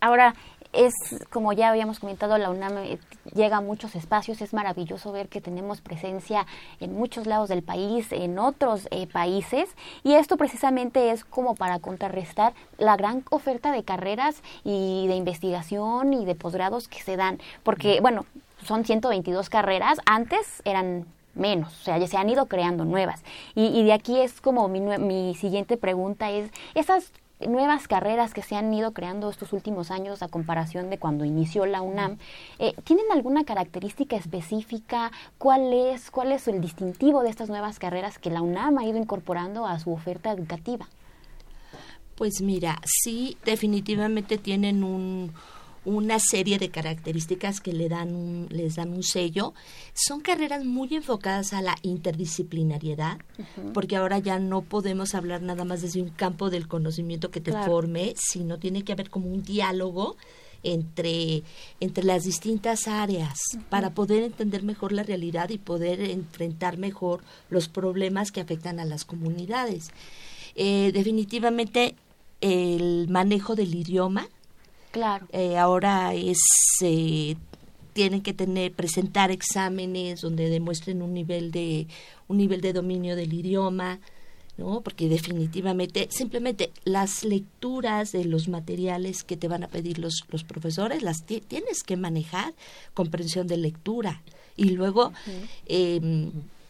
Ahora, 0.01 0.33
es 0.71 0.93
como 1.31 1.51
ya 1.53 1.69
habíamos 1.69 1.99
comentado, 1.99 2.37
la 2.37 2.49
UNAM 2.49 2.77
eh, 2.77 2.99
llega 3.33 3.57
a 3.57 3.61
muchos 3.61 3.95
espacios, 3.95 4.41
es 4.41 4.53
maravilloso 4.53 5.11
ver 5.11 5.27
que 5.27 5.41
tenemos 5.41 5.81
presencia 5.81 6.45
en 6.79 6.93
muchos 6.93 7.25
lados 7.25 7.49
del 7.49 7.63
país, 7.63 8.11
en 8.11 8.37
otros 8.37 8.87
eh, 8.91 9.07
países, 9.07 9.69
y 10.03 10.13
esto 10.13 10.37
precisamente 10.37 11.11
es 11.11 11.25
como 11.25 11.55
para 11.55 11.79
contrarrestar 11.79 12.53
la 12.77 12.95
gran 12.97 13.23
oferta 13.31 13.71
de 13.71 13.83
carreras 13.83 14.43
y 14.63 15.07
de 15.07 15.15
investigación 15.15 16.13
y 16.13 16.25
de 16.25 16.35
posgrados 16.35 16.87
que 16.87 17.01
se 17.01 17.17
dan, 17.17 17.39
porque 17.63 17.99
bueno, 18.01 18.25
son 18.63 18.85
122 18.85 19.49
carreras, 19.49 19.97
antes 20.05 20.61
eran 20.65 21.07
menos, 21.35 21.73
o 21.81 21.83
sea, 21.83 21.97
ya 21.97 22.07
se 22.07 22.17
han 22.17 22.29
ido 22.29 22.47
creando 22.47 22.85
nuevas. 22.85 23.23
Y, 23.55 23.67
y 23.67 23.83
de 23.83 23.93
aquí 23.93 24.19
es 24.19 24.41
como 24.41 24.67
mi, 24.67 24.81
mi 24.81 25.35
siguiente 25.35 25.77
pregunta 25.77 26.31
es, 26.31 26.51
esas 26.75 27.11
nuevas 27.47 27.87
carreras 27.87 28.33
que 28.33 28.41
se 28.41 28.55
han 28.55 28.73
ido 28.73 28.91
creando 28.91 29.29
estos 29.29 29.53
últimos 29.53 29.91
años 29.91 30.21
a 30.21 30.27
comparación 30.27 30.89
de 30.89 30.97
cuando 30.97 31.23
inició 31.23 31.65
la 31.65 31.81
UNAM, 31.81 32.17
eh, 32.59 32.73
¿tienen 32.83 33.05
alguna 33.11 33.45
característica 33.45 34.15
específica? 34.15 35.11
¿Cuál 35.37 35.73
es, 35.73 36.11
¿Cuál 36.11 36.31
es 36.33 36.47
el 36.47 36.59
distintivo 36.59 37.23
de 37.23 37.29
estas 37.29 37.49
nuevas 37.49 37.79
carreras 37.79 38.19
que 38.19 38.29
la 38.29 38.41
UNAM 38.41 38.77
ha 38.77 38.85
ido 38.85 38.97
incorporando 38.97 39.65
a 39.65 39.79
su 39.79 39.93
oferta 39.93 40.31
educativa? 40.31 40.87
Pues 42.15 42.41
mira, 42.41 42.79
sí, 42.83 43.37
definitivamente 43.45 44.37
tienen 44.37 44.83
un, 44.83 45.31
una 45.85 46.19
serie 46.19 46.59
de 46.59 46.69
características 46.69 47.61
que 47.61 47.73
le 47.73 47.89
dan 47.89 48.15
un, 48.15 48.47
les 48.49 48.75
dan 48.75 48.93
un 48.93 49.03
sello. 49.03 49.53
Son 49.93 50.21
carreras 50.21 50.65
muy 50.65 50.93
enfocadas 50.93 51.53
a 51.53 51.61
la 51.61 51.75
interdisciplinariedad, 51.81 53.19
porque 53.73 53.95
ahora 53.95 54.19
ya 54.19 54.39
no 54.39 54.61
podemos 54.61 55.15
hablar 55.15 55.41
nada 55.41 55.65
más 55.65 55.81
desde 55.81 56.01
un 56.01 56.09
campo 56.09 56.49
del 56.49 56.67
conocimiento 56.67 57.31
que 57.31 57.41
te 57.41 57.51
forme, 57.51 58.13
sino 58.17 58.59
tiene 58.59 58.83
que 58.83 58.93
haber 58.93 59.09
como 59.09 59.29
un 59.29 59.43
diálogo 59.43 60.17
entre, 60.63 61.43
entre 61.79 62.03
las 62.03 62.23
distintas 62.23 62.87
áreas 62.87 63.39
para 63.69 63.93
poder 63.93 64.23
entender 64.23 64.63
mejor 64.63 64.91
la 64.91 65.03
realidad 65.03 65.49
y 65.49 65.57
poder 65.57 66.01
enfrentar 66.01 66.77
mejor 66.77 67.21
los 67.49 67.69
problemas 67.69 68.31
que 68.31 68.41
afectan 68.41 68.79
a 68.79 68.85
las 68.85 69.05
comunidades. 69.05 69.91
Eh, 70.55 70.91
definitivamente 70.93 71.95
el 72.41 73.07
manejo 73.09 73.55
del 73.55 73.73
idioma 73.75 74.27
Claro. 74.91 75.27
Eh, 75.31 75.57
ahora 75.57 76.13
es 76.13 76.39
eh, 76.81 77.35
tienen 77.93 78.21
que 78.21 78.33
tener 78.33 78.71
presentar 78.71 79.31
exámenes 79.31 80.21
donde 80.21 80.49
demuestren 80.49 81.01
un 81.01 81.13
nivel 81.13 81.51
de 81.51 81.87
un 82.27 82.37
nivel 82.37 82.61
de 82.61 82.73
dominio 82.73 83.15
del 83.15 83.33
idioma, 83.33 83.99
¿no? 84.57 84.81
Porque 84.81 85.09
definitivamente 85.09 86.07
simplemente 86.11 86.71
las 86.85 87.23
lecturas 87.23 88.11
de 88.11 88.25
los 88.25 88.47
materiales 88.47 89.23
que 89.23 89.37
te 89.37 89.47
van 89.47 89.63
a 89.63 89.67
pedir 89.67 89.99
los 89.99 90.23
los 90.29 90.43
profesores 90.43 91.03
las 91.03 91.23
tienes 91.25 91.83
que 91.83 91.97
manejar 91.97 92.53
comprensión 92.93 93.47
de 93.47 93.57
lectura 93.57 94.21
y 94.55 94.71
luego 94.71 95.13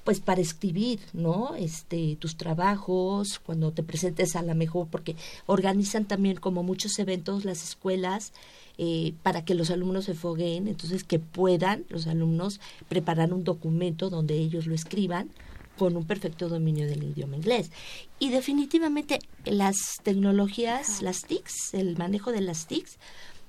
pues 0.09 0.21
para 0.21 0.41
escribir, 0.41 0.99
¿no? 1.13 1.53
Este, 1.53 2.15
tus 2.15 2.35
trabajos, 2.35 3.37
cuando 3.37 3.71
te 3.73 3.83
presentes 3.83 4.35
a 4.35 4.41
la 4.41 4.55
mejor, 4.55 4.87
porque 4.89 5.15
organizan 5.45 6.05
también 6.05 6.37
como 6.37 6.63
muchos 6.63 6.97
eventos 6.97 7.45
las 7.45 7.63
escuelas 7.63 8.33
eh, 8.79 9.13
para 9.21 9.45
que 9.45 9.53
los 9.53 9.69
alumnos 9.69 10.05
se 10.05 10.15
fogueen, 10.15 10.67
entonces 10.67 11.03
que 11.03 11.19
puedan 11.19 11.85
los 11.89 12.07
alumnos 12.07 12.59
preparar 12.87 13.35
un 13.35 13.43
documento 13.43 14.09
donde 14.09 14.33
ellos 14.33 14.65
lo 14.65 14.73
escriban 14.73 15.29
con 15.77 15.95
un 15.95 16.05
perfecto 16.05 16.49
dominio 16.49 16.87
del 16.87 17.03
idioma 17.03 17.35
inglés. 17.35 17.69
Y 18.17 18.31
definitivamente 18.31 19.19
las 19.45 19.77
tecnologías, 20.01 21.03
las 21.03 21.21
TICs, 21.21 21.75
el 21.75 21.97
manejo 21.97 22.31
de 22.31 22.41
las 22.41 22.65
TICs, 22.65 22.97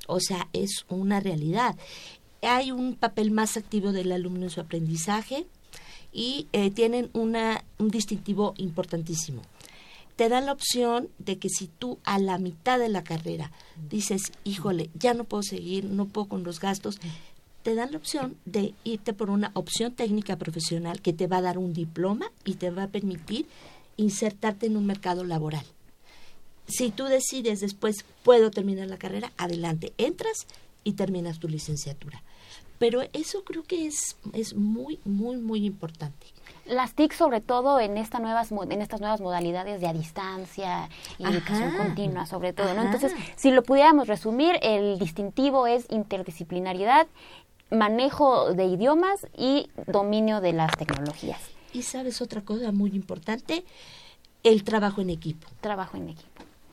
o 0.07 0.21
sea, 0.21 0.47
es 0.53 0.85
una 0.91 1.21
realidad. 1.21 1.75
Hay 2.43 2.71
un 2.71 2.97
papel 2.97 3.31
más 3.31 3.57
activo 3.57 3.93
del 3.93 4.13
alumno 4.13 4.45
en 4.45 4.51
su 4.51 4.61
aprendizaje, 4.61 5.47
y 6.13 6.47
eh, 6.53 6.71
tienen 6.71 7.11
una, 7.13 7.65
un 7.79 7.89
distintivo 7.89 8.55
importantísimo. 8.57 9.43
Te 10.17 10.29
dan 10.29 10.47
la 10.47 10.53
opción 10.53 11.09
de 11.19 11.39
que 11.39 11.49
si 11.49 11.67
tú 11.67 11.99
a 12.05 12.19
la 12.19 12.39
mitad 12.39 12.79
de 12.79 12.89
la 12.89 13.03
carrera 13.03 13.53
dices, 13.89 14.33
híjole, 14.45 14.91
ya 14.95 15.15
no 15.15 15.25
puedo 15.25 15.43
seguir, 15.43 15.85
no 15.85 16.07
puedo 16.07 16.29
con 16.29 16.45
los 16.45 16.61
gastos, 16.61 16.99
te 17.63 17.75
dan 17.75 17.93
la 17.93 17.99
opción 17.99 18.37
de 18.45 18.75
irte 18.85 19.13
por 19.13 19.31
una 19.31 19.51
opción 19.55 19.93
técnica 19.95 20.37
profesional 20.37 21.01
que 21.01 21.13
te 21.13 21.27
va 21.27 21.39
a 21.39 21.43
dar 21.43 21.59
un 21.59 21.73
diploma 21.73 22.31
y 22.45 22.55
te 22.55 22.71
va 22.71 22.85
a 22.85 22.89
permitir 22.89 23.47
insertarte 23.97 24.67
en 24.67 24.77
un 24.77 24.87
mercado 24.87 25.25
laboral. 25.25 25.65
Si 26.67 26.91
tú 26.91 27.05
decides 27.05 27.61
después, 27.61 28.05
puedo 28.23 28.51
terminar 28.51 28.89
la 28.89 28.99
carrera, 28.99 29.33
adelante, 29.37 29.93
entras 29.99 30.47
y 30.85 30.93
terminas 30.93 31.39
tu 31.39 31.49
licenciatura. 31.49 32.23
Pero 32.81 33.03
eso 33.13 33.45
creo 33.45 33.63
que 33.63 33.87
es, 33.87 34.17
es 34.33 34.57
muy, 34.57 35.01
muy, 35.05 35.37
muy 35.37 35.67
importante. 35.67 36.27
Las 36.65 36.95
TIC 36.95 37.13
sobre 37.13 37.43
todo 37.43 37.79
en, 37.79 37.99
esta 37.99 38.21
nuevas, 38.21 38.51
en 38.53 38.81
estas 38.81 39.03
nuevas 39.03 39.21
modalidades 39.21 39.83
de 39.83 39.87
a 39.87 39.93
distancia 39.93 40.89
y 41.19 41.25
educación 41.25 41.77
continua 41.77 42.25
sobre 42.25 42.55
todo, 42.55 42.73
¿no? 42.73 42.81
Entonces, 42.83 43.13
si 43.37 43.51
lo 43.51 43.63
pudiéramos 43.63 44.09
resumir, 44.09 44.59
el 44.63 44.99
distintivo 44.99 45.67
es 45.67 45.85
interdisciplinariedad, 45.91 47.07
manejo 47.71 48.55
de 48.55 48.65
idiomas 48.65 49.27
y 49.37 49.69
dominio 49.87 50.41
de 50.41 50.55
las 50.55 50.75
tecnologías. 50.79 51.39
Y 51.75 51.83
sabes 51.83 52.23
otra 52.23 52.41
cosa 52.41 52.73
muy 52.73 52.93
importante, 52.97 53.63
el 54.43 54.65
trabajo 54.65 55.03
en 55.03 55.11
equipo. 55.11 55.49
Trabajo 55.61 55.99
en 55.99 56.09
equipo 56.09 56.30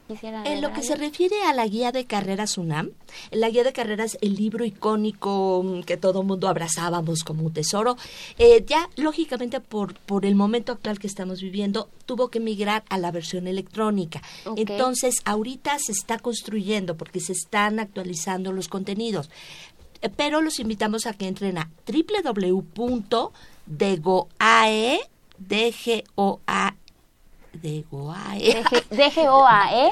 en 0.10 0.62
lo 0.62 0.74
que 0.74 0.84
se 0.84 0.96
refiere 0.96 1.36
a 1.44 1.54
la 1.54 1.68
guía 1.68 1.92
de 1.92 2.06
carreras 2.06 2.58
UNAM, 2.58 2.92
la 3.32 3.50
guía 3.50 3.64
de 3.64 3.74
carreras, 3.74 4.18
el 4.22 4.36
libro 4.36 4.64
icónico 4.66 5.64
mm, 5.64 5.82
que 5.84 5.98
todo 5.98 6.24
mundo 6.24 6.48
abrazábamos 6.48 7.24
como 7.24 7.44
un 7.44 7.54
tesoro, 7.54 7.98
eh, 8.38 8.64
ya 8.66 8.90
lógicamente 8.96 9.60
por, 9.60 9.96
por 10.00 10.26
el 10.26 10.36
momento 10.36 10.72
actual 10.72 11.00
que 11.00 11.08
estamos 11.08 11.42
viviendo, 11.42 11.90
tuvo 12.06 12.30
que 12.30 12.40
migrar 12.40 12.84
a 12.90 12.98
la 12.98 13.12
versión 13.12 13.48
electrónica. 13.48 14.22
Entonces, 14.56 15.22
ahorita 15.26 15.78
se 15.80 15.92
está 15.92 16.20
construyendo 16.20 16.96
porque 16.96 17.20
se 17.20 17.34
están 17.34 17.80
actualizando 17.80 18.54
los 18.54 18.68
contenidos. 18.68 19.30
Eh, 20.02 20.10
pero 20.10 20.42
los 20.42 20.60
invitamos 20.60 21.06
a 21.06 21.14
que 21.14 21.28
entren 21.28 21.58
a 21.58 21.70
www.degoae, 27.58 28.64
DGOAE. 28.92 29.92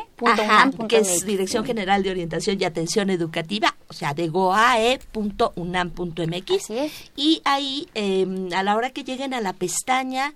que 0.88 0.98
es 0.98 1.26
Dirección 1.26 1.66
General 1.66 2.04
de 2.04 2.12
Orientación 2.12 2.58
y 2.60 2.66
Atención 2.66 3.10
Educativa, 3.10 3.76
o 3.88 3.94
sea, 3.94 4.14
degoae.unam.mx. 4.14 6.70
Y 7.16 7.42
ahí, 7.44 7.88
em, 7.94 8.52
a 8.54 8.64
la 8.64 8.76
hora 8.76 8.90
que 8.92 9.04
lleguen 9.04 9.34
a 9.34 9.42
la 9.42 9.54
pestaña 9.54 10.34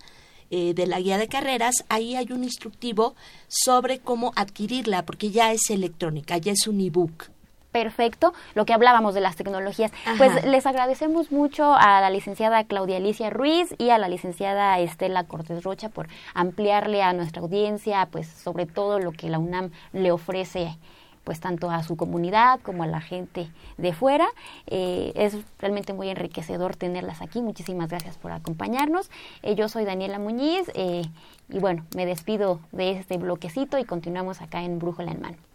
eh, 0.51 0.73
de 0.73 0.87
la 0.87 0.99
guía 0.99 1.17
de 1.17 1.27
carreras, 1.27 1.85
ahí 1.89 2.15
hay 2.15 2.31
un 2.31 2.43
instructivo 2.43 3.15
sobre 3.47 3.99
cómo 3.99 4.33
adquirirla, 4.35 5.05
porque 5.05 5.31
ya 5.31 5.53
es 5.53 5.69
electrónica, 5.69 6.37
ya 6.37 6.51
es 6.51 6.67
un 6.67 6.81
ebook 6.81 7.29
perfecto 7.71 8.33
lo 8.55 8.65
que 8.65 8.73
hablábamos 8.73 9.13
de 9.13 9.21
las 9.21 9.35
tecnologías. 9.35 9.91
Pues 10.17 10.45
les 10.45 10.65
agradecemos 10.65 11.31
mucho 11.31 11.75
a 11.75 12.01
la 12.01 12.09
licenciada 12.09 12.63
Claudia 12.63 12.97
Alicia 12.97 13.29
Ruiz 13.29 13.73
y 13.77 13.89
a 13.89 13.97
la 13.97 14.09
licenciada 14.09 14.79
Estela 14.79 15.23
Cortés 15.23 15.63
Rocha 15.63 15.89
por 15.89 16.07
ampliarle 16.33 17.01
a 17.01 17.13
nuestra 17.13 17.41
audiencia, 17.41 18.07
pues 18.11 18.27
sobre 18.27 18.65
todo 18.65 18.99
lo 18.99 19.11
que 19.11 19.29
la 19.29 19.39
UNAM 19.39 19.71
le 19.93 20.11
ofrece 20.11 20.77
pues 21.23 21.39
tanto 21.39 21.69
a 21.69 21.83
su 21.83 21.95
comunidad 21.95 22.59
como 22.61 22.81
a 22.81 22.87
la 22.87 23.01
gente 23.01 23.49
de 23.77 23.93
fuera. 23.93 24.27
Eh, 24.65 25.11
es 25.15 25.37
realmente 25.59 25.93
muy 25.93 26.09
enriquecedor 26.09 26.75
tenerlas 26.75 27.21
aquí. 27.21 27.41
Muchísimas 27.41 27.89
gracias 27.89 28.17
por 28.17 28.31
acompañarnos. 28.31 29.11
Eh, 29.43 29.53
yo 29.53 29.69
soy 29.69 29.85
Daniela 29.85 30.17
Muñiz 30.17 30.71
eh, 30.73 31.03
y 31.49 31.59
bueno, 31.59 31.85
me 31.95 32.07
despido 32.07 32.59
de 32.71 32.91
este 32.91 33.17
bloquecito 33.17 33.77
y 33.77 33.85
continuamos 33.85 34.41
acá 34.41 34.63
en 34.63 34.79
Brújula 34.79 35.11
en 35.11 35.21
Mano. 35.21 35.48